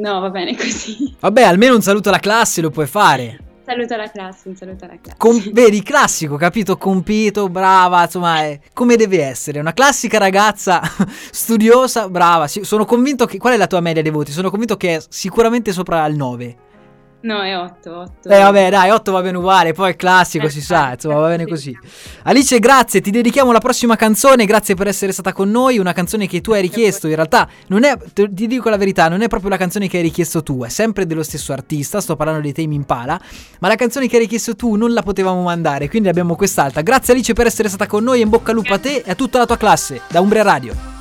no, 0.00 0.20
va 0.20 0.30
bene 0.30 0.56
così. 0.56 1.14
Vabbè, 1.20 1.42
almeno 1.42 1.74
un 1.74 1.82
saluto 1.82 2.08
alla 2.08 2.18
classe 2.18 2.60
lo 2.60 2.70
puoi 2.70 2.86
fare. 2.86 3.47
Saluto 3.68 3.92
alla 3.92 4.10
classe, 4.10 4.48
un 4.48 4.56
saluto 4.56 4.86
alla 4.86 4.96
classe. 4.98 5.18
Com- 5.18 5.52
vedi, 5.52 5.82
classico, 5.82 6.36
capito? 6.36 6.78
Compito, 6.78 7.50
brava, 7.50 8.04
insomma, 8.04 8.40
è 8.40 8.58
come 8.72 8.96
deve 8.96 9.22
essere. 9.22 9.60
Una 9.60 9.74
classica 9.74 10.16
ragazza 10.16 10.80
studiosa, 11.30 12.08
brava. 12.08 12.48
Sì, 12.48 12.64
sono 12.64 12.86
convinto 12.86 13.26
che. 13.26 13.36
Qual 13.36 13.52
è 13.52 13.58
la 13.58 13.66
tua 13.66 13.80
media 13.80 14.00
dei 14.00 14.10
voti? 14.10 14.32
Sono 14.32 14.48
convinto 14.48 14.78
che 14.78 14.96
è 14.96 15.02
sicuramente 15.10 15.72
sopra 15.72 16.06
il 16.06 16.16
9. 16.16 16.56
No, 17.20 17.42
è 17.42 17.56
8, 17.56 17.96
8. 17.96 18.28
Eh, 18.28 18.38
vabbè, 18.40 18.70
dai, 18.70 18.90
8 18.90 19.10
va 19.10 19.20
bene 19.22 19.38
uguale. 19.38 19.72
Poi 19.72 19.90
è 19.90 19.96
classico, 19.96 20.48
si 20.48 20.60
sa, 20.60 20.92
insomma, 20.92 21.16
va 21.16 21.28
bene 21.28 21.46
così. 21.46 21.76
Alice, 22.22 22.56
grazie. 22.60 23.00
Ti 23.00 23.10
dedichiamo 23.10 23.50
la 23.50 23.58
prossima 23.58 23.96
canzone. 23.96 24.44
Grazie 24.44 24.76
per 24.76 24.86
essere 24.86 25.10
stata 25.10 25.32
con 25.32 25.50
noi. 25.50 25.78
Una 25.78 25.92
canzone 25.92 26.28
che 26.28 26.40
tu 26.40 26.52
hai 26.52 26.60
richiesto. 26.60 27.08
In 27.08 27.16
realtà, 27.16 27.48
non 27.68 27.82
è. 27.82 27.96
Ti 28.12 28.46
dico 28.46 28.68
la 28.70 28.76
verità, 28.76 29.08
non 29.08 29.22
è 29.22 29.28
proprio 29.28 29.50
la 29.50 29.56
canzone 29.56 29.88
che 29.88 29.96
hai 29.96 30.04
richiesto 30.04 30.44
tu. 30.44 30.62
È 30.62 30.68
sempre 30.68 31.06
dello 31.06 31.24
stesso 31.24 31.52
artista. 31.52 32.00
Sto 32.00 32.14
parlando 32.14 32.42
dei 32.42 32.52
Tame 32.52 32.74
Impala. 32.74 33.20
Ma 33.58 33.66
la 33.66 33.74
canzone 33.74 34.06
che 34.06 34.16
hai 34.16 34.22
richiesto 34.22 34.54
tu 34.54 34.76
non 34.76 34.92
la 34.92 35.02
potevamo 35.02 35.42
mandare. 35.42 35.88
Quindi 35.88 36.08
abbiamo 36.08 36.36
quest'altra. 36.36 36.82
Grazie, 36.82 37.14
Alice, 37.14 37.32
per 37.32 37.46
essere 37.46 37.68
stata 37.68 37.88
con 37.88 38.04
noi. 38.04 38.20
In 38.20 38.28
bocca 38.28 38.50
al 38.50 38.56
lupo 38.56 38.74
a 38.74 38.78
te 38.78 39.02
e 39.04 39.10
a 39.10 39.14
tutta 39.16 39.38
la 39.38 39.46
tua 39.46 39.56
classe. 39.56 40.02
Da 40.08 40.20
Umbria 40.20 40.44
Radio. 40.44 40.97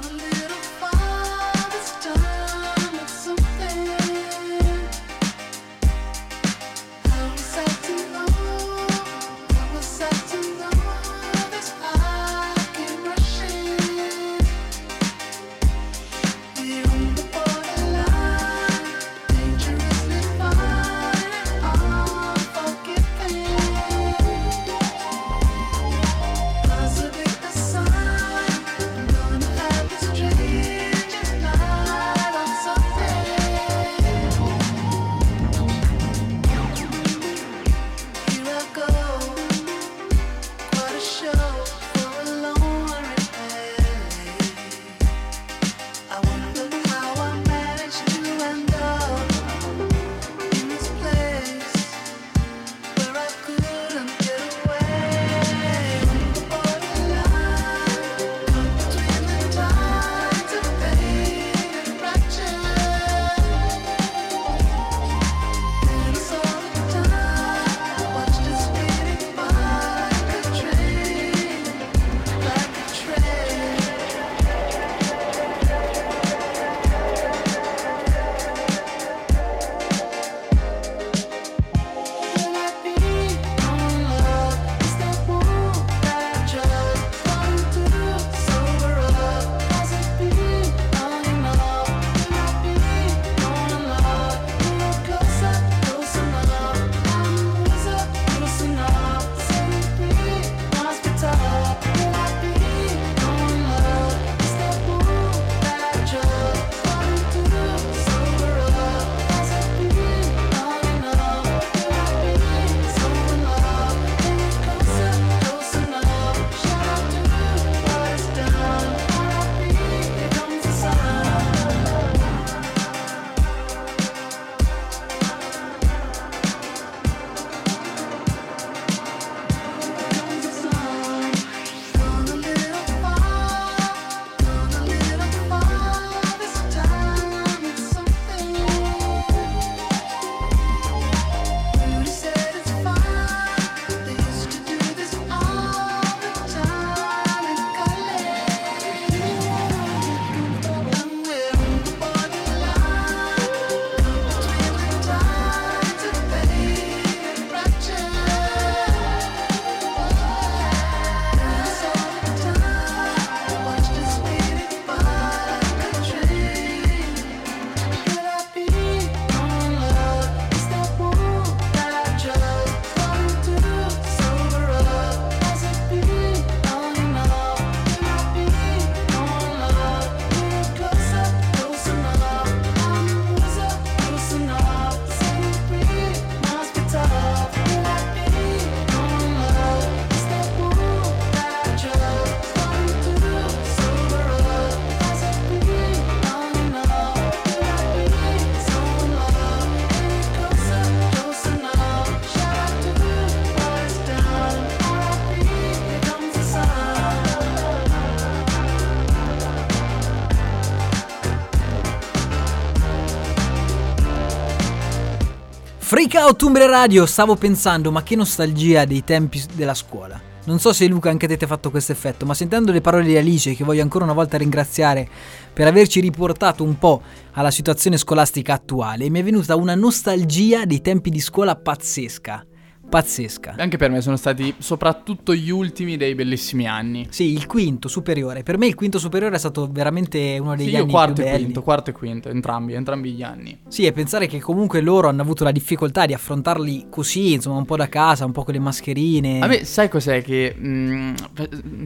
Freak 215.87 216.15
Out 216.15 216.41
Umbre 216.41 216.67
Radio, 216.67 217.05
stavo 217.05 217.37
pensando, 217.37 217.93
ma 217.93 218.03
che 218.03 218.17
nostalgia 218.17 218.83
dei 218.83 219.05
tempi 219.05 219.41
della 219.53 219.73
scuola. 219.73 220.19
Non 220.43 220.59
so 220.59 220.73
se 220.73 220.85
Luca 220.85 221.09
anche 221.09 221.29
te 221.29 221.37
ti 221.37 221.45
ha 221.45 221.47
fatto 221.47 221.71
questo 221.71 221.93
effetto, 221.93 222.25
ma 222.25 222.33
sentendo 222.33 222.73
le 222.73 222.81
parole 222.81 223.05
di 223.05 223.15
Alice, 223.15 223.55
che 223.55 223.63
voglio 223.63 223.83
ancora 223.83 224.03
una 224.03 224.11
volta 224.11 224.35
ringraziare 224.35 225.07
per 225.53 225.65
averci 225.65 226.01
riportato 226.01 226.65
un 226.65 226.77
po' 226.77 227.01
alla 227.31 227.51
situazione 227.51 227.95
scolastica 227.95 228.55
attuale, 228.55 229.09
mi 229.09 229.21
è 229.21 229.23
venuta 229.23 229.55
una 229.55 229.75
nostalgia 229.75 230.65
dei 230.65 230.81
tempi 230.81 231.09
di 231.09 231.21
scuola 231.21 231.55
pazzesca. 231.55 232.45
Pazzesca. 232.89 233.55
Anche 233.57 233.77
per 233.77 233.91
me 233.91 234.01
sono 234.01 234.15
stati 234.15 234.53
soprattutto 234.59 235.35
gli 235.35 235.49
ultimi 235.49 235.97
dei 235.97 236.15
bellissimi 236.15 236.67
anni. 236.67 237.05
Sì, 237.09 237.31
il 237.33 237.45
quinto 237.45 237.87
superiore. 237.87 238.43
Per 238.43 238.57
me 238.57 238.67
il 238.67 238.75
quinto 238.75 238.97
superiore 238.97 239.35
è 239.35 239.39
stato 239.39 239.67
veramente 239.69 240.37
uno 240.39 240.55
degli 240.55 240.69
Sì, 240.69 240.75
anni 240.77 240.89
quarto 240.91 241.13
più 241.15 241.23
e 241.23 241.25
belli. 241.31 241.43
quinto, 241.43 241.63
quarto 241.63 241.89
e 241.89 241.93
quinto, 241.93 242.29
entrambi, 242.29 242.73
entrambi 242.73 243.11
gli 243.11 243.23
anni. 243.23 243.59
Sì, 243.67 243.85
e 243.85 243.91
pensare 243.91 244.27
che 244.27 244.39
comunque 244.39 244.79
loro 244.81 245.09
hanno 245.09 245.21
avuto 245.21 245.43
la 245.43 245.51
difficoltà 245.51 246.05
di 246.05 246.13
affrontarli 246.13 246.87
così, 246.89 247.33
insomma, 247.33 247.57
un 247.57 247.65
po' 247.65 247.75
da 247.75 247.89
casa, 247.89 248.25
un 248.25 248.31
po' 248.31 248.43
con 248.43 248.53
le 248.53 248.59
mascherine. 248.59 249.41
A 249.41 249.47
me, 249.47 249.65
sai 249.65 249.89
cos'è 249.89 250.21
che 250.23 250.55
mm, 250.57 251.13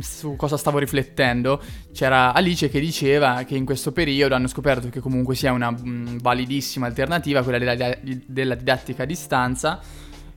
su 0.01 0.35
cosa 0.35 0.55
stavo 0.57 0.77
riflettendo? 0.77 1.61
C'era 1.91 2.33
Alice 2.33 2.69
che 2.69 2.79
diceva 2.79 3.43
che 3.43 3.55
in 3.55 3.65
questo 3.65 3.91
periodo 3.91 4.35
hanno 4.35 4.47
scoperto 4.47 4.89
che 4.89 4.99
comunque 4.99 5.35
sia 5.35 5.51
una 5.51 5.71
mm, 5.71 6.17
validissima 6.21 6.85
alternativa 6.85 7.41
quella 7.41 7.57
della, 7.57 7.97
della 8.25 8.55
didattica 8.55 9.03
a 9.03 9.05
distanza. 9.05 9.79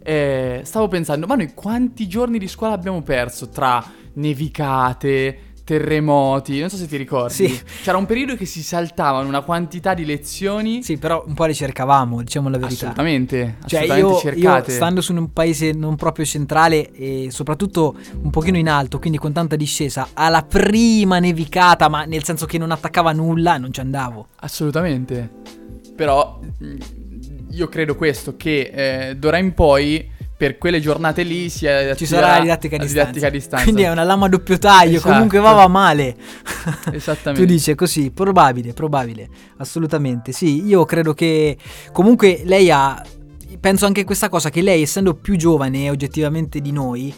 E 0.07 0.61
stavo 0.64 0.86
pensando, 0.86 1.26
ma 1.26 1.34
noi 1.34 1.55
quanti 1.55 2.07
giorni 2.07 2.38
di 2.38 2.46
scuola 2.46 2.74
abbiamo 2.74 3.00
perso 3.00 3.48
tra 3.48 3.82
nevicate, 4.12 5.38
terremoti? 5.64 6.61
Non 6.61 6.68
so 6.68 6.76
se 6.76 6.86
ti 6.86 6.98
ricordi. 6.98 7.32
Sì. 7.32 7.61
C'era 7.82 7.96
un 7.96 8.05
periodo 8.05 8.36
che 8.36 8.44
si 8.44 8.62
saltavano 8.62 9.26
una 9.26 9.40
quantità 9.40 9.94
di 9.94 10.05
lezioni. 10.05 10.82
Sì, 10.82 10.98
però 10.98 11.24
un 11.26 11.32
po' 11.32 11.46
le 11.46 11.55
cercavamo, 11.55 12.22
diciamo 12.22 12.50
la 12.50 12.59
verità. 12.59 12.74
Assolutamente, 12.84 13.57
Cioè, 13.66 13.80
assolutamente 13.84 14.14
io, 14.14 14.18
cercate. 14.20 14.70
io 14.70 14.76
stando 14.76 15.00
su 15.00 15.14
un 15.14 15.32
paese 15.32 15.72
non 15.72 15.96
proprio 15.96 16.26
centrale 16.26 16.90
e 16.92 17.28
soprattutto 17.30 17.96
un 18.20 18.28
pochino 18.28 18.59
in 18.59 18.68
alto, 18.68 18.98
quindi 18.98 19.16
con 19.16 19.32
tanta 19.32 19.57
discesa, 19.57 20.09
alla 20.12 20.42
prima 20.42 21.18
nevicata, 21.18 21.88
ma 21.88 22.05
nel 22.05 22.24
senso 22.24 22.44
che 22.44 22.59
non 22.59 22.70
attaccava 22.70 23.12
nulla, 23.12 23.57
non 23.57 23.72
ci 23.72 23.80
andavo. 23.80 24.26
Assolutamente. 24.40 25.30
Però 25.96 26.40
mh, 26.59 26.74
io 27.55 27.68
credo 27.68 27.94
questo, 27.96 28.36
che 28.36 28.70
eh, 29.11 29.16
d'ora 29.16 29.38
in 29.38 29.55
poi 29.55 30.11
per 30.36 30.59
quelle 30.59 30.80
giornate 30.80 31.22
lì 31.22 31.48
si 31.48 31.64
è 31.66 31.94
Ci 31.96 32.07
sarà 32.07 32.32
la 32.36 32.40
didattica 32.40 32.76
a 32.76 32.78
distanza. 32.78 33.05
didattica 33.05 33.26
a 33.28 33.30
distanza. 33.30 33.64
Quindi 33.64 33.82
è 33.82 33.90
una 33.90 34.02
lama 34.02 34.26
a 34.26 34.28
doppio 34.28 34.59
taglio, 34.59 34.96
Esatto. 34.96 35.12
comunque 35.12 35.38
va 35.38 35.52
va 35.52 35.68
male. 35.68 36.16
Esattamente. 36.92 37.46
Tu 37.46 37.52
dici 37.52 37.74
così, 37.74 38.11
probabile, 38.11 38.72
probabile, 38.72 39.28
assolutamente. 39.59 40.32
Sì, 40.32 40.66
io 40.66 40.84
credo 40.84 41.14
che 41.14 41.57
comunque 41.92 42.42
lei 42.44 42.70
ha 42.70 43.02
penso 43.61 43.86
anche 43.86 44.05
questa 44.05 44.28
cosa 44.28 44.50
che 44.50 44.61
lei 44.61 44.82
essendo 44.82 45.14
più 45.14 45.36
giovane 45.36 45.88
oggettivamente 45.88 46.61
di 46.61 46.72
noi 46.72 47.14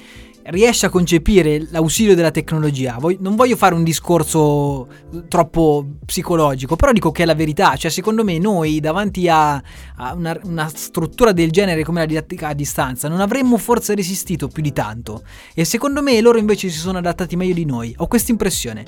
riesce 0.49 0.86
a 0.86 0.88
concepire 0.88 1.66
l'ausilio 1.70 2.14
della 2.14 2.30
tecnologia. 2.30 2.97
Voglio- 2.99 3.18
non 3.20 3.34
voglio 3.36 3.57
fare 3.57 3.74
un 3.74 3.82
discorso 3.84 4.86
troppo 5.28 5.86
psicologico, 6.05 6.76
però 6.76 6.92
dico 6.92 7.11
che 7.11 7.22
è 7.22 7.26
la 7.26 7.34
verità. 7.34 7.76
Cioè, 7.76 7.90
secondo 7.90 8.24
me, 8.24 8.38
noi 8.38 8.80
davanti 8.80 9.28
a, 9.28 9.55
a 9.97 10.12
una, 10.14 10.38
una 10.44 10.68
struttura 10.72 11.32
del 11.32 11.51
genere 11.51 11.84
come 11.84 12.01
la 12.01 12.07
didattica 12.07 12.49
a 12.49 12.55
distanza 12.55 13.09
non 13.09 13.20
avremmo 13.20 13.57
forse 13.59 13.94
resistito 13.94 14.49
più 14.49 14.62
di 14.62 14.72
tanto. 14.72 15.22
E 15.55 15.64
secondo 15.64 16.03
me 16.03 16.20
loro 16.20 16.38
invece 16.38 16.68
si 16.70 16.78
sono 16.78 16.99
adattati 16.99 17.36
meglio 17.36 17.55
di 17.55 17.64
noi. 17.64 17.94
Ho 17.99 18.07
questa 18.07 18.30
impressione. 18.30 18.84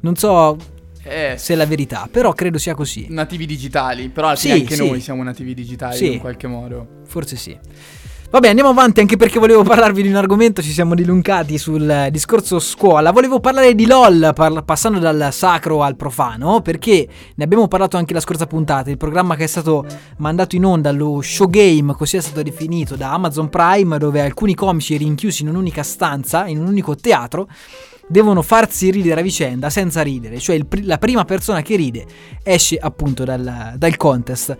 Non 0.00 0.16
so 0.16 0.56
Eh, 1.06 1.34
se 1.36 1.52
è 1.52 1.56
la 1.56 1.66
verità, 1.66 2.08
però 2.10 2.32
credo 2.32 2.56
sia 2.56 2.74
così. 2.74 3.06
nativi 3.10 3.44
digitali, 3.46 4.08
però 4.08 4.34
Sì, 4.34 4.50
anche 4.50 4.74
sì. 4.74 4.86
noi 4.86 5.00
siamo 5.00 5.22
nativi 5.22 5.52
digitali 5.52 5.96
Sì. 5.96 6.12
in 6.14 6.18
qualche 6.18 6.46
modo. 6.46 6.86
Forse 7.06 7.36
sì. 7.36 7.54
Vabbè, 8.34 8.48
andiamo 8.48 8.70
avanti 8.70 8.98
anche 8.98 9.16
perché 9.16 9.38
volevo 9.38 9.62
parlarvi 9.62 10.02
di 10.02 10.08
un 10.08 10.16
argomento, 10.16 10.60
ci 10.60 10.72
siamo 10.72 10.96
dilungati 10.96 11.56
sul 11.56 11.88
eh, 11.88 12.10
discorso 12.10 12.58
scuola. 12.58 13.12
Volevo 13.12 13.38
parlare 13.38 13.76
di 13.76 13.86
LOL, 13.86 14.32
par- 14.34 14.64
passando 14.64 14.98
dal 14.98 15.28
sacro 15.30 15.84
al 15.84 15.94
profano, 15.94 16.60
perché 16.60 17.06
ne 17.32 17.44
abbiamo 17.44 17.68
parlato 17.68 17.96
anche 17.96 18.12
la 18.12 18.18
scorsa 18.18 18.48
puntata, 18.48 18.90
il 18.90 18.96
programma 18.96 19.36
che 19.36 19.44
è 19.44 19.46
stato 19.46 19.86
mandato 20.16 20.56
in 20.56 20.64
onda, 20.64 20.90
lo 20.90 21.20
showgame, 21.22 21.94
così 21.94 22.16
è 22.16 22.20
stato 22.20 22.42
definito 22.42 22.96
da 22.96 23.12
Amazon 23.12 23.48
Prime, 23.48 23.98
dove 23.98 24.20
alcuni 24.20 24.56
comici 24.56 24.96
rinchiusi 24.96 25.42
in 25.42 25.50
un'unica 25.50 25.84
stanza, 25.84 26.48
in 26.48 26.58
un 26.58 26.66
unico 26.66 26.96
teatro, 26.96 27.46
devono 28.08 28.42
farsi 28.42 28.90
ridere 28.90 29.20
a 29.20 29.22
vicenda 29.22 29.70
senza 29.70 30.02
ridere, 30.02 30.40
cioè 30.40 30.56
il 30.56 30.66
la 30.82 30.98
prima 30.98 31.24
persona 31.24 31.62
che 31.62 31.76
ride 31.76 32.04
esce 32.42 32.76
appunto 32.78 33.22
dal, 33.22 33.74
dal 33.76 33.96
contest 33.96 34.56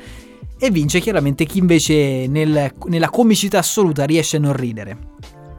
e 0.65 0.71
vince 0.71 0.99
chiaramente 0.99 1.45
chi 1.45 1.59
invece 1.59 2.27
nel- 2.27 2.73
nella 2.87 3.11
comicità 3.11 3.59
assoluta 3.59 4.05
riesce 4.05 4.39
a 4.39 4.41
non 4.41 4.55
ridere. 4.55 5.13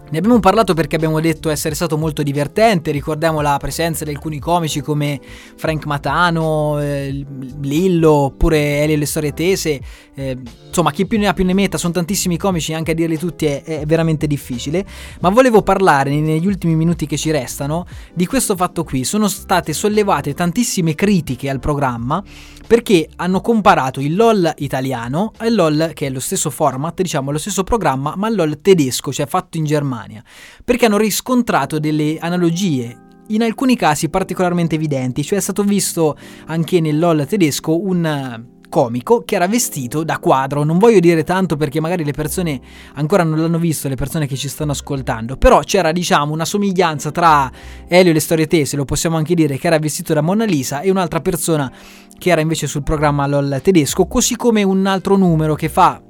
Ne 0.07 0.19
abbiamo 0.19 0.39
parlato 0.39 0.75
perché 0.75 0.95
abbiamo 0.95 1.19
detto 1.19 1.49
essere 1.49 1.73
stato 1.73 1.97
molto 1.97 2.21
divertente, 2.21 2.91
ricordiamo 2.91 3.41
la 3.41 3.57
presenza 3.59 4.05
di 4.05 4.11
alcuni 4.11 4.37
comici 4.37 4.81
come 4.81 5.19
Frank 5.55 5.85
Matano, 5.85 6.79
eh, 6.79 7.25
Lillo 7.61 8.11
oppure 8.11 8.83
Elio 8.83 8.97
le 8.97 9.05
storie 9.07 9.33
tese, 9.33 9.81
eh, 10.13 10.37
insomma 10.67 10.91
chi 10.91 11.07
più 11.07 11.17
ne 11.17 11.27
ha 11.27 11.33
più 11.33 11.43
ne 11.43 11.55
metta, 11.55 11.79
sono 11.79 11.91
tantissimi 11.91 12.37
comici, 12.37 12.73
anche 12.73 12.91
a 12.91 12.93
dirli 12.93 13.17
tutti 13.17 13.45
è, 13.47 13.63
è 13.63 13.85
veramente 13.87 14.27
difficile, 14.27 14.85
ma 15.21 15.29
volevo 15.29 15.63
parlare 15.63 16.11
negli 16.11 16.45
ultimi 16.45 16.75
minuti 16.75 17.07
che 17.07 17.17
ci 17.17 17.31
restano 17.31 17.87
di 18.13 18.27
questo 18.27 18.55
fatto 18.55 18.83
qui, 18.83 19.03
sono 19.03 19.27
state 19.27 19.73
sollevate 19.73 20.35
tantissime 20.35 20.93
critiche 20.93 21.49
al 21.49 21.59
programma 21.59 22.23
perché 22.65 23.09
hanno 23.17 23.41
comparato 23.41 23.99
il 23.99 24.15
LOL 24.15 24.53
italiano 24.57 25.31
al 25.37 25.53
LOL 25.53 25.91
che 25.93 26.07
è 26.07 26.09
lo 26.09 26.19
stesso 26.19 26.49
format, 26.49 27.01
diciamo 27.01 27.31
lo 27.31 27.37
stesso 27.37 27.63
programma, 27.63 28.15
ma 28.15 28.27
il 28.27 28.35
LOL 28.35 28.59
tedesco, 28.61 29.13
cioè 29.13 29.25
fatto 29.25 29.57
in 29.57 29.65
Germania, 29.65 30.23
perché 30.63 30.85
hanno 30.85 30.97
riscontrato 30.97 31.79
delle 31.79 32.17
analogie 32.19 33.03
in 33.29 33.41
alcuni 33.41 33.75
casi 33.75 34.09
particolarmente 34.09 34.75
evidenti, 34.75 35.23
cioè 35.23 35.39
è 35.39 35.41
stato 35.41 35.63
visto 35.63 36.17
anche 36.47 36.79
nel 36.79 36.97
LOL 36.97 37.25
tedesco 37.27 37.79
un 37.81 38.53
comico 38.69 39.23
che 39.25 39.35
era 39.35 39.47
vestito 39.47 40.03
da 40.03 40.19
quadro, 40.19 40.63
non 40.63 40.77
voglio 40.77 40.99
dire 40.99 41.23
tanto 41.23 41.55
perché 41.57 41.79
magari 41.79 42.03
le 42.03 42.11
persone 42.11 42.59
ancora 42.95 43.23
non 43.23 43.39
l'hanno 43.39 43.57
visto, 43.57 43.87
le 43.87 43.95
persone 43.95 44.27
che 44.27 44.35
ci 44.35 44.47
stanno 44.47 44.71
ascoltando, 44.71 45.37
però 45.37 45.59
c'era 45.59 45.91
diciamo 45.91 46.33
una 46.33 46.45
somiglianza 46.45 47.11
tra 47.11 47.51
Elio 47.87 48.11
e 48.11 48.13
le 48.13 48.19
storie 48.19 48.47
tese, 48.47 48.75
lo 48.75 48.85
possiamo 48.85 49.17
anche 49.17 49.35
dire 49.35 49.57
che 49.57 49.67
era 49.67 49.79
vestito 49.79 50.13
da 50.13 50.21
Mona 50.21 50.45
Lisa 50.45 50.81
e 50.81 50.89
un'altra 50.89 51.21
persona 51.21 51.71
che 52.17 52.29
era 52.29 52.41
invece 52.41 52.67
sul 52.67 52.83
programma 52.83 53.27
LOL 53.27 53.59
tedesco, 53.61 54.05
così 54.05 54.35
come 54.35 54.63
un 54.63 54.85
altro 54.85 55.15
numero 55.17 55.55
che 55.55 55.69
fa 55.69 56.01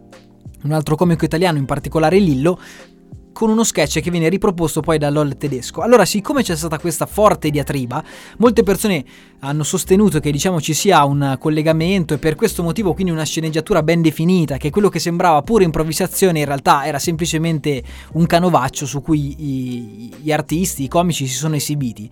un 0.63 0.71
altro 0.71 0.95
comico 0.95 1.25
italiano, 1.25 1.57
in 1.57 1.65
particolare 1.65 2.17
Lillo, 2.17 2.59
con 3.35 3.49
uno 3.49 3.65
sketch 3.65 3.99
che 3.99 4.11
viene 4.11 4.29
riproposto 4.29 4.79
poi 4.79 4.97
da 4.97 5.09
LOL 5.09 5.35
tedesco. 5.37 5.81
Allora, 5.81 6.05
siccome 6.05 6.41
c'è 6.41 6.55
stata 6.55 6.79
questa 6.79 7.05
forte 7.05 7.49
diatriba, 7.49 8.01
molte 8.37 8.63
persone 8.63 9.03
hanno 9.39 9.63
sostenuto 9.63 10.21
che 10.21 10.31
diciamo 10.31 10.61
ci 10.61 10.73
sia 10.73 11.03
un 11.03 11.35
collegamento 11.37 12.13
e 12.13 12.17
per 12.17 12.35
questo 12.35 12.63
motivo 12.63 12.93
quindi 12.93 13.11
una 13.11 13.25
sceneggiatura 13.25 13.83
ben 13.83 14.01
definita, 14.01 14.55
che 14.55 14.69
quello 14.69 14.87
che 14.87 14.99
sembrava 14.99 15.41
pura 15.41 15.65
improvvisazione 15.65 16.39
in 16.39 16.45
realtà 16.45 16.85
era 16.85 16.97
semplicemente 16.97 17.83
un 18.13 18.25
canovaccio 18.25 18.85
su 18.85 19.01
cui 19.01 19.35
i- 19.37 20.13
gli 20.21 20.31
artisti, 20.31 20.83
i 20.83 20.87
comici 20.87 21.27
si 21.27 21.35
sono 21.35 21.55
esibiti. 21.55 22.09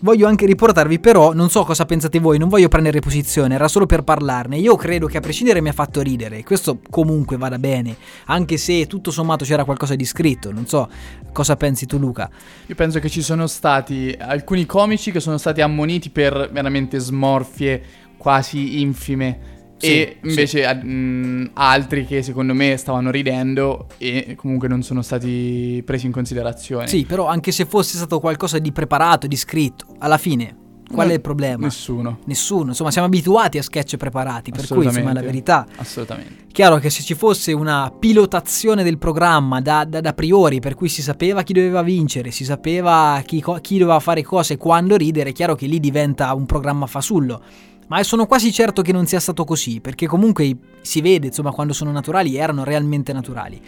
Voglio 0.00 0.26
anche 0.26 0.44
riportarvi 0.44 1.00
però, 1.00 1.32
non 1.32 1.48
so 1.48 1.64
cosa 1.64 1.86
pensate 1.86 2.18
voi, 2.18 2.36
non 2.36 2.50
voglio 2.50 2.68
prendere 2.68 3.00
posizione, 3.00 3.54
era 3.54 3.66
solo 3.66 3.86
per 3.86 4.02
parlarne. 4.02 4.58
Io 4.58 4.76
credo 4.76 5.06
che 5.06 5.16
a 5.16 5.20
prescindere 5.20 5.62
mi 5.62 5.70
ha 5.70 5.72
fatto 5.72 6.02
ridere, 6.02 6.44
questo 6.44 6.80
comunque 6.90 7.38
vada 7.38 7.58
bene, 7.58 7.96
anche 8.26 8.58
se 8.58 8.86
tutto 8.86 9.10
sommato 9.10 9.44
c'era 9.44 9.64
qualcosa 9.64 9.94
di 9.94 10.04
scritto, 10.04 10.52
non 10.52 10.66
so 10.66 10.88
cosa 11.32 11.56
pensi 11.56 11.86
tu 11.86 11.98
Luca. 11.98 12.28
Io 12.66 12.74
penso 12.74 12.98
che 12.98 13.08
ci 13.08 13.22
sono 13.22 13.46
stati 13.46 14.14
alcuni 14.18 14.66
comici 14.66 15.10
che 15.10 15.20
sono 15.20 15.38
stati 15.38 15.62
ammoniti 15.62 16.10
per 16.10 16.50
veramente 16.52 16.98
smorfie 16.98 17.82
quasi 18.18 18.80
infime. 18.80 19.54
Sì, 19.78 19.86
e 19.86 20.16
invece 20.22 20.64
a- 20.66 20.74
mh, 20.74 21.50
altri 21.54 22.06
che 22.06 22.22
secondo 22.22 22.54
me 22.54 22.76
stavano 22.76 23.10
ridendo 23.10 23.88
e 23.98 24.34
comunque 24.36 24.68
non 24.68 24.82
sono 24.82 25.02
stati 25.02 25.82
presi 25.84 26.06
in 26.06 26.12
considerazione. 26.12 26.86
Sì, 26.86 27.04
però 27.04 27.26
anche 27.26 27.52
se 27.52 27.66
fosse 27.66 27.96
stato 27.96 28.18
qualcosa 28.20 28.58
di 28.58 28.72
preparato, 28.72 29.26
di 29.26 29.36
scritto, 29.36 29.84
alla 29.98 30.18
fine 30.18 30.64
qual 30.88 31.06
No, 31.06 31.12
è 31.12 31.16
il 31.16 31.20
problema? 31.20 31.64
Nessuno. 31.64 32.20
Nessuno, 32.26 32.68
insomma 32.68 32.92
siamo 32.92 33.08
abituati 33.08 33.58
a 33.58 33.62
sketch 33.62 33.96
preparati, 33.96 34.52
per 34.52 34.68
cui 34.68 34.84
insomma 34.84 35.10
è 35.10 35.14
la 35.14 35.20
verità. 35.20 35.66
Assolutamente. 35.76 36.44
Chiaro 36.52 36.78
che 36.78 36.90
se 36.90 37.02
ci 37.02 37.14
fosse 37.14 37.52
una 37.52 37.92
pilotazione 37.98 38.84
del 38.84 38.96
programma 38.96 39.60
da, 39.60 39.84
da- 39.84 40.00
da 40.00 40.12
priori, 40.14 40.60
per 40.60 40.74
cui 40.76 40.88
si 40.88 41.02
sapeva 41.02 41.42
chi 41.42 41.52
doveva 41.52 41.82
vincere, 41.82 42.30
si 42.30 42.44
sapeva 42.44 43.20
chi, 43.26 43.42
chi 43.60 43.78
doveva 43.78 43.98
fare 43.98 44.22
cose 44.22 44.54
e 44.54 44.56
quando 44.56 44.96
ridere, 44.96 45.30
è 45.30 45.32
chiaro 45.32 45.56
che 45.56 45.66
lì 45.66 45.80
diventa 45.80 46.32
un 46.34 46.46
programma 46.46 46.86
fasullo. 46.86 47.42
Ma 47.88 48.02
sono 48.02 48.26
quasi 48.26 48.52
certo 48.52 48.82
che 48.82 48.92
non 48.92 49.06
sia 49.06 49.20
stato 49.20 49.44
così, 49.44 49.80
perché 49.80 50.06
comunque 50.06 50.56
si 50.80 51.00
vede, 51.00 51.28
insomma, 51.28 51.52
quando 51.52 51.72
sono 51.72 51.92
naturali 51.92 52.36
erano 52.36 52.64
realmente 52.64 53.12
naturali. 53.12 53.60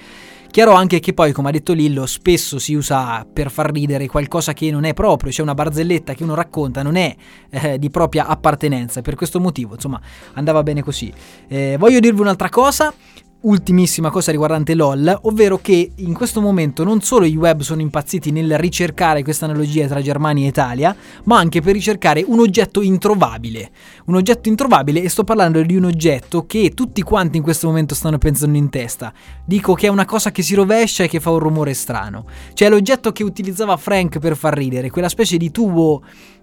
Chiaro 0.51 0.73
anche 0.73 0.99
che 0.99 1.13
poi, 1.13 1.33
come 1.33 1.51
ha 1.51 1.53
detto 1.53 1.75
Lillo, 1.75 2.07
spesso 2.07 2.59
si 2.59 2.75
usa 2.75 3.27
per 3.31 3.51
far 3.51 3.71
ridere 3.71 4.07
qualcosa 4.07 4.55
che 4.55 4.71
non 4.71 4.85
è 4.85 4.95
proprio, 4.95 5.31
cioè 5.31 5.45
una 5.45 5.55
barzelletta 5.55 6.15
che 6.15 6.23
uno 6.23 6.35
racconta 6.35 6.83
non 6.83 6.97
è 6.97 7.15
eh, 7.51 7.79
di 7.79 7.91
propria 7.91 8.27
appartenenza, 8.27 9.03
per 9.03 9.15
questo 9.15 9.41
motivo, 9.41 9.75
insomma, 9.75 10.01
andava 10.33 10.63
bene 10.63 10.83
così. 10.83 11.13
Eh, 11.47 11.77
voglio 11.79 12.01
dirvi 12.01 12.21
un'altra 12.23 12.49
cosa. 12.49 12.93
Ultimissima 13.41 14.11
cosa 14.11 14.33
riguardante 14.33 14.75
LOL, 14.75 15.21
ovvero 15.23 15.59
che 15.59 15.93
in 15.95 16.13
questo 16.13 16.41
momento 16.41 16.83
non 16.83 17.01
solo 17.03 17.25
i 17.25 17.37
web 17.37 17.61
sono 17.61 17.81
impazziti 17.81 18.33
nel 18.33 18.59
ricercare 18.59 19.23
questa 19.23 19.45
analogia 19.45 19.87
tra 19.87 20.03
Germania 20.03 20.45
e 20.45 20.49
Italia, 20.49 20.97
ma 21.25 21.39
anche 21.39 21.61
per 21.61 21.75
ricercare 21.75 22.25
un 22.27 22.41
oggetto 22.41 22.81
introvabile. 22.81 23.71
Un 24.07 24.17
oggetto 24.17 24.49
introvabile 24.49 25.03
e 25.03 25.09
sto 25.09 25.23
parlando 25.23 25.63
di 25.63 25.77
un 25.77 25.85
oggetto 25.85 26.47
che 26.47 26.73
tutti 26.75 27.03
quanti 27.03 27.37
in 27.37 27.43
questo 27.43 27.69
momento 27.69 27.95
stanno 27.95 28.19
pensando 28.19 28.57
in 28.59 28.71
testa. 28.71 29.13
Dico 29.45 29.75
che 29.75 29.87
è 29.87 29.91
una 29.91 30.05
cosa 30.05 30.33
che 30.33 30.43
si 30.43 30.55
rovescia 30.55 31.05
e 31.05 31.09
che 31.09 31.21
fa 31.21 31.31
un 31.31 31.39
rumore 31.39 31.75
strano. 31.75 32.27
Cioè 32.55 32.69
l'oggetto 32.69 33.13
che 33.13 33.23
utilizzava 33.23 33.77
Frank 33.77 34.19
per 34.19 34.37
far 34.37 34.55
ridere, 34.55 34.91
quella 34.91 35.09
specie 35.09 35.37
di 35.37 35.51
tubo 35.51 36.03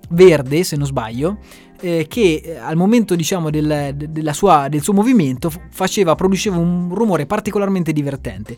verde, 0.09 0.63
se 0.63 0.75
non 0.75 0.85
sbaglio, 0.85 1.39
eh, 1.79 2.05
che 2.07 2.41
eh, 2.43 2.57
al 2.57 2.75
momento 2.75 3.15
diciamo 3.15 3.49
del, 3.49 3.93
della 3.95 4.33
sua, 4.33 4.67
del 4.69 4.81
suo 4.81 4.93
movimento 4.93 5.51
faceva, 5.69 6.15
produceva 6.15 6.57
un 6.57 6.93
rumore 6.93 7.25
particolarmente 7.25 7.93
divertente. 7.93 8.55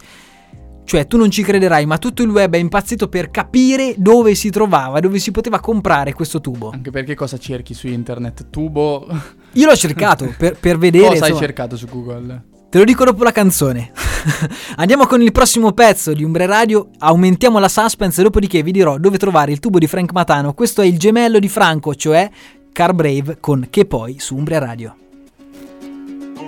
Cioè, 0.87 1.05
tu 1.05 1.17
non 1.17 1.29
ci 1.29 1.43
crederai, 1.43 1.85
ma 1.85 1.97
tutto 1.97 2.23
il 2.23 2.29
web 2.29 2.53
è 2.53 2.57
impazzito 2.57 3.09
per 3.09 3.29
capire 3.29 3.95
dove 3.97 4.35
si 4.35 4.49
trovava, 4.49 5.01
dove 5.01 5.19
si 5.19 5.31
poteva 5.31 5.59
comprare 5.59 6.13
questo 6.13 6.39
tubo. 6.39 6.69
Anche 6.69 6.91
perché 6.91 7.13
cosa 7.13 7.37
cerchi 7.37 7.73
su 7.73 7.87
internet? 7.87 8.49
Tubo? 8.49 9.05
Io 9.51 9.65
l'ho 9.65 9.75
cercato 9.75 10.31
per, 10.37 10.57
per 10.57 10.77
vedere. 10.77 11.07
Cosa 11.07 11.25
hai 11.25 11.31
insomma. 11.31 11.45
cercato 11.45 11.75
su 11.75 11.87
Google? 11.87 12.41
Te 12.69 12.77
lo 12.77 12.85
dico 12.85 13.03
dopo 13.03 13.23
la 13.23 13.33
canzone. 13.33 13.91
Andiamo 14.75 15.07
con 15.07 15.21
il 15.21 15.31
prossimo 15.31 15.73
pezzo 15.73 16.13
di 16.13 16.23
Umbre 16.23 16.45
Radio, 16.45 16.89
aumentiamo 16.99 17.59
la 17.59 17.69
suspense, 17.69 18.21
dopodiché 18.23 18.63
vi 18.63 18.71
dirò 18.71 18.97
dove 18.97 19.17
trovare 19.17 19.51
il 19.51 19.59
tubo 19.59 19.79
di 19.79 19.87
Frank 19.87 20.13
Matano. 20.13 20.53
Questo 20.53 20.81
è 20.81 20.85
il 20.85 20.97
gemello 20.97 21.39
di 21.39 21.49
Franco, 21.49 21.95
cioè 21.95 22.29
Car 22.77 22.93
Brave 22.93 23.39
con 23.39 23.69
Che 23.71 23.85
poi 23.85 24.19
su 24.19 24.35
Umbria 24.35 24.59
Radio. 24.59 24.95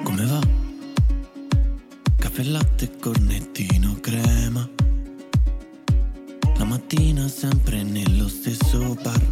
Come 0.03 0.25
va? 0.27 0.39
Caffè 2.17 2.43
latte, 2.43 2.91
cornettino, 2.99 3.97
crema. 3.99 4.69
La 6.55 6.65
mattina 6.65 7.27
sempre 7.27 7.81
nello 7.81 8.27
stesso 8.27 8.95
bar. 9.01 9.25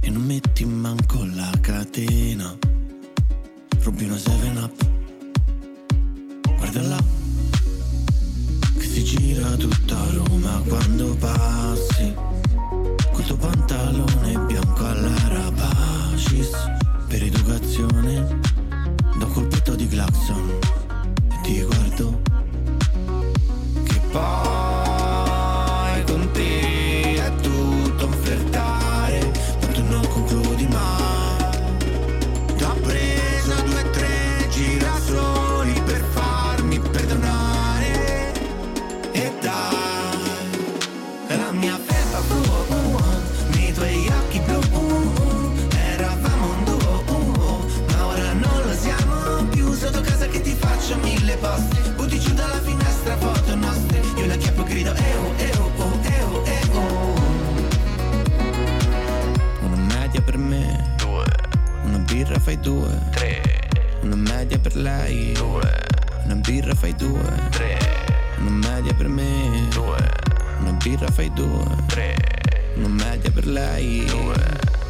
E 0.00 0.10
non 0.10 0.22
metti 0.24 0.66
manco 0.66 1.24
la 1.24 1.50
catena. 1.62 2.54
Rubi 3.80 4.04
una 4.04 4.16
7-up. 4.16 4.88
Guarda 6.58 6.82
là. 6.82 7.02
Si 8.78 9.02
gira 9.04 9.56
tutta 9.56 9.96
Roma 10.12 10.62
quando 10.68 11.16
passi. 11.16 12.14
Col 13.10 13.24
tuo 13.24 13.36
pantalone 13.36 14.38
bianco. 14.46 14.59
Per 17.20 17.28
educazione. 17.28 18.38
Un 19.12 19.30
colpetto 19.30 19.74
di 19.74 19.86
clacson 19.86 20.58
e 21.28 21.40
ti 21.42 21.62
guardo 21.62 22.22
che 23.84 24.00
poi 24.10 24.49
lei. 73.50 74.06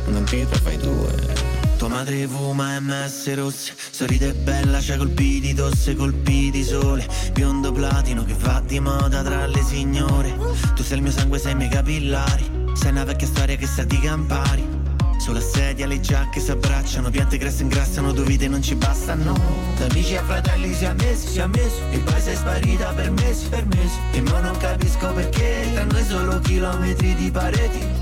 Una 0.07 0.21
birra 0.21 0.57
fai 0.57 0.77
due. 0.77 1.49
Tua 1.77 1.89
madre 1.89 2.27
fuma 2.27 2.79
MS 2.79 3.35
rosse 3.35 3.73
Sorride 3.91 4.35
bella, 4.35 4.81
c'ha 4.81 4.99
colpi 4.99 5.41
di 5.41 5.55
tosse, 5.55 5.97
colpi 5.97 6.51
di 6.51 6.63
sole. 6.63 7.07
Biondo 7.33 7.73
platino 7.73 8.25
che 8.25 8.35
va 8.39 8.63
di 8.65 8.79
moda 8.81 9.23
tra 9.23 9.47
le 9.47 9.63
signore. 9.63 10.37
Tu 10.75 10.83
sei 10.83 10.99
il 10.99 11.03
mio 11.03 11.13
sangue, 11.13 11.39
sei 11.39 11.53
i 11.53 11.55
miei 11.55 11.71
capillari. 11.71 12.69
Sei 12.75 12.91
una 12.91 13.05
vecchia 13.05 13.27
storia 13.27 13.57
che 13.57 13.67
sa 13.67 13.85
di 13.85 13.99
campari. 13.99 14.79
Sulla 15.19 15.41
sedia 15.41 15.87
le 15.87 16.01
giacche 16.01 16.41
si 16.41 16.51
abbracciano, 16.51 17.11
piante 17.11 17.37
grasse 17.37 17.63
ingrassano, 17.63 18.13
due 18.13 18.25
vite 18.25 18.49
non 18.49 18.63
ci 18.63 18.75
bastano. 18.75 19.39
Da 19.77 19.85
amici 19.85 20.17
a 20.17 20.23
fratelli 20.25 20.73
si 20.73 20.85
è 20.85 20.93
messi, 20.95 21.29
si 21.29 21.39
è 21.41 21.47
messo, 21.47 21.83
e 21.91 21.99
poi 21.99 22.21
sei 22.21 22.37
sparita 22.37 22.93
per 22.93 23.11
mesi, 23.11 23.47
per 23.49 23.67
mesi. 23.67 23.99
E 24.13 24.23
mo 24.23 24.39
non 24.41 24.57
capisco 24.57 25.13
perché, 25.13 25.69
tra 25.75 25.85
noi 25.85 26.05
solo 26.05 26.39
chilometri 26.41 27.15
di 27.15 27.31
pareti. 27.31 28.00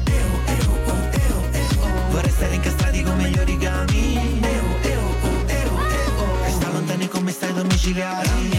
Oh, 2.39 2.41
stare 2.41 2.55
incastrati 2.55 3.03
come 3.03 3.31
gli 3.31 3.39
origami. 3.39 4.15
Eo, 4.41 4.65
eo, 4.83 5.01
oh, 5.01 5.43
eo, 5.47 5.79
eo. 5.89 6.45
E 6.47 6.51
sta 6.53 6.71
lontani 6.71 7.09
come 7.09 7.33
stai 7.33 7.53
domiciliari. 7.53 8.58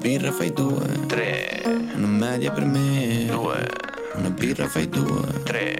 birra 0.00 0.32
fai 0.32 0.50
due, 0.50 1.06
tre. 1.06 1.62
Una 1.94 2.06
media 2.06 2.50
per 2.50 2.64
me, 2.64 3.26
due. 3.28 3.68
Una 4.14 4.30
birra 4.30 4.66
fai 4.66 4.88
due, 4.88 5.42
tre. 5.42 5.79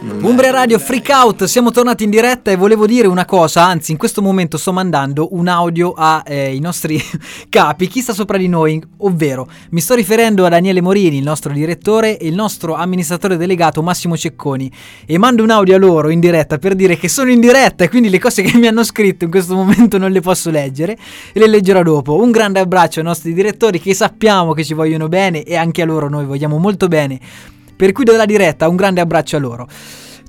Umbria 0.00 0.52
Radio 0.52 0.78
Freak 0.78 1.08
Out, 1.10 1.44
siamo 1.44 1.72
tornati 1.72 2.04
in 2.04 2.10
diretta 2.10 2.52
e 2.52 2.56
volevo 2.56 2.86
dire 2.86 3.08
una 3.08 3.24
cosa, 3.24 3.64
anzi 3.64 3.90
in 3.90 3.98
questo 3.98 4.22
momento 4.22 4.56
sto 4.56 4.72
mandando 4.72 5.34
un 5.34 5.48
audio 5.48 5.90
ai 5.90 6.56
eh, 6.56 6.60
nostri 6.60 7.02
capi, 7.50 7.88
chi 7.88 8.00
sta 8.00 8.12
sopra 8.12 8.38
di 8.38 8.46
noi, 8.46 8.80
ovvero 8.98 9.48
mi 9.70 9.80
sto 9.80 9.96
riferendo 9.96 10.46
a 10.46 10.50
Daniele 10.50 10.80
Morini, 10.80 11.16
il 11.16 11.24
nostro 11.24 11.52
direttore 11.52 12.16
e 12.16 12.28
il 12.28 12.34
nostro 12.34 12.74
amministratore 12.74 13.36
delegato 13.36 13.82
Massimo 13.82 14.16
Cecconi 14.16 14.70
e 15.04 15.18
mando 15.18 15.42
un 15.42 15.50
audio 15.50 15.74
a 15.74 15.78
loro 15.78 16.10
in 16.10 16.20
diretta 16.20 16.58
per 16.58 16.76
dire 16.76 16.96
che 16.96 17.08
sono 17.08 17.32
in 17.32 17.40
diretta 17.40 17.82
e 17.82 17.88
quindi 17.88 18.08
le 18.08 18.20
cose 18.20 18.42
che 18.42 18.56
mi 18.56 18.68
hanno 18.68 18.84
scritto 18.84 19.24
in 19.24 19.30
questo 19.32 19.56
momento 19.56 19.98
non 19.98 20.12
le 20.12 20.20
posso 20.20 20.48
leggere 20.50 20.96
e 21.32 21.40
le 21.40 21.48
leggerò 21.48 21.82
dopo. 21.82 22.22
Un 22.22 22.30
grande 22.30 22.60
abbraccio 22.60 23.00
ai 23.00 23.04
nostri 23.04 23.34
direttori 23.34 23.80
che 23.80 23.94
sappiamo 23.94 24.52
che 24.52 24.62
ci 24.62 24.74
vogliono 24.74 25.08
bene 25.08 25.42
e 25.42 25.56
anche 25.56 25.82
a 25.82 25.86
loro 25.86 26.08
noi 26.08 26.24
vogliamo 26.24 26.56
molto 26.56 26.86
bene. 26.86 27.56
Per 27.78 27.92
cui 27.92 28.02
dalla 28.02 28.24
diretta 28.26 28.68
un 28.68 28.74
grande 28.74 29.00
abbraccio 29.00 29.36
a 29.36 29.38
loro. 29.38 29.68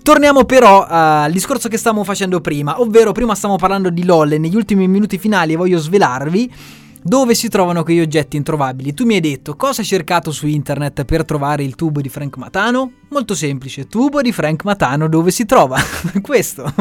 Torniamo 0.03 0.43
però 0.43 0.85
al 0.87 1.31
discorso 1.31 1.67
che 1.67 1.77
stavamo 1.77 2.03
facendo 2.03 2.41
prima, 2.41 2.79
ovvero 2.79 3.11
prima 3.11 3.33
stavamo 3.33 3.57
parlando 3.57 3.89
di 3.89 4.05
LOL 4.05 4.33
e 4.33 4.37
negli 4.37 4.55
ultimi 4.55 4.87
minuti 4.87 5.17
finali 5.17 5.55
voglio 5.55 5.79
svelarvi 5.79 6.51
dove 7.01 7.33
si 7.33 7.49
trovano 7.49 7.83
quegli 7.83 8.01
oggetti 8.01 8.37
introvabili. 8.37 8.93
Tu 8.93 9.05
mi 9.05 9.15
hai 9.15 9.19
detto 9.19 9.55
cosa 9.55 9.81
hai 9.81 9.87
cercato 9.87 10.31
su 10.31 10.47
internet 10.47 11.05
per 11.05 11.25
trovare 11.25 11.63
il 11.63 11.75
tubo 11.75 12.01
di 12.01 12.09
Frank 12.09 12.37
Matano? 12.37 12.91
Molto 13.09 13.33
semplice, 13.33 13.87
tubo 13.87 14.21
di 14.21 14.31
Frank 14.31 14.63
Matano 14.63 15.07
dove 15.07 15.31
si 15.31 15.45
trova? 15.45 15.79
Questo. 16.21 16.71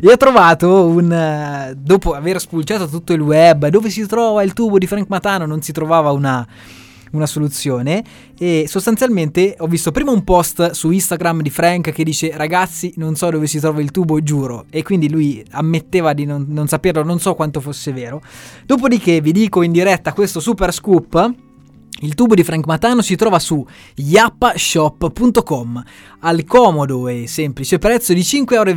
E 0.00 0.12
ho 0.12 0.16
trovato 0.16 0.86
un... 0.86 1.10
eh, 1.10 1.74
dopo 1.76 2.12
aver 2.12 2.40
spulciato 2.40 2.86
tutto 2.88 3.12
il 3.12 3.20
web, 3.20 3.66
dove 3.68 3.90
si 3.90 4.06
trova 4.06 4.42
il 4.42 4.52
tubo 4.52 4.78
di 4.78 4.86
Frank 4.86 5.08
Matano 5.08 5.46
non 5.46 5.62
si 5.62 5.72
trovava 5.72 6.10
una 6.12 6.46
una 7.12 7.26
soluzione. 7.26 8.04
E 8.38 8.66
sostanzialmente 8.68 9.54
ho 9.58 9.66
visto 9.66 9.92
prima 9.92 10.10
un 10.10 10.24
post 10.24 10.70
su 10.70 10.90
Instagram 10.90 11.42
di 11.42 11.50
Frank 11.50 11.92
che 11.92 12.04
dice 12.04 12.32
ragazzi 12.36 12.92
non 12.96 13.14
so 13.16 13.30
dove 13.30 13.46
si 13.46 13.58
trova 13.58 13.80
il 13.80 13.90
tubo 13.90 14.22
giuro. 14.22 14.66
E 14.70 14.82
quindi 14.82 15.10
lui 15.10 15.44
ammetteva 15.50 16.12
di 16.12 16.24
non, 16.24 16.46
non 16.48 16.68
saperlo 16.68 17.02
non 17.02 17.18
so 17.18 17.34
quanto 17.34 17.60
fosse 17.60 17.92
vero. 17.92 18.22
Dopodiché 18.64 19.20
vi 19.20 19.32
dico 19.32 19.62
in 19.62 19.72
diretta 19.72 20.12
questo 20.12 20.40
super 20.40 20.72
scoop 20.72 21.44
Il 22.00 22.14
tubo 22.14 22.34
di 22.34 22.44
Frank 22.44 22.66
Matano 22.66 23.00
si 23.00 23.16
trova 23.16 23.38
su 23.38 23.66
yappashop.com 23.94 25.82
al 26.20 26.44
comodo 26.44 27.08
e 27.08 27.26
semplice 27.26 27.78
prezzo 27.78 28.12
di 28.12 28.20
5,20 28.20 28.52
euro. 28.52 28.74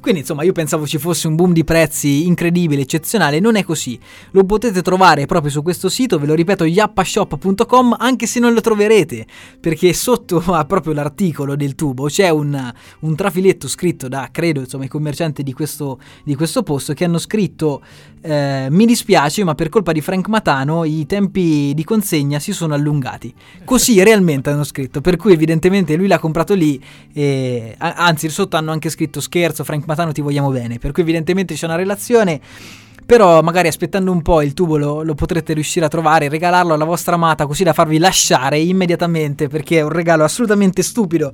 Quindi 0.00 0.20
insomma 0.20 0.44
io 0.44 0.52
pensavo 0.52 0.86
ci 0.86 0.96
fosse 0.96 1.26
un 1.26 1.34
boom 1.34 1.52
di 1.52 1.62
prezzi 1.64 2.26
incredibile, 2.26 2.80
eccezionale, 2.80 3.38
non 3.38 3.56
è 3.56 3.64
così. 3.64 4.00
Lo 4.30 4.44
potete 4.44 4.80
trovare 4.80 5.26
proprio 5.26 5.50
su 5.50 5.60
questo 5.60 5.90
sito, 5.90 6.18
ve 6.18 6.24
lo 6.24 6.32
ripeto, 6.32 6.64
yappashop.com 6.64 7.96
anche 7.98 8.26
se 8.26 8.40
non 8.40 8.54
lo 8.54 8.62
troverete, 8.62 9.26
perché 9.60 9.92
sotto 9.92 10.38
a 10.54 10.64
proprio 10.64 10.94
l'articolo 10.94 11.54
del 11.54 11.74
tubo 11.74 12.06
c'è 12.06 12.30
un, 12.30 12.72
un 13.00 13.14
trafiletto 13.14 13.68
scritto 13.68 14.08
da, 14.08 14.30
credo, 14.32 14.60
insomma, 14.60 14.84
i 14.84 14.88
commercianti 14.88 15.42
di 15.42 15.52
questo, 15.52 16.00
di 16.24 16.34
questo 16.34 16.62
posto 16.62 16.94
che 16.94 17.04
hanno 17.04 17.18
scritto 17.18 17.82
eh, 18.20 18.66
mi 18.70 18.84
dispiace 18.84 19.44
ma 19.44 19.54
per 19.54 19.68
colpa 19.68 19.92
di 19.92 20.00
Frank 20.00 20.28
Matano 20.28 20.84
i 20.84 21.06
tempi 21.06 21.72
di 21.74 21.84
consegna 21.84 22.37
si 22.40 22.52
sono 22.52 22.74
allungati. 22.74 23.32
Così 23.64 24.02
realmente 24.02 24.50
hanno 24.50 24.64
scritto, 24.64 25.00
per 25.00 25.16
cui 25.16 25.32
evidentemente 25.32 25.96
lui 25.96 26.06
l'ha 26.06 26.18
comprato 26.18 26.54
lì 26.54 26.82
e 27.12 27.74
anzi 27.78 28.28
sotto 28.28 28.56
hanno 28.56 28.72
anche 28.72 28.90
scritto 28.90 29.20
scherzo 29.20 29.64
Frank 29.64 29.86
Matano 29.86 30.12
ti 30.12 30.20
vogliamo 30.20 30.50
bene, 30.50 30.78
per 30.78 30.92
cui 30.92 31.02
evidentemente 31.02 31.54
c'è 31.54 31.66
una 31.66 31.76
relazione 31.76 32.40
però 33.08 33.40
magari 33.40 33.68
aspettando 33.68 34.12
un 34.12 34.20
po' 34.20 34.42
il 34.42 34.52
tubo 34.52 34.76
lo, 34.76 35.02
lo, 35.02 35.14
potrete 35.14 35.54
riuscire 35.54 35.86
a 35.86 35.88
trovare, 35.88 36.28
regalarlo 36.28 36.74
alla 36.74 36.84
vostra 36.84 37.14
amata 37.14 37.46
così 37.46 37.64
da 37.64 37.72
farvi 37.72 37.96
lasciare 37.96 38.58
immediatamente 38.58 39.48
perché 39.48 39.78
è 39.78 39.80
un 39.80 39.88
regalo 39.88 40.24
assolutamente 40.24 40.82
stupido. 40.82 41.32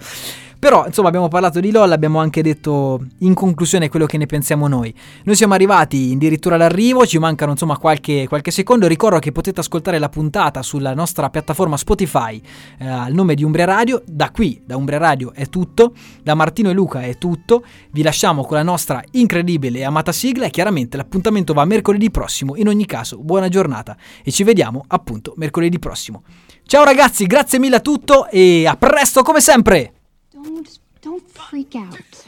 Però, 0.65 0.87
insomma, 0.87 1.09
abbiamo 1.09 1.29
parlato 1.29 1.61
di 1.61 1.71
LOL, 1.71 1.93
abbiamo 1.93 2.21
anche 2.21 2.41
detto 2.41 3.05
in 3.19 3.35
conclusione 3.35 3.91
quello 3.91 4.07
che 4.07 4.17
ne 4.17 4.25
pensiamo 4.25 4.67
noi. 4.67 4.95
Noi 5.25 5.37
siamo 5.37 5.53
arrivati 5.53 6.13
addirittura 6.15 6.55
all'arrivo, 6.55 7.05
ci 7.05 7.19
mancano 7.19 7.51
insomma 7.51 7.77
qualche, 7.77 8.27
qualche 8.29 8.51
secondo. 8.51 8.87
Ricordo 8.87 9.19
che 9.19 9.31
potete 9.31 9.61
ascoltare 9.61 9.99
la 9.99 10.09
puntata 10.09 10.63
sulla 10.63 10.95
nostra 10.95 11.29
piattaforma 11.29 11.77
Spotify 11.77 12.41
eh, 12.79 12.87
al 12.89 13.13
nome 13.13 13.35
di 13.35 13.45
Umbria 13.45 13.67
Radio. 13.67 14.03
Da 14.07 14.31
qui, 14.31 14.63
da 14.65 14.79
Umbria 14.79 14.97
Radio, 14.97 15.35
è 15.35 15.51
tutto. 15.51 15.93
Da 16.23 16.33
Martino 16.33 16.71
e 16.71 16.73
Luca 16.73 17.03
è 17.03 17.19
tutto. 17.19 17.63
Vi 17.91 18.01
lasciamo 18.01 18.47
con 18.47 18.57
la 18.57 18.63
nostra 18.63 19.05
incredibile 19.11 19.81
e 19.81 19.85
amata 19.85 20.13
sigla 20.13 20.47
e 20.47 20.51
chiaramente 20.51 20.97
l'appuntamento 20.97 21.53
va 21.53 21.67
mercoledì 21.67 22.11
prossimo. 22.11 22.57
In 22.57 22.69
ogni 22.69 22.87
caso, 22.87 23.19
buona 23.19 23.49
giornata 23.49 23.99
e 24.25 24.31
ci 24.31 24.45
vediamo 24.45 24.83
appunto 24.87 25.35
mercoledì 25.37 25.79
prossimo. 25.79 26.23
Ciao 26.65 26.85
ragazzi, 26.85 27.27
grazie 27.27 27.59
mille 27.59 27.77
a 27.77 27.81
tutto 27.81 28.31
e 28.31 28.67
a 28.67 28.77
presto 28.79 29.23
come 29.23 29.43
sempre! 29.43 30.04
Don't, 30.45 30.79
don't 31.01 31.23
freak 31.27 31.75
out. 31.75 32.27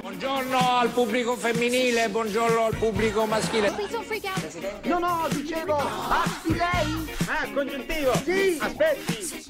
Buongiorno 0.00 0.58
al 0.58 0.88
pubblico 0.88 1.36
femminile, 1.36 2.08
buongiorno 2.08 2.64
al 2.64 2.74
pubblico 2.74 3.24
maschile. 3.24 3.70
Please 3.70 3.92
don't 3.92 4.04
freak 4.04 4.24
out. 4.24 4.84
No, 4.84 4.98
no, 4.98 5.28
dicevo, 5.30 5.76
basti 5.76 6.56
lei? 6.56 7.08
Ah, 7.28 7.46
congiuntivo. 7.54 8.12
Sì. 8.24 8.58
Aspetti. 8.60 9.44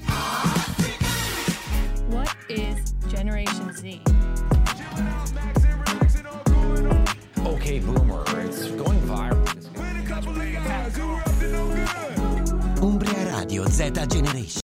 What 2.09 2.35
is 2.49 2.93
Generation 3.07 3.73
Z? 3.73 4.01
Okay, 7.45 7.79
boomer, 7.79 8.23
it's 8.45 8.69
going 8.75 9.01
viral. 9.07 9.43
Umbria 12.79 13.35
Radio 13.35 13.65
Z 13.67 13.91
Generation. 14.07 14.57